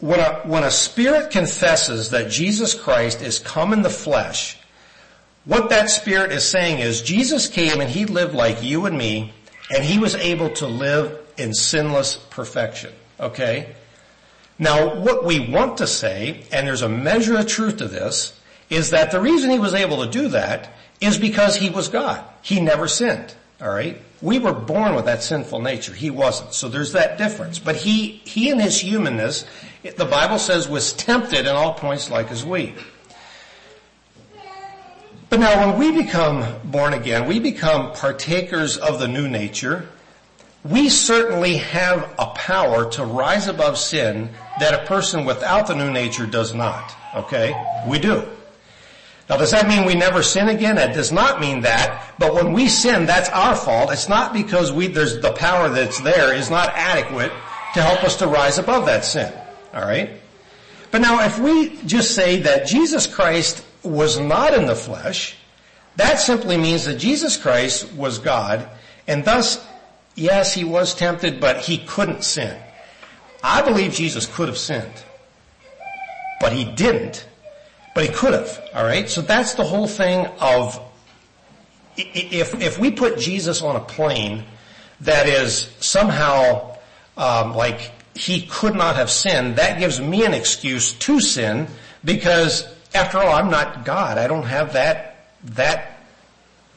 when 0.00 0.18
a 0.18 0.40
when 0.40 0.64
a 0.64 0.72
spirit 0.72 1.30
confesses 1.30 2.10
that 2.10 2.32
Jesus 2.32 2.74
Christ 2.74 3.22
is 3.22 3.38
come 3.38 3.72
in 3.72 3.82
the 3.82 3.90
flesh, 3.90 4.58
what 5.44 5.70
that 5.70 5.88
spirit 5.88 6.32
is 6.32 6.44
saying 6.44 6.80
is 6.80 7.00
Jesus 7.00 7.46
came 7.46 7.80
and 7.80 7.88
he 7.88 8.06
lived 8.06 8.34
like 8.34 8.60
you 8.60 8.86
and 8.86 8.98
me, 8.98 9.32
and 9.72 9.84
he 9.84 10.00
was 10.00 10.16
able 10.16 10.50
to 10.50 10.66
live 10.66 11.23
in 11.36 11.54
sinless 11.54 12.16
perfection. 12.16 12.92
Okay. 13.18 13.74
Now, 14.58 14.94
what 14.94 15.24
we 15.24 15.40
want 15.40 15.78
to 15.78 15.86
say, 15.86 16.44
and 16.52 16.66
there's 16.66 16.82
a 16.82 16.88
measure 16.88 17.36
of 17.36 17.46
truth 17.46 17.78
to 17.78 17.88
this 17.88 18.38
is 18.70 18.90
that 18.90 19.10
the 19.10 19.20
reason 19.20 19.50
he 19.50 19.58
was 19.58 19.74
able 19.74 20.04
to 20.04 20.10
do 20.10 20.28
that 20.28 20.72
is 21.00 21.18
because 21.18 21.56
he 21.56 21.70
was 21.70 21.88
God. 21.88 22.24
He 22.42 22.60
never 22.60 22.88
sinned. 22.88 23.34
Alright? 23.60 24.00
We 24.22 24.38
were 24.38 24.52
born 24.52 24.94
with 24.94 25.04
that 25.04 25.22
sinful 25.22 25.60
nature. 25.60 25.92
He 25.92 26.10
wasn't. 26.10 26.54
So 26.54 26.68
there's 26.68 26.92
that 26.92 27.18
difference. 27.18 27.58
But 27.58 27.76
he, 27.76 28.22
he 28.24 28.50
in 28.50 28.58
his 28.58 28.78
humanness, 28.78 29.44
the 29.82 30.04
Bible 30.04 30.38
says 30.38 30.68
was 30.68 30.92
tempted 30.92 31.40
in 31.40 31.48
all 31.48 31.74
points 31.74 32.10
like 32.10 32.30
as 32.30 32.44
we. 32.44 32.74
But 35.30 35.40
now 35.40 35.66
when 35.66 35.78
we 35.78 36.02
become 36.02 36.60
born 36.64 36.94
again, 36.94 37.26
we 37.26 37.40
become 37.40 37.92
partakers 37.92 38.76
of 38.76 38.98
the 38.98 39.08
new 39.08 39.28
nature. 39.28 39.88
We 40.64 40.88
certainly 40.88 41.58
have 41.58 42.14
a 42.18 42.26
power 42.26 42.90
to 42.92 43.04
rise 43.04 43.48
above 43.48 43.76
sin 43.78 44.30
that 44.60 44.72
a 44.82 44.86
person 44.86 45.26
without 45.26 45.66
the 45.66 45.74
new 45.74 45.90
nature 45.90 46.26
does 46.26 46.54
not. 46.54 46.94
Okay? 47.14 47.54
We 47.86 47.98
do. 47.98 48.26
Now 49.28 49.36
does 49.36 49.50
that 49.52 49.68
mean 49.68 49.84
we 49.84 49.94
never 49.94 50.22
sin 50.22 50.48
again? 50.48 50.78
It 50.78 50.94
does 50.94 51.12
not 51.12 51.40
mean 51.40 51.62
that, 51.62 52.14
but 52.18 52.34
when 52.34 52.52
we 52.52 52.68
sin, 52.68 53.06
that's 53.06 53.28
our 53.30 53.56
fault. 53.56 53.92
It's 53.92 54.08
not 54.08 54.32
because 54.32 54.72
we, 54.72 54.86
there's 54.86 55.20
the 55.20 55.32
power 55.32 55.68
that's 55.68 56.00
there 56.00 56.34
is 56.34 56.50
not 56.50 56.70
adequate 56.74 57.32
to 57.74 57.82
help 57.82 58.02
us 58.04 58.16
to 58.16 58.26
rise 58.26 58.58
above 58.58 58.86
that 58.86 59.04
sin. 59.04 59.32
Alright? 59.74 60.10
But 60.90 61.00
now 61.00 61.24
if 61.24 61.38
we 61.38 61.76
just 61.84 62.14
say 62.14 62.40
that 62.42 62.66
Jesus 62.66 63.06
Christ 63.06 63.64
was 63.82 64.18
not 64.18 64.54
in 64.54 64.66
the 64.66 64.76
flesh, 64.76 65.36
that 65.96 66.20
simply 66.20 66.56
means 66.56 66.84
that 66.86 66.96
Jesus 66.96 67.36
Christ 67.36 67.92
was 67.92 68.18
God, 68.18 68.68
and 69.06 69.24
thus, 69.24 69.64
yes, 70.14 70.54
he 70.54 70.64
was 70.64 70.94
tempted, 70.94 71.40
but 71.40 71.58
he 71.58 71.78
couldn't 71.78 72.24
sin. 72.24 72.60
I 73.42 73.62
believe 73.62 73.92
Jesus 73.92 74.26
could 74.26 74.48
have 74.48 74.58
sinned, 74.58 75.04
but 76.40 76.52
he 76.52 76.64
didn't, 76.64 77.26
but 77.94 78.04
he 78.04 78.10
could 78.10 78.32
have, 78.32 78.62
alright? 78.74 79.08
So 79.10 79.20
that's 79.20 79.54
the 79.54 79.64
whole 79.64 79.86
thing 79.86 80.26
of, 80.40 80.80
if, 81.96 82.60
if 82.60 82.78
we 82.78 82.90
put 82.90 83.18
Jesus 83.18 83.62
on 83.62 83.76
a 83.76 83.80
plane 83.80 84.44
that 85.00 85.28
is 85.28 85.70
somehow, 85.80 86.76
um, 87.16 87.54
like, 87.54 87.92
he 88.14 88.42
could 88.42 88.74
not 88.74 88.96
have 88.96 89.10
sinned, 89.10 89.56
that 89.56 89.78
gives 89.78 90.00
me 90.00 90.24
an 90.24 90.32
excuse 90.32 90.92
to 90.92 91.20
sin 91.20 91.66
because 92.04 92.66
after 92.94 93.18
all, 93.18 93.34
I'm 93.34 93.50
not 93.50 93.84
God. 93.84 94.18
I 94.18 94.28
don't 94.28 94.44
have 94.44 94.74
that, 94.74 95.16
that, 95.44 96.00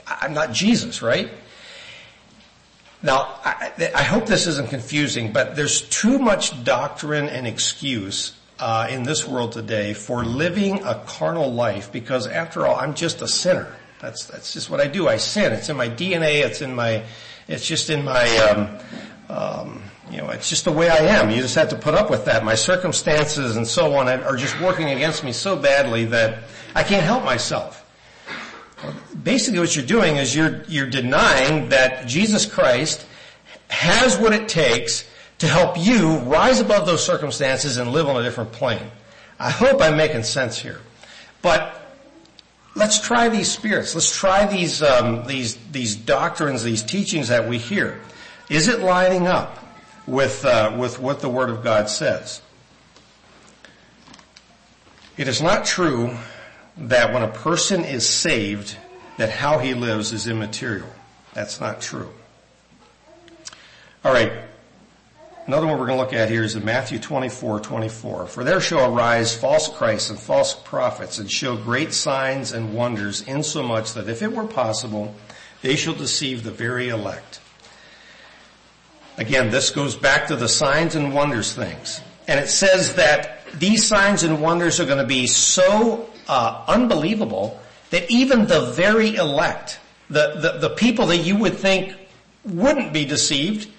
I'm 0.08 0.34
not 0.34 0.52
Jesus, 0.52 1.02
right? 1.02 1.30
Now, 3.04 3.40
I, 3.46 3.92
I, 3.94 4.04
hope 4.04 4.26
this 4.26 4.48
isn't 4.48 4.70
confusing, 4.70 5.32
but 5.32 5.56
there's 5.56 5.82
too 5.82 6.18
much 6.18 6.64
doctrine 6.64 7.30
and 7.30 7.46
excuse 7.46 8.36
uh, 8.60 8.88
in 8.90 9.04
this 9.04 9.28
world 9.28 9.52
today 9.52 9.94
for 9.94 10.26
living 10.26 10.84
a 10.84 10.96
carnal 11.06 11.54
life 11.54 11.92
because 11.92 12.26
after 12.26 12.66
all, 12.66 12.76
I'm 12.76 12.96
just 12.96 13.22
a 13.22 13.28
sinner. 13.28 13.72
That's, 14.00 14.26
that's 14.26 14.52
just 14.52 14.70
what 14.72 14.80
I 14.80 14.88
do. 14.88 15.08
I 15.08 15.18
sin. 15.18 15.54
It's 15.54 15.70
in 15.70 15.78
my 15.78 15.90
DNA. 15.90 16.44
It's 16.44 16.62
in 16.62 16.74
my, 16.74 17.04
it's 17.48 17.66
just 17.68 17.92
in 17.92 18.04
my, 18.04 18.26
um, 18.38 18.80
um, 19.30 19.84
you 20.10 20.18
know, 20.18 20.30
it's 20.30 20.50
just 20.50 20.66
the 20.66 20.72
way 20.72 20.90
I 20.90 20.98
am. 20.98 21.30
You 21.30 21.42
just 21.42 21.56
have 21.56 21.70
to 21.70 21.76
put 21.76 21.94
up 21.94 22.10
with 22.10 22.26
that. 22.26 22.44
My 22.46 22.56
circumstances 22.56 23.58
and 23.58 23.68
so 23.68 23.94
on 23.96 24.08
are 24.08 24.38
just 24.38 24.60
working 24.60 24.90
against 24.90 25.24
me 25.24 25.34
so 25.34 25.56
badly 25.56 26.06
that 26.06 26.44
I 26.74 26.84
can't 26.84 27.04
help 27.04 27.24
myself. 27.24 27.87
Basically 29.24 29.60
what 29.60 29.76
you're 29.76 29.86
doing 29.86 30.18
is 30.18 30.36
you're, 30.36 30.64
you're 30.68 30.90
denying 30.90 31.70
that 31.70 32.08
Jesus 32.08 32.46
Christ 32.46 33.06
has 33.70 34.18
what 34.18 34.34
it 34.34 34.48
takes 34.48 35.08
to 35.40 35.48
help 35.48 35.78
you 35.78 36.18
rise 36.20 36.60
above 36.60 36.86
those 36.86 37.04
circumstances 37.04 37.78
and 37.78 37.92
live 37.92 38.08
on 38.08 38.18
a 38.18 38.24
different 38.24 38.52
plane. 38.52 38.92
I 39.40 39.50
hope 39.50 39.82
I'm 39.82 39.98
making 39.98 40.24
sense 40.24 40.58
here. 40.58 40.80
But 41.42 41.80
let's 42.76 43.00
try 43.00 43.30
these 43.30 43.52
spirits. 43.52 43.94
Let's 43.94 44.16
try 44.16 44.46
these, 44.46 44.82
um, 44.82 45.26
these, 45.28 45.56
these 45.72 45.96
doctrines, 45.96 46.64
these 46.64 46.84
teachings 46.84 47.28
that 47.28 47.48
we 47.48 47.58
hear. 47.58 48.02
Is 48.50 48.68
it 48.68 48.80
lining 48.80 49.28
up 49.28 49.58
with, 50.06 50.46
uh, 50.46 50.76
with 50.78 51.00
what 51.00 51.20
the 51.20 51.30
Word 51.30 51.50
of 51.50 51.64
God 51.64 51.90
says? 51.90 52.42
It 55.18 55.28
is 55.28 55.42
not 55.42 55.66
true 55.66 56.16
that 56.78 57.14
when 57.14 57.24
a 57.24 57.28
person 57.28 57.84
is 57.84 58.08
saved, 58.08 58.78
that 59.18 59.30
how 59.30 59.60
he 59.60 59.74
lives 59.74 60.14
is 60.14 60.28
immaterial. 60.28 60.90
That's 61.34 61.60
not 61.60 61.82
true. 61.82 62.12
All 64.04 64.14
right. 64.14 64.32
Another 65.48 65.66
one 65.66 65.80
we're 65.80 65.86
going 65.86 65.98
to 65.98 66.04
look 66.04 66.14
at 66.14 66.30
here 66.30 66.44
is 66.44 66.56
in 66.56 66.66
Matthew 66.66 67.00
24, 67.00 67.62
24. 67.62 68.28
For 68.28 68.44
there 68.44 68.60
shall 68.60 68.94
arise 68.94 69.36
false 69.36 69.70
Christs 69.70 70.10
and 70.10 70.20
false 70.20 70.54
prophets 70.54 71.20
and 71.20 71.32
show 71.32 71.56
great 71.56 71.94
signs 71.94 72.52
and 72.52 72.74
wonders 72.74 73.22
insomuch 73.22 73.94
that 73.94 74.10
if 74.10 74.22
it 74.22 74.34
were 74.34 74.46
possible, 74.46 75.16
they 75.62 75.78
shall 75.78 75.94
deceive 75.94 76.44
the 76.44 76.52
very 76.52 76.90
elect. 76.90 77.40
Again, 79.18 79.50
this 79.50 79.72
goes 79.72 79.96
back 79.96 80.28
to 80.28 80.36
the 80.36 80.50
signs 80.50 80.96
and 80.96 81.14
wonders 81.14 81.54
things. 81.54 82.02
And 82.28 82.40
it 82.40 82.50
says 82.50 82.96
that 82.96 83.40
these 83.54 83.86
signs 83.86 84.24
and 84.24 84.42
wonders 84.42 84.80
are 84.82 84.86
going 84.86 84.98
to 84.98 85.08
be 85.08 85.28
so 85.28 86.10
uh, 86.28 86.64
unbelievable 86.68 87.60
that 87.90 88.10
even 88.12 88.48
the 88.48 88.72
very 88.72 89.16
elect, 89.16 89.80
the, 90.10 90.34
the, 90.36 90.68
the 90.68 90.76
people 90.76 91.08
that 91.08 91.18
you 91.18 91.38
would 91.38 91.56
think 91.56 91.96
wouldn't 92.46 92.94
be 92.94 93.06
deceived, 93.06 93.70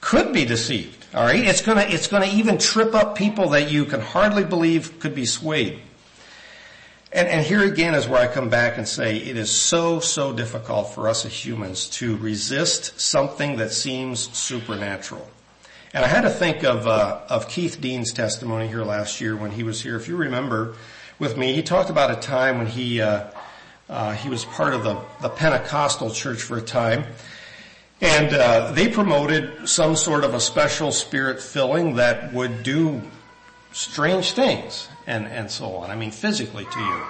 could 0.00 0.32
be 0.32 0.44
deceived. 0.44 1.04
All 1.14 1.24
right, 1.24 1.44
it's 1.44 1.62
gonna 1.62 1.86
it's 1.88 2.08
gonna 2.08 2.26
even 2.26 2.58
trip 2.58 2.94
up 2.94 3.16
people 3.16 3.50
that 3.50 3.70
you 3.70 3.86
can 3.86 4.00
hardly 4.00 4.44
believe 4.44 5.00
could 5.00 5.14
be 5.14 5.24
swayed. 5.24 5.80
And, 7.12 7.28
and 7.28 7.46
here 7.46 7.64
again 7.64 7.94
is 7.94 8.06
where 8.06 8.20
I 8.20 8.26
come 8.26 8.50
back 8.50 8.76
and 8.76 8.86
say 8.86 9.16
it 9.16 9.36
is 9.36 9.50
so 9.50 10.00
so 10.00 10.32
difficult 10.32 10.92
for 10.92 11.08
us 11.08 11.24
as 11.24 11.32
humans 11.32 11.88
to 11.90 12.16
resist 12.18 13.00
something 13.00 13.56
that 13.56 13.72
seems 13.72 14.28
supernatural. 14.36 15.26
And 15.94 16.04
I 16.04 16.08
had 16.08 16.22
to 16.22 16.30
think 16.30 16.64
of 16.64 16.86
uh, 16.86 17.22
of 17.30 17.48
Keith 17.48 17.80
Dean's 17.80 18.12
testimony 18.12 18.68
here 18.68 18.84
last 18.84 19.20
year 19.20 19.36
when 19.36 19.52
he 19.52 19.62
was 19.62 19.80
here. 19.80 19.96
If 19.96 20.08
you 20.08 20.16
remember 20.16 20.74
with 21.18 21.36
me, 21.36 21.52
he 21.52 21.62
talked 21.62 21.90
about 21.90 22.10
a 22.10 22.20
time 22.20 22.58
when 22.58 22.66
he 22.66 23.00
uh, 23.00 23.24
uh, 23.88 24.12
he 24.12 24.28
was 24.28 24.44
part 24.44 24.74
of 24.74 24.84
the 24.84 25.00
the 25.20 25.28
Pentecostal 25.28 26.10
church 26.10 26.42
for 26.42 26.58
a 26.58 26.62
time 26.62 27.04
and 28.00 28.34
uh, 28.34 28.72
they 28.72 28.88
promoted 28.88 29.68
some 29.68 29.96
sort 29.96 30.24
of 30.24 30.34
a 30.34 30.40
special 30.40 30.92
spirit 30.92 31.40
filling 31.40 31.94
that 31.94 32.32
would 32.34 32.62
do 32.62 33.00
strange 33.72 34.32
things 34.32 34.88
and, 35.06 35.26
and 35.26 35.50
so 35.50 35.76
on. 35.76 35.90
I 35.90 35.96
mean, 35.96 36.10
physically 36.10 36.66
to 36.66 36.78
you. 36.78 37.02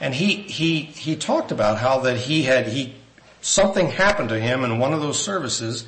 And 0.00 0.14
he, 0.14 0.34
he, 0.34 0.80
he 0.80 1.16
talked 1.16 1.52
about 1.52 1.78
how 1.78 2.00
that 2.00 2.16
he 2.16 2.42
had, 2.42 2.66
he, 2.66 2.94
something 3.40 3.88
happened 3.88 4.30
to 4.30 4.40
him 4.40 4.64
in 4.64 4.78
one 4.78 4.94
of 4.94 5.00
those 5.00 5.22
services 5.22 5.84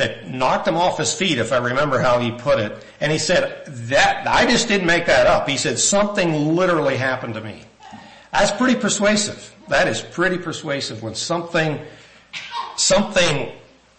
that 0.00 0.28
knocked 0.28 0.66
him 0.66 0.76
off 0.76 0.96
his 0.96 1.12
feet, 1.12 1.36
if 1.36 1.52
I 1.52 1.58
remember 1.58 1.98
how 1.98 2.18
he 2.18 2.30
put 2.30 2.58
it. 2.58 2.84
And 3.00 3.12
he 3.12 3.18
said, 3.18 3.66
that, 3.66 4.26
I 4.26 4.50
just 4.50 4.66
didn't 4.66 4.86
make 4.86 5.06
that 5.06 5.26
up. 5.26 5.46
He 5.46 5.58
said, 5.58 5.78
something 5.78 6.56
literally 6.56 6.96
happened 6.96 7.34
to 7.34 7.40
me. 7.42 7.64
That's 8.32 8.50
pretty 8.50 8.80
persuasive. 8.80 9.54
That 9.68 9.88
is 9.88 10.00
pretty 10.00 10.38
persuasive 10.38 11.02
when 11.02 11.14
something, 11.14 11.80
something 12.76 13.52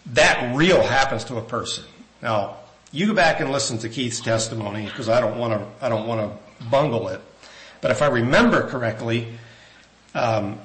that 0.06 0.56
real 0.56 0.82
happens 0.82 1.22
to 1.24 1.36
a 1.36 1.42
person. 1.42 1.84
Now, 2.20 2.56
you 2.90 3.06
go 3.06 3.14
back 3.14 3.40
and 3.40 3.52
listen 3.52 3.78
to 3.78 3.88
Keith's 3.88 4.20
testimony 4.20 4.86
because 4.86 5.08
I 5.08 5.20
don't 5.20 5.38
want 5.38 5.52
to, 5.52 5.84
I 5.84 5.88
don't 5.88 6.08
want 6.08 6.20
to 6.20 6.64
bungle 6.66 7.08
it. 7.08 7.20
But 7.80 7.92
if 7.92 8.02
I 8.02 8.06
remember 8.06 8.68
correctly, 8.68 9.34
um, 10.14 10.58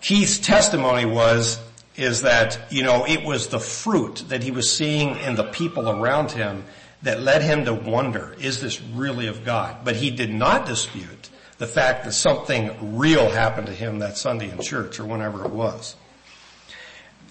Keith's 0.00 0.38
testimony 0.38 1.04
was 1.04 1.60
is 2.00 2.22
that, 2.22 2.58
you 2.70 2.82
know, 2.82 3.06
it 3.06 3.24
was 3.24 3.48
the 3.48 3.60
fruit 3.60 4.24
that 4.28 4.42
he 4.42 4.50
was 4.50 4.74
seeing 4.74 5.16
in 5.18 5.34
the 5.34 5.44
people 5.44 5.88
around 5.88 6.30
him 6.30 6.64
that 7.02 7.20
led 7.20 7.42
him 7.42 7.64
to 7.66 7.74
wonder, 7.74 8.34
is 8.40 8.60
this 8.60 8.80
really 8.80 9.26
of 9.26 9.44
God? 9.44 9.84
But 9.84 9.96
he 9.96 10.10
did 10.10 10.32
not 10.32 10.66
dispute 10.66 11.30
the 11.58 11.66
fact 11.66 12.04
that 12.04 12.12
something 12.12 12.96
real 12.96 13.30
happened 13.30 13.66
to 13.66 13.72
him 13.74 13.98
that 13.98 14.16
Sunday 14.16 14.50
in 14.50 14.60
church 14.60 14.98
or 14.98 15.04
whenever 15.04 15.44
it 15.44 15.50
was. 15.50 15.94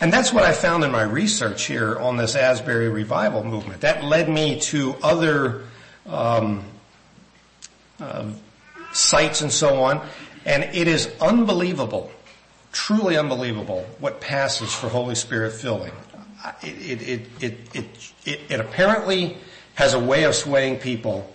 And 0.01 0.13
that's 0.13 0.31
what 0.31 0.43
I 0.43 0.53
found 0.53 0.83
in 0.83 0.91
my 0.91 1.01
research 1.01 1.65
here 1.65 1.97
on 1.97 2.15
this 2.15 2.35
Asbury 2.35 2.89
revival 2.89 3.43
movement. 3.43 3.81
That 3.81 4.03
led 4.03 4.29
me 4.29 4.59
to 4.61 4.95
other 5.01 5.63
um, 6.05 6.63
uh, 7.99 8.29
sites 8.93 9.41
and 9.41 9.51
so 9.51 9.81
on. 9.83 10.07
And 10.45 10.63
it 10.75 10.87
is 10.87 11.13
unbelievable, 11.19 12.11
truly 12.71 13.17
unbelievable, 13.17 13.85
what 13.99 14.21
passes 14.21 14.73
for 14.73 14.89
Holy 14.89 15.15
Spirit 15.15 15.53
filling. 15.53 15.93
It, 16.63 17.01
it, 17.01 17.43
it, 17.43 17.75
it, 18.25 18.39
it 18.49 18.59
apparently 18.59 19.37
has 19.75 19.93
a 19.93 19.99
way 19.99 20.23
of 20.23 20.35
swaying 20.35 20.79
people 20.79 21.29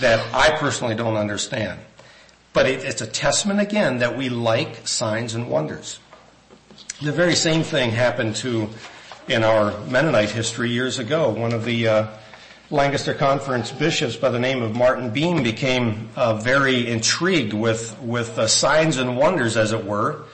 that 0.00 0.34
I 0.34 0.56
personally 0.56 0.94
don't 0.94 1.16
understand. 1.16 1.80
But 2.52 2.66
it's 2.66 3.00
a 3.00 3.06
testament 3.06 3.60
again 3.60 3.98
that 3.98 4.16
we 4.16 4.28
like 4.28 4.86
signs 4.86 5.34
and 5.34 5.48
wonders. 5.48 6.00
The 7.00 7.12
very 7.12 7.34
same 7.34 7.62
thing 7.62 7.90
happened 7.90 8.36
to 8.36 8.68
in 9.28 9.42
our 9.44 9.78
Mennonite 9.86 10.30
history 10.30 10.70
years 10.70 10.98
ago. 10.98 11.30
One 11.30 11.52
of 11.52 11.64
the 11.64 11.88
uh, 11.88 12.06
Lancaster 12.70 13.14
Conference 13.14 13.70
bishops 13.70 14.16
by 14.16 14.30
the 14.30 14.38
name 14.38 14.62
of 14.62 14.74
Martin 14.74 15.10
Boehm 15.10 15.42
became 15.42 16.10
uh, 16.16 16.34
very 16.34 16.88
intrigued 16.88 17.52
with 17.52 17.98
with 18.00 18.38
uh, 18.38 18.46
signs 18.46 18.96
and 18.98 19.16
wonders, 19.16 19.56
as 19.56 19.72
it 19.72 19.84
were. 19.84 20.24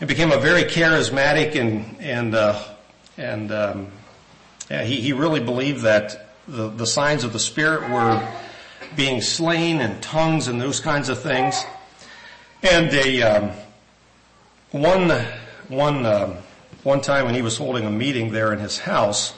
It 0.00 0.08
became 0.08 0.32
a 0.32 0.38
very 0.38 0.62
charismatic 0.62 1.56
and 1.56 2.00
and 2.00 2.34
uh, 2.34 2.58
and 3.18 3.52
um, 3.52 3.88
yeah, 4.70 4.82
he 4.82 4.98
he 4.98 5.12
really 5.12 5.40
believed 5.40 5.82
that 5.82 6.34
the 6.48 6.70
the 6.70 6.86
signs 6.86 7.22
of 7.22 7.34
the 7.34 7.38
Spirit 7.38 7.90
were 7.90 8.26
being 8.96 9.20
slain 9.20 9.82
and 9.82 10.02
tongues 10.02 10.48
and 10.48 10.58
those 10.58 10.80
kinds 10.80 11.10
of 11.10 11.20
things. 11.20 11.62
And 12.62 12.90
a 12.94 13.22
um, 13.22 13.50
one 14.70 15.10
one 15.68 16.06
um, 16.06 16.36
one 16.82 17.02
time 17.02 17.26
when 17.26 17.34
he 17.34 17.42
was 17.42 17.58
holding 17.58 17.84
a 17.84 17.90
meeting 17.90 18.32
there 18.32 18.54
in 18.54 18.58
his 18.58 18.78
house, 18.78 19.34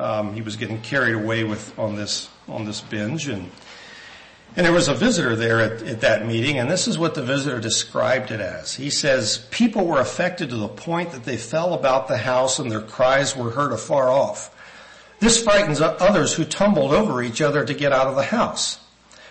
um, 0.00 0.34
he 0.34 0.42
was 0.42 0.56
getting 0.56 0.80
carried 0.80 1.14
away 1.14 1.44
with 1.44 1.78
on 1.78 1.94
this 1.94 2.28
on 2.48 2.64
this 2.64 2.80
binge, 2.80 3.28
and 3.28 3.48
and 4.54 4.66
there 4.66 4.72
was 4.72 4.88
a 4.88 4.94
visitor 4.94 5.34
there 5.34 5.60
at, 5.60 5.82
at 5.82 6.00
that 6.02 6.26
meeting, 6.26 6.58
and 6.58 6.70
this 6.70 6.86
is 6.86 6.98
what 6.98 7.14
the 7.14 7.22
visitor 7.22 7.58
described 7.60 8.30
it 8.30 8.40
as. 8.40 8.74
He 8.74 8.90
says 8.90 9.46
people 9.50 9.86
were 9.86 10.00
affected 10.00 10.50
to 10.50 10.56
the 10.56 10.68
point 10.68 11.12
that 11.12 11.24
they 11.24 11.36
fell 11.36 11.74
about 11.74 12.08
the 12.08 12.18
house, 12.18 12.58
and 12.58 12.70
their 12.70 12.82
cries 12.82 13.36
were 13.36 13.50
heard 13.50 13.72
afar 13.72 14.10
off. 14.10 14.54
This 15.20 15.42
frightens 15.42 15.80
others 15.80 16.34
who 16.34 16.44
tumbled 16.44 16.92
over 16.92 17.22
each 17.22 17.40
other 17.40 17.64
to 17.64 17.74
get 17.74 17.92
out 17.92 18.08
of 18.08 18.16
the 18.16 18.24
house. 18.24 18.78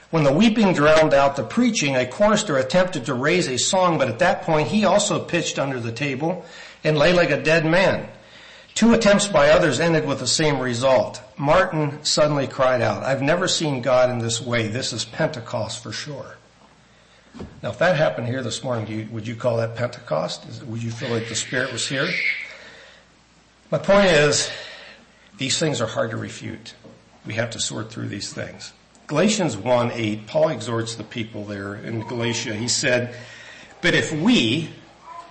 When 0.09 0.23
the 0.23 0.33
weeping 0.33 0.73
drowned 0.73 1.13
out 1.13 1.35
the 1.35 1.43
preaching, 1.43 1.95
a 1.95 2.05
chorister 2.05 2.57
attempted 2.57 3.05
to 3.05 3.13
raise 3.13 3.47
a 3.47 3.57
song, 3.57 3.97
but 3.97 4.09
at 4.09 4.19
that 4.19 4.41
point 4.41 4.69
he 4.69 4.85
also 4.85 5.23
pitched 5.23 5.59
under 5.59 5.79
the 5.79 5.91
table 5.91 6.45
and 6.83 6.97
lay 6.97 7.13
like 7.13 7.29
a 7.29 7.41
dead 7.41 7.65
man. 7.65 8.09
Two 8.73 8.93
attempts 8.93 9.27
by 9.27 9.49
others 9.49 9.79
ended 9.79 10.05
with 10.05 10.19
the 10.19 10.27
same 10.27 10.59
result. 10.59 11.21
Martin 11.37 12.03
suddenly 12.03 12.47
cried 12.47 12.81
out, 12.81 13.03
I've 13.03 13.21
never 13.21 13.47
seen 13.47 13.81
God 13.81 14.09
in 14.09 14.19
this 14.19 14.41
way. 14.41 14.67
This 14.67 14.93
is 14.93 15.05
Pentecost 15.05 15.83
for 15.83 15.91
sure. 15.91 16.37
Now 17.61 17.69
if 17.69 17.79
that 17.79 17.95
happened 17.95 18.27
here 18.27 18.41
this 18.41 18.63
morning, 18.63 18.87
you, 18.87 19.07
would 19.11 19.27
you 19.27 19.35
call 19.35 19.57
that 19.57 19.75
Pentecost? 19.75 20.47
Is, 20.47 20.63
would 20.63 20.81
you 20.81 20.91
feel 20.91 21.09
like 21.09 21.27
the 21.27 21.35
Spirit 21.35 21.71
was 21.71 21.87
here? 21.87 22.07
My 23.71 23.77
point 23.77 24.07
is, 24.07 24.49
these 25.37 25.57
things 25.57 25.81
are 25.81 25.87
hard 25.87 26.11
to 26.11 26.17
refute. 26.17 26.75
We 27.25 27.35
have 27.35 27.51
to 27.51 27.59
sort 27.59 27.91
through 27.91 28.07
these 28.07 28.33
things. 28.33 28.73
Galatians 29.07 29.57
1 29.57 29.91
8, 29.91 30.27
Paul 30.27 30.49
exhorts 30.49 30.95
the 30.95 31.03
people 31.03 31.45
there 31.45 31.75
in 31.75 32.07
Galatia. 32.07 32.53
He 32.53 32.67
said, 32.67 33.15
But 33.81 33.93
if 33.93 34.11
we, 34.13 34.69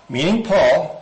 meaning 0.09 0.43
Paul, 0.43 1.00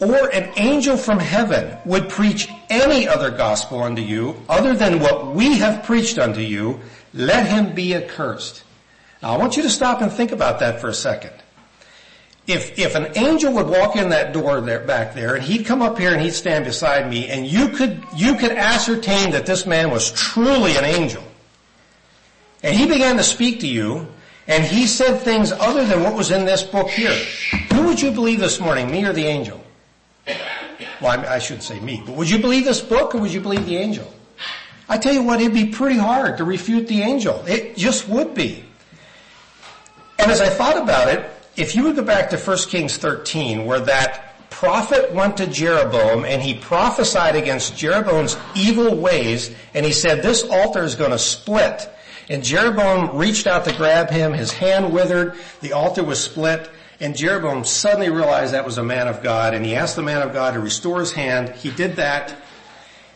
or 0.00 0.28
an 0.32 0.52
angel 0.56 0.96
from 0.96 1.18
heaven 1.18 1.76
would 1.84 2.08
preach 2.08 2.48
any 2.70 3.08
other 3.08 3.30
gospel 3.30 3.82
unto 3.82 4.02
you 4.02 4.36
other 4.48 4.74
than 4.74 5.00
what 5.00 5.34
we 5.34 5.58
have 5.58 5.84
preached 5.84 6.18
unto 6.18 6.40
you, 6.40 6.80
let 7.14 7.46
him 7.46 7.74
be 7.74 7.94
accursed. 7.94 8.62
Now 9.22 9.32
I 9.32 9.38
want 9.38 9.56
you 9.56 9.62
to 9.64 9.70
stop 9.70 10.00
and 10.00 10.12
think 10.12 10.30
about 10.30 10.60
that 10.60 10.80
for 10.80 10.88
a 10.88 10.94
second. 10.94 11.32
If, 12.46 12.78
if 12.78 12.94
an 12.94 13.18
angel 13.18 13.52
would 13.54 13.66
walk 13.66 13.96
in 13.96 14.08
that 14.10 14.32
door 14.32 14.60
there, 14.60 14.80
back 14.80 15.14
there 15.14 15.34
and 15.34 15.44
he'd 15.44 15.66
come 15.66 15.82
up 15.82 15.98
here 15.98 16.12
and 16.12 16.22
he'd 16.22 16.32
stand 16.32 16.64
beside 16.64 17.10
me 17.10 17.28
and 17.28 17.46
you 17.46 17.68
could, 17.68 18.02
you 18.14 18.36
could 18.36 18.52
ascertain 18.52 19.32
that 19.32 19.44
this 19.44 19.66
man 19.66 19.90
was 19.90 20.10
truly 20.12 20.76
an 20.76 20.84
angel, 20.84 21.22
and 22.62 22.74
he 22.74 22.86
began 22.86 23.16
to 23.16 23.22
speak 23.22 23.60
to 23.60 23.66
you, 23.66 24.06
and 24.46 24.64
he 24.64 24.86
said 24.86 25.20
things 25.20 25.52
other 25.52 25.84
than 25.84 26.02
what 26.02 26.14
was 26.14 26.30
in 26.30 26.44
this 26.44 26.62
book 26.62 26.88
here. 26.88 27.14
Who 27.72 27.86
would 27.86 28.00
you 28.00 28.10
believe 28.10 28.40
this 28.40 28.60
morning, 28.60 28.90
me 28.90 29.04
or 29.04 29.12
the 29.12 29.26
angel? 29.26 29.62
Well, 31.00 31.18
I, 31.26 31.38
shouldn't 31.38 31.62
say 31.62 31.78
me, 31.80 32.02
but 32.04 32.16
would 32.16 32.28
you 32.28 32.38
believe 32.38 32.64
this 32.64 32.80
book 32.80 33.14
or 33.14 33.18
would 33.18 33.32
you 33.32 33.40
believe 33.40 33.66
the 33.66 33.76
angel? 33.76 34.12
I 34.88 34.98
tell 34.98 35.12
you 35.12 35.22
what, 35.22 35.40
it'd 35.40 35.52
be 35.52 35.66
pretty 35.66 35.98
hard 35.98 36.38
to 36.38 36.44
refute 36.44 36.88
the 36.88 37.02
angel. 37.02 37.44
It 37.46 37.76
just 37.76 38.08
would 38.08 38.34
be. 38.34 38.64
And 40.18 40.30
as 40.30 40.40
I 40.40 40.48
thought 40.48 40.76
about 40.76 41.08
it, 41.08 41.30
if 41.56 41.76
you 41.76 41.84
would 41.84 41.96
go 41.96 42.02
back 42.02 42.30
to 42.30 42.38
1 42.38 42.58
Kings 42.68 42.96
13, 42.96 43.64
where 43.64 43.80
that 43.80 44.50
prophet 44.50 45.12
went 45.12 45.36
to 45.36 45.46
Jeroboam 45.46 46.24
and 46.24 46.42
he 46.42 46.54
prophesied 46.54 47.36
against 47.36 47.76
Jeroboam's 47.76 48.36
evil 48.56 48.96
ways, 48.96 49.54
and 49.74 49.86
he 49.86 49.92
said, 49.92 50.22
this 50.22 50.42
altar 50.42 50.82
is 50.82 50.94
going 50.94 51.10
to 51.12 51.18
split 51.18 51.88
and 52.30 52.44
Jeroboam 52.44 53.16
reached 53.16 53.46
out 53.46 53.64
to 53.64 53.74
grab 53.74 54.10
him. 54.10 54.32
His 54.32 54.52
hand 54.52 54.92
withered. 54.92 55.36
The 55.60 55.72
altar 55.72 56.04
was 56.04 56.22
split. 56.22 56.70
And 57.00 57.16
Jeroboam 57.16 57.64
suddenly 57.64 58.10
realized 58.10 58.54
that 58.54 58.64
was 58.64 58.78
a 58.78 58.82
man 58.82 59.06
of 59.06 59.22
God 59.22 59.54
and 59.54 59.64
he 59.64 59.76
asked 59.76 59.94
the 59.94 60.02
man 60.02 60.20
of 60.22 60.32
God 60.32 60.54
to 60.54 60.60
restore 60.60 60.98
his 60.98 61.12
hand. 61.12 61.50
He 61.50 61.70
did 61.70 61.96
that. 61.96 62.34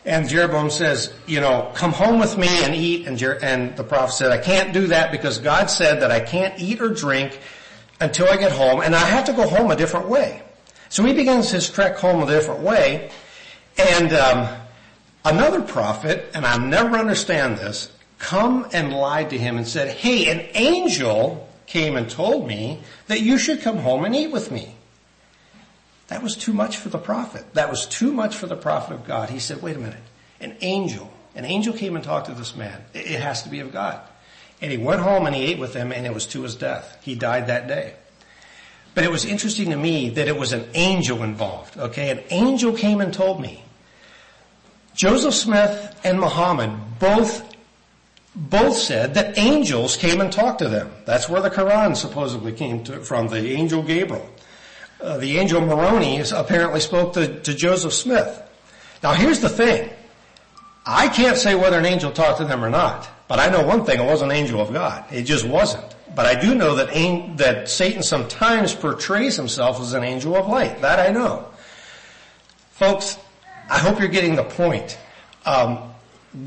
And 0.05 0.27
Jeroboam 0.27 0.69
says, 0.69 1.13
you 1.27 1.41
know, 1.41 1.71
come 1.75 1.91
home 1.91 2.19
with 2.19 2.37
me 2.37 2.47
and 2.63 2.73
eat. 2.73 3.07
And, 3.07 3.17
Jer- 3.17 3.39
and 3.41 3.75
the 3.75 3.83
prophet 3.83 4.13
said, 4.13 4.31
I 4.31 4.37
can't 4.37 4.73
do 4.73 4.87
that 4.87 5.11
because 5.11 5.37
God 5.37 5.69
said 5.69 6.01
that 6.01 6.11
I 6.11 6.21
can't 6.21 6.59
eat 6.59 6.81
or 6.81 6.89
drink 6.89 7.39
until 7.99 8.27
I 8.27 8.37
get 8.37 8.51
home 8.51 8.81
and 8.81 8.95
I 8.95 8.99
have 8.99 9.25
to 9.25 9.33
go 9.33 9.47
home 9.47 9.71
a 9.71 9.75
different 9.75 10.07
way. 10.07 10.41
So 10.89 11.03
he 11.03 11.13
begins 11.13 11.51
his 11.51 11.69
trek 11.69 11.97
home 11.97 12.23
a 12.23 12.25
different 12.25 12.61
way. 12.61 13.11
And 13.77 14.13
um, 14.13 14.55
another 15.25 15.61
prophet, 15.61 16.29
and 16.33 16.45
I'll 16.45 16.59
never 16.59 16.97
understand 16.97 17.57
this, 17.57 17.91
come 18.19 18.67
and 18.71 18.93
lied 18.93 19.31
to 19.31 19.37
him 19.37 19.57
and 19.57 19.67
said, 19.67 19.89
hey, 19.89 20.29
an 20.29 20.47
angel 20.53 21.49
came 21.65 21.95
and 21.95 22.09
told 22.09 22.47
me 22.47 22.79
that 23.07 23.21
you 23.21 23.37
should 23.37 23.61
come 23.61 23.77
home 23.77 24.05
and 24.05 24.15
eat 24.15 24.31
with 24.31 24.51
me. 24.51 24.75
That 26.07 26.21
was 26.21 26.35
too 26.35 26.53
much 26.53 26.77
for 26.77 26.89
the 26.89 26.97
prophet. 26.97 27.53
That 27.53 27.69
was 27.69 27.85
too 27.85 28.11
much 28.11 28.35
for 28.35 28.47
the 28.47 28.55
prophet 28.55 28.93
of 28.93 29.05
God. 29.05 29.29
He 29.29 29.39
said, 29.39 29.61
wait 29.61 29.75
a 29.75 29.79
minute, 29.79 30.03
an 30.39 30.55
angel, 30.61 31.11
an 31.35 31.45
angel 31.45 31.73
came 31.73 31.95
and 31.95 32.03
talked 32.03 32.27
to 32.27 32.33
this 32.33 32.55
man. 32.55 32.83
It 32.93 33.19
has 33.19 33.43
to 33.43 33.49
be 33.49 33.59
of 33.59 33.71
God. 33.71 34.01
And 34.61 34.71
he 34.71 34.77
went 34.77 35.01
home 35.01 35.25
and 35.25 35.35
he 35.35 35.43
ate 35.45 35.59
with 35.59 35.73
him 35.73 35.91
and 35.91 36.05
it 36.05 36.13
was 36.13 36.27
to 36.27 36.43
his 36.43 36.55
death. 36.55 36.97
He 37.01 37.15
died 37.15 37.47
that 37.47 37.67
day. 37.67 37.95
But 38.95 39.03
it 39.03 39.11
was 39.11 39.25
interesting 39.25 39.71
to 39.71 39.77
me 39.77 40.09
that 40.11 40.27
it 40.27 40.37
was 40.37 40.51
an 40.51 40.67
angel 40.73 41.23
involved, 41.23 41.77
okay? 41.77 42.11
An 42.11 42.23
angel 42.29 42.73
came 42.73 43.01
and 43.01 43.13
told 43.13 43.41
me. 43.41 43.63
Joseph 44.93 45.33
Smith 45.33 45.99
and 46.03 46.19
Muhammad 46.19 46.99
both 46.99 47.52
both 48.35 48.75
said 48.75 49.13
that 49.13 49.37
angels 49.37 49.95
came 49.95 50.19
and 50.19 50.31
talked 50.31 50.59
to 50.59 50.69
them. 50.69 50.91
That's 51.05 51.29
where 51.29 51.41
the 51.41 51.51
Quran 51.51 51.95
supposedly 51.95 52.51
came 52.51 52.83
to, 52.85 52.99
from, 53.01 53.27
the 53.27 53.51
angel 53.53 53.83
Gabriel. 53.83 54.27
Uh, 55.01 55.17
the 55.17 55.37
angel 55.37 55.61
Moroni 55.61 56.21
apparently 56.33 56.79
spoke 56.79 57.13
to, 57.13 57.39
to 57.41 57.53
Joseph 57.53 57.93
Smith. 57.93 58.41
Now 59.03 59.13
here's 59.13 59.41
the 59.41 59.49
thing. 59.49 59.89
I 60.85 61.07
can't 61.09 61.37
say 61.37 61.55
whether 61.55 61.77
an 61.77 61.85
angel 61.85 62.11
talked 62.11 62.39
to 62.39 62.45
them 62.45 62.63
or 62.63 62.69
not, 62.69 63.09
but 63.27 63.39
I 63.39 63.49
know 63.49 63.65
one 63.65 63.85
thing, 63.85 63.99
it 63.99 64.05
wasn't 64.05 64.31
an 64.31 64.37
angel 64.37 64.61
of 64.61 64.73
God. 64.73 65.05
It 65.11 65.23
just 65.23 65.45
wasn't. 65.45 65.95
But 66.15 66.25
I 66.25 66.39
do 66.39 66.55
know 66.55 66.75
that, 66.75 67.37
that 67.37 67.69
Satan 67.69 68.03
sometimes 68.03 68.73
portrays 68.73 69.35
himself 69.35 69.79
as 69.79 69.93
an 69.93 70.03
angel 70.03 70.35
of 70.35 70.47
light. 70.47 70.81
That 70.81 70.99
I 70.99 71.11
know. 71.11 71.47
Folks, 72.71 73.17
I 73.69 73.79
hope 73.79 73.99
you're 73.99 74.09
getting 74.09 74.35
the 74.35 74.43
point. 74.43 74.97
Um, 75.45 75.92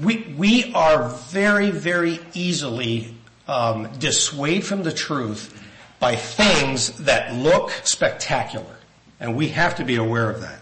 we, 0.03 0.35
we 0.37 0.73
are 0.75 1.09
very, 1.09 1.71
very 1.71 2.19
easily 2.35 3.15
um, 3.47 3.89
dissuade 3.99 4.65
from 4.65 4.83
the 4.83 4.93
truth 4.93 5.63
by 6.01 6.17
things 6.17 6.99
that 7.05 7.35
look 7.35 7.71
spectacular. 7.85 8.77
And 9.21 9.37
we 9.37 9.49
have 9.49 9.77
to 9.77 9.85
be 9.85 9.97
aware 9.97 10.29
of 10.29 10.41
that. 10.43 10.61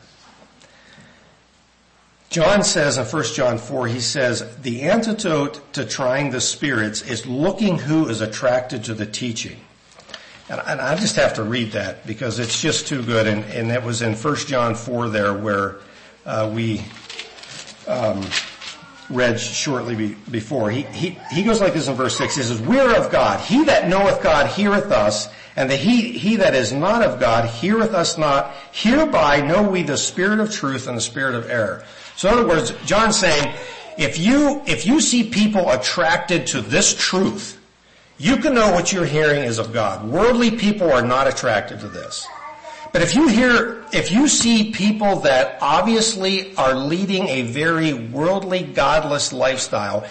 John 2.30 2.64
says 2.64 2.98
in 2.98 3.04
1 3.04 3.24
John 3.34 3.58
4, 3.58 3.86
he 3.86 4.00
says, 4.00 4.56
the 4.58 4.82
antidote 4.82 5.72
to 5.74 5.84
trying 5.84 6.30
the 6.30 6.40
spirits 6.40 7.00
is 7.02 7.26
looking 7.26 7.78
who 7.78 8.08
is 8.08 8.20
attracted 8.20 8.84
to 8.84 8.94
the 8.94 9.06
teaching. 9.06 9.56
And, 10.48 10.60
I 10.60 10.94
just 10.96 11.16
have 11.16 11.34
to 11.34 11.42
read 11.42 11.72
that 11.72 12.06
because 12.06 12.38
it's 12.38 12.60
just 12.60 12.86
too 12.86 13.02
good. 13.02 13.26
And, 13.26 13.44
and 13.44 13.70
that 13.70 13.82
was 13.82 14.02
in 14.02 14.14
1 14.14 14.36
John 14.36 14.74
4 14.74 15.08
there 15.08 15.32
where 15.32 15.76
uh, 16.26 16.50
we 16.52 16.82
um, 17.86 18.22
read 19.10 19.38
shortly 19.38 19.94
be, 19.94 20.14
before. 20.30 20.70
He, 20.70 20.82
he, 20.82 21.10
he 21.30 21.42
goes 21.42 21.60
like 21.60 21.74
this 21.74 21.88
in 21.88 21.94
verse 21.94 22.16
6. 22.16 22.36
He 22.36 22.42
says, 22.42 22.60
We're 22.60 22.96
of 22.96 23.10
God. 23.10 23.40
He 23.40 23.64
that 23.64 23.88
knoweth 23.88 24.22
God 24.22 24.48
heareth 24.48 24.90
us, 24.90 25.28
and 25.56 25.70
the 25.70 25.76
he, 25.76 26.12
he 26.12 26.36
that 26.36 26.54
is 26.54 26.72
not 26.72 27.02
of 27.02 27.20
God 27.20 27.48
heareth 27.48 27.92
us 27.94 28.18
not. 28.18 28.52
Hereby 28.72 29.40
know 29.40 29.62
we 29.62 29.82
the 29.82 29.96
spirit 29.96 30.40
of 30.40 30.50
truth 30.50 30.86
and 30.86 30.96
the 30.96 31.02
spirit 31.02 31.34
of 31.34 31.50
error. 31.50 31.84
So 32.16 32.28
in 32.28 32.38
other 32.38 32.48
words, 32.48 32.72
John's 32.84 33.18
saying, 33.18 33.54
if 33.98 34.18
you, 34.18 34.62
if 34.66 34.86
you 34.86 35.00
see 35.00 35.30
people 35.30 35.70
attracted 35.70 36.46
to 36.48 36.60
this 36.60 36.94
truth, 36.94 37.60
you 38.18 38.36
can 38.36 38.54
know 38.54 38.72
what 38.72 38.92
you're 38.92 39.04
hearing 39.04 39.42
is 39.42 39.58
of 39.58 39.72
God. 39.72 40.08
Worldly 40.08 40.52
people 40.52 40.90
are 40.90 41.02
not 41.02 41.28
attracted 41.28 41.80
to 41.80 41.88
this. 41.88 42.26
But 42.94 43.02
if 43.02 43.16
you 43.16 43.26
hear, 43.26 43.82
if 43.92 44.12
you 44.12 44.28
see 44.28 44.70
people 44.70 45.16
that 45.22 45.58
obviously 45.60 46.54
are 46.54 46.74
leading 46.74 47.26
a 47.26 47.42
very 47.42 47.92
worldly, 47.92 48.62
godless 48.62 49.32
lifestyle, 49.32 50.06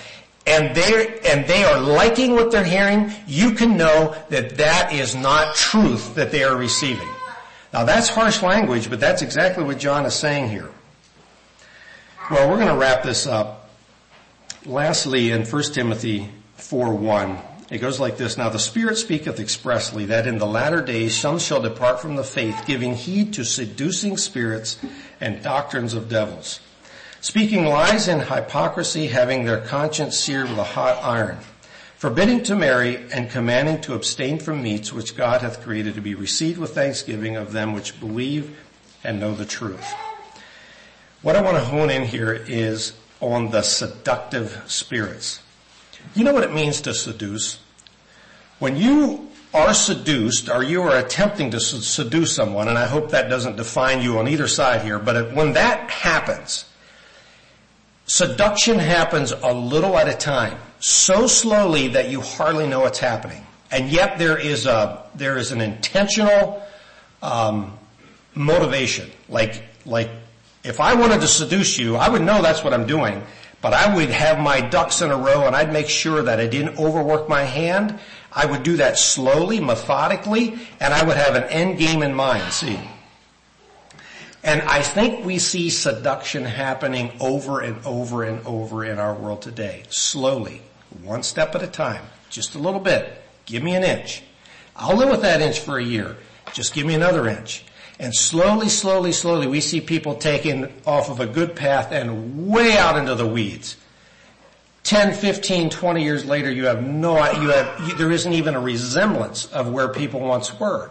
and 0.46 0.76
they 0.76 1.18
and 1.22 1.48
they 1.48 1.64
are 1.64 1.80
liking 1.80 2.34
what 2.34 2.52
they're 2.52 2.66
hearing, 2.66 3.14
you 3.26 3.52
can 3.52 3.78
know 3.78 4.14
that 4.28 4.58
that 4.58 4.92
is 4.92 5.16
not 5.16 5.56
truth 5.56 6.16
that 6.16 6.32
they 6.32 6.44
are 6.44 6.58
receiving. 6.58 7.08
Now 7.72 7.86
that's 7.86 8.10
harsh 8.10 8.44
language, 8.44 8.90
but 8.90 9.00
that's 9.00 9.22
exactly 9.22 9.64
what 9.64 9.80
John 9.80 10.06
is 10.06 10.14
saying 10.14 10.50
here. 10.50 10.70
Well, 12.30 12.50
we're 12.50 12.58
going 12.58 12.68
to 12.68 12.76
wrap 12.76 13.04
this 13.04 13.26
up. 13.26 13.70
Lastly, 14.66 15.32
in 15.32 15.46
1 15.46 15.64
Timothy 15.72 16.28
4:1, 16.58 17.40
it 17.74 17.82
goes 17.82 18.00
like 18.00 18.18
this, 18.18 18.38
Now 18.38 18.50
the 18.50 18.60
Spirit 18.60 19.00
speaketh 19.00 19.40
expressly 19.40 20.06
that 20.06 20.28
in 20.28 20.38
the 20.38 20.46
latter 20.46 20.80
days 20.80 21.18
some 21.18 21.40
shall 21.40 21.60
depart 21.60 22.00
from 22.00 22.16
the 22.16 22.24
faith, 22.24 22.68
giving 22.68 22.94
heed 22.94 23.34
to 23.34 23.44
seducing 23.44 24.16
spirits 24.16 24.78
and 25.20 25.42
doctrines 25.42 25.96
of 25.96 26.08
devils, 26.08 26.60
speaking 27.20 27.66
lies 27.66 28.08
and 28.08 28.22
hypocrisy, 28.22 29.08
having 29.08 29.44
their 29.44 29.60
conscience 29.60 30.20
seared 30.20 30.50
with 30.50 30.60
a 30.60 30.64
hot 30.64 31.04
iron, 31.04 31.40
forbidding 31.96 32.44
to 32.44 32.56
marry 32.56 33.12
and 33.12 33.32
commanding 33.32 33.82
to 33.82 33.96
abstain 33.96 34.38
from 34.38 34.62
meats 34.62 34.94
which 34.94 35.18
God 35.18 35.42
hath 35.42 35.64
created 35.64 35.96
to 35.96 36.02
be 36.02 36.14
received 36.14 36.60
with 36.60 36.76
thanksgiving 36.76 37.38
of 37.38 37.54
them 37.54 37.74
which 37.74 38.00
believe 38.00 38.56
and 39.04 39.20
know 39.20 39.34
the 39.34 39.46
truth. 39.46 39.96
What 41.24 41.36
I 41.36 41.42
want 41.42 41.58
to 41.58 41.64
hone 41.64 41.90
in 41.90 42.06
here 42.06 42.34
is 42.34 42.94
on 43.20 43.50
the 43.50 43.64
seductive 43.64 44.62
spirits. 44.68 45.40
You 46.14 46.24
know 46.24 46.34
what 46.34 46.44
it 46.44 46.54
means 46.54 46.80
to 46.82 46.94
seduce? 46.94 47.63
When 48.60 48.76
you 48.76 49.30
are 49.54 49.74
seduced 49.74 50.50
or 50.50 50.64
you 50.64 50.82
are 50.82 50.98
attempting 50.98 51.52
to 51.52 51.60
seduce 51.60 52.36
someone, 52.36 52.68
and 52.68 52.78
I 52.78 52.88
hope 52.88 53.12
that 53.12 53.30
doesn't 53.30 53.56
define 53.56 54.02
you 54.02 54.20
on 54.20 54.28
either 54.28 54.48
side 54.48 54.82
here, 54.82 55.00
but 55.00 55.34
when 55.34 55.54
that 55.54 55.90
happens, 55.90 56.66
seduction 58.06 58.80
happens 58.80 59.32
a 59.32 59.54
little 59.54 59.98
at 59.98 60.08
a 60.08 60.16
time, 60.16 60.58
so 60.80 61.28
slowly 61.28 61.90
that 61.90 62.10
you 62.10 62.22
hardly 62.22 62.68
know 62.68 62.82
what's 62.82 63.00
happening. 63.00 63.46
And 63.72 63.90
yet 63.90 64.18
there 64.18 64.38
is 64.38 64.66
a, 64.66 65.04
there 65.16 65.38
is 65.38 65.52
an 65.52 65.62
intentional, 65.62 66.64
um, 67.22 67.78
motivation. 68.36 69.10
Like, 69.30 69.64
like, 69.86 70.10
if 70.64 70.80
I 70.80 70.94
wanted 70.96 71.22
to 71.22 71.28
seduce 71.28 71.78
you, 71.78 71.96
I 71.96 72.10
would 72.10 72.22
know 72.22 72.42
that's 72.42 72.64
what 72.64 72.74
I'm 72.74 72.88
doing. 72.88 73.24
But 73.62 73.74
I 73.74 73.96
would 73.96 74.10
have 74.10 74.40
my 74.40 74.60
ducks 74.60 75.02
in 75.02 75.10
a 75.10 75.18
row 75.18 75.48
and 75.48 75.56
I'd 75.56 75.72
make 75.72 75.88
sure 75.88 76.22
that 76.22 76.40
I 76.40 76.48
didn't 76.48 76.78
overwork 76.78 77.30
my 77.30 77.44
hand. 77.44 77.98
I 78.36 78.46
would 78.46 78.64
do 78.64 78.78
that 78.78 78.98
slowly, 78.98 79.60
methodically, 79.60 80.58
and 80.80 80.94
I 80.94 81.04
would 81.04 81.18
have 81.18 81.36
an 81.36 81.44
end 81.44 81.78
game 81.78 82.02
in 82.02 82.14
mind, 82.14 82.52
see. 82.52 82.80
And 84.44 84.62
I 84.64 84.82
think 84.82 85.26
we 85.26 85.40
see 85.40 85.70
seduction 85.70 86.44
happening 86.44 87.12
over 87.20 87.62
and 87.62 87.84
over 87.86 88.24
and 88.24 88.46
over 88.46 88.84
in 88.84 89.00
our 89.00 89.14
world 89.14 89.42
today. 89.42 89.84
Slowly. 89.90 90.62
One 91.02 91.24
step 91.24 91.56
at 91.56 91.64
a 91.64 91.68
time. 91.68 92.04
Just 92.30 92.56
a 92.56 92.60
little 92.60 92.80
bit. 92.80 93.22
Give 93.46 93.64
me 93.64 93.76
an 93.76 93.84
inch. 93.84 94.24
I'll 94.76 94.98
live 94.98 95.10
with 95.10 95.22
that 95.22 95.42
inch 95.42 95.60
for 95.60 95.78
a 95.78 95.84
year. 95.84 96.18
Just 96.52 96.74
give 96.74 96.86
me 96.86 96.94
another 96.94 97.28
inch. 97.28 97.64
And 98.00 98.14
slowly, 98.14 98.70
slowly, 98.70 99.12
slowly, 99.12 99.48
we 99.48 99.62
see 99.62 99.80
people 99.80 100.16
taken 100.16 100.74
off 100.86 101.10
of 101.10 101.20
a 101.20 101.28
good 101.28 101.56
path 101.56 101.92
and 101.92 102.48
way 102.48 102.76
out 102.76 102.98
into 102.98 103.16
the 103.16 103.28
weeds. 103.28 103.78
10, 104.84 105.14
15, 105.14 105.70
20 105.70 106.04
years 106.04 106.26
later, 106.26 106.52
you 106.52 106.66
have 106.66 106.84
no, 106.84 107.16
you 107.34 107.50
have, 107.50 107.88
you, 107.88 107.96
there 107.96 108.12
isn't 108.12 108.34
even 108.34 108.56
a 108.56 108.60
resemblance 108.60 109.46
of 109.52 109.72
where 109.72 109.88
people 109.88 110.20
once 110.20 110.58
were. 110.60 110.90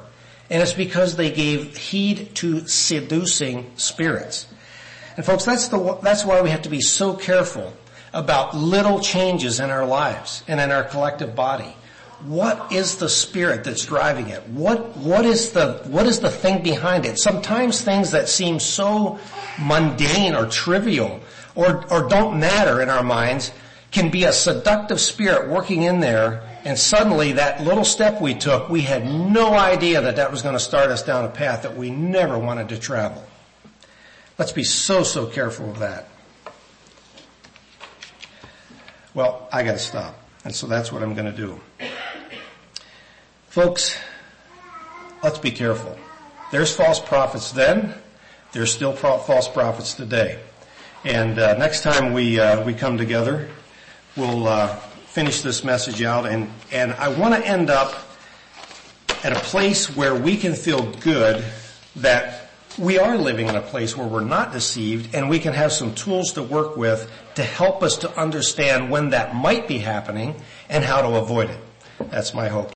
And 0.51 0.63
it's 0.63 0.73
because 0.73 1.17
they 1.17 1.31
gave 1.31 1.77
heed 1.77 2.35
to 2.37 2.67
seducing 2.67 3.71
spirits. 3.77 4.47
And 5.17 5.25
folks, 5.25 5.45
that's 5.45 5.69
the, 5.69 5.99
that's 6.03 6.25
why 6.25 6.41
we 6.41 6.51
have 6.51 6.63
to 6.63 6.71
be 6.71 6.81
so 6.81 7.15
careful 7.15 7.73
about 8.15 8.57
little 8.57 9.01
changes 9.01 9.61
in 9.61 9.71
our 9.71 9.87
lives 9.87 10.43
and 10.49 10.61
in 10.61 10.71
our 10.71 10.85
collective 10.85 11.35
body 11.35 11.75
what 12.25 12.71
is 12.73 12.97
the 12.97 13.09
spirit 13.09 13.65
that's 13.65 13.85
driving 13.85 14.29
it? 14.29 14.47
What, 14.49 14.97
what 14.97 15.25
is 15.25 15.51
the, 15.51 15.83
what 15.87 16.07
is 16.07 16.21
the 16.21 16.31
thing 16.31 16.63
behind 16.63 17.05
it? 17.05 17.19
Sometimes 17.19 17.81
things 17.81 18.13
that 18.13 18.29
seem 18.29 18.61
so 18.61 19.19
mundane 19.61 20.35
or 20.35 20.47
trivial 20.47 21.21
or, 21.55 21.85
or 21.93 22.09
don't 22.09 22.39
matter 22.39 22.81
in 22.81 22.89
our 22.89 23.03
minds 23.03 23.51
can 23.93 24.11
be 24.11 24.25
a 24.25 24.33
seductive 24.33 25.01
spirit 25.01 25.49
working 25.49 25.83
in 25.83 26.01
there 26.01 26.43
and 26.65 26.79
suddenly 26.79 27.33
that 27.33 27.63
little 27.63 27.85
step 27.85 28.21
we 28.21 28.35
took, 28.35 28.69
we 28.69 28.81
had 28.81 29.05
no 29.05 29.55
idea 29.55 30.01
that 30.01 30.17
that 30.17 30.31
was 30.31 30.43
going 30.43 30.55
to 30.55 30.61
start 30.61 30.91
us 30.91 31.03
down 31.03 31.25
a 31.25 31.29
path 31.29 31.63
that 31.63 31.77
we 31.77 31.91
never 31.91 32.39
wanted 32.39 32.69
to 32.71 32.79
travel. 32.79 33.25
Let's 34.39 34.53
be 34.53 34.65
so, 34.65 35.03
so 35.03 35.27
careful 35.27 35.71
of 35.71 35.79
that. 35.81 36.09
Well, 39.15 39.47
I 39.53 39.63
gotta 39.63 39.79
stop. 39.79 40.19
And 40.45 40.55
so 40.55 40.67
that's 40.67 40.91
what 40.91 41.03
I'm 41.03 41.15
gonna 41.15 41.33
do. 41.33 41.61
Folks, 43.49 43.97
let's 45.23 45.39
be 45.39 45.51
careful. 45.51 45.99
There's 46.51 46.75
false 46.75 46.99
prophets 46.99 47.53
then. 47.53 47.95
There's 48.53 48.73
still 48.73 48.95
false 48.95 49.49
prophets 49.49 49.95
today. 49.95 50.41
And 51.05 51.39
uh, 51.39 51.59
next 51.59 51.83
time 51.83 52.15
we 52.15 52.41
uh, 52.41 52.65
we 52.65 52.73
come 52.73 52.97
together, 52.97 53.51
we'll 54.17 54.47
uh, 54.47 54.69
finish 55.07 55.43
this 55.43 55.65
message 55.65 56.03
out. 56.03 56.27
And 56.27 56.51
and 56.71 56.93
I 56.93 57.09
want 57.09 57.35
to 57.35 57.47
end 57.47 57.71
up 57.71 57.95
at 59.25 59.33
a 59.33 59.41
place 59.41 59.95
where 59.97 60.15
we 60.15 60.37
can 60.37 60.55
feel 60.55 60.91
good 61.01 61.45
that 61.97 62.51
we 62.79 62.99
are 62.99 63.19
living 63.19 63.49
in 63.49 63.55
a 63.55 63.61
place 63.61 63.97
where 63.97 64.07
we're 64.07 64.25
not 64.25 64.53
deceived 64.53 65.15
and 65.15 65.29
we 65.29 65.39
can 65.39 65.53
have 65.53 65.73
some 65.73 65.95
tools 65.95 66.33
to 66.33 66.43
work 66.43 66.77
with 66.77 67.11
to 67.35 67.43
help 67.43 67.83
us 67.83 67.99
to 67.99 68.19
understand 68.19 68.91
when 68.91 69.11
that 69.11 69.35
might 69.35 69.69
be 69.69 69.79
happening 69.79 70.35
and 70.69 70.83
how 70.83 71.03
to 71.03 71.17
avoid 71.17 71.51
it. 71.51 71.61
That's 72.11 72.33
my 72.33 72.49
hope. 72.49 72.71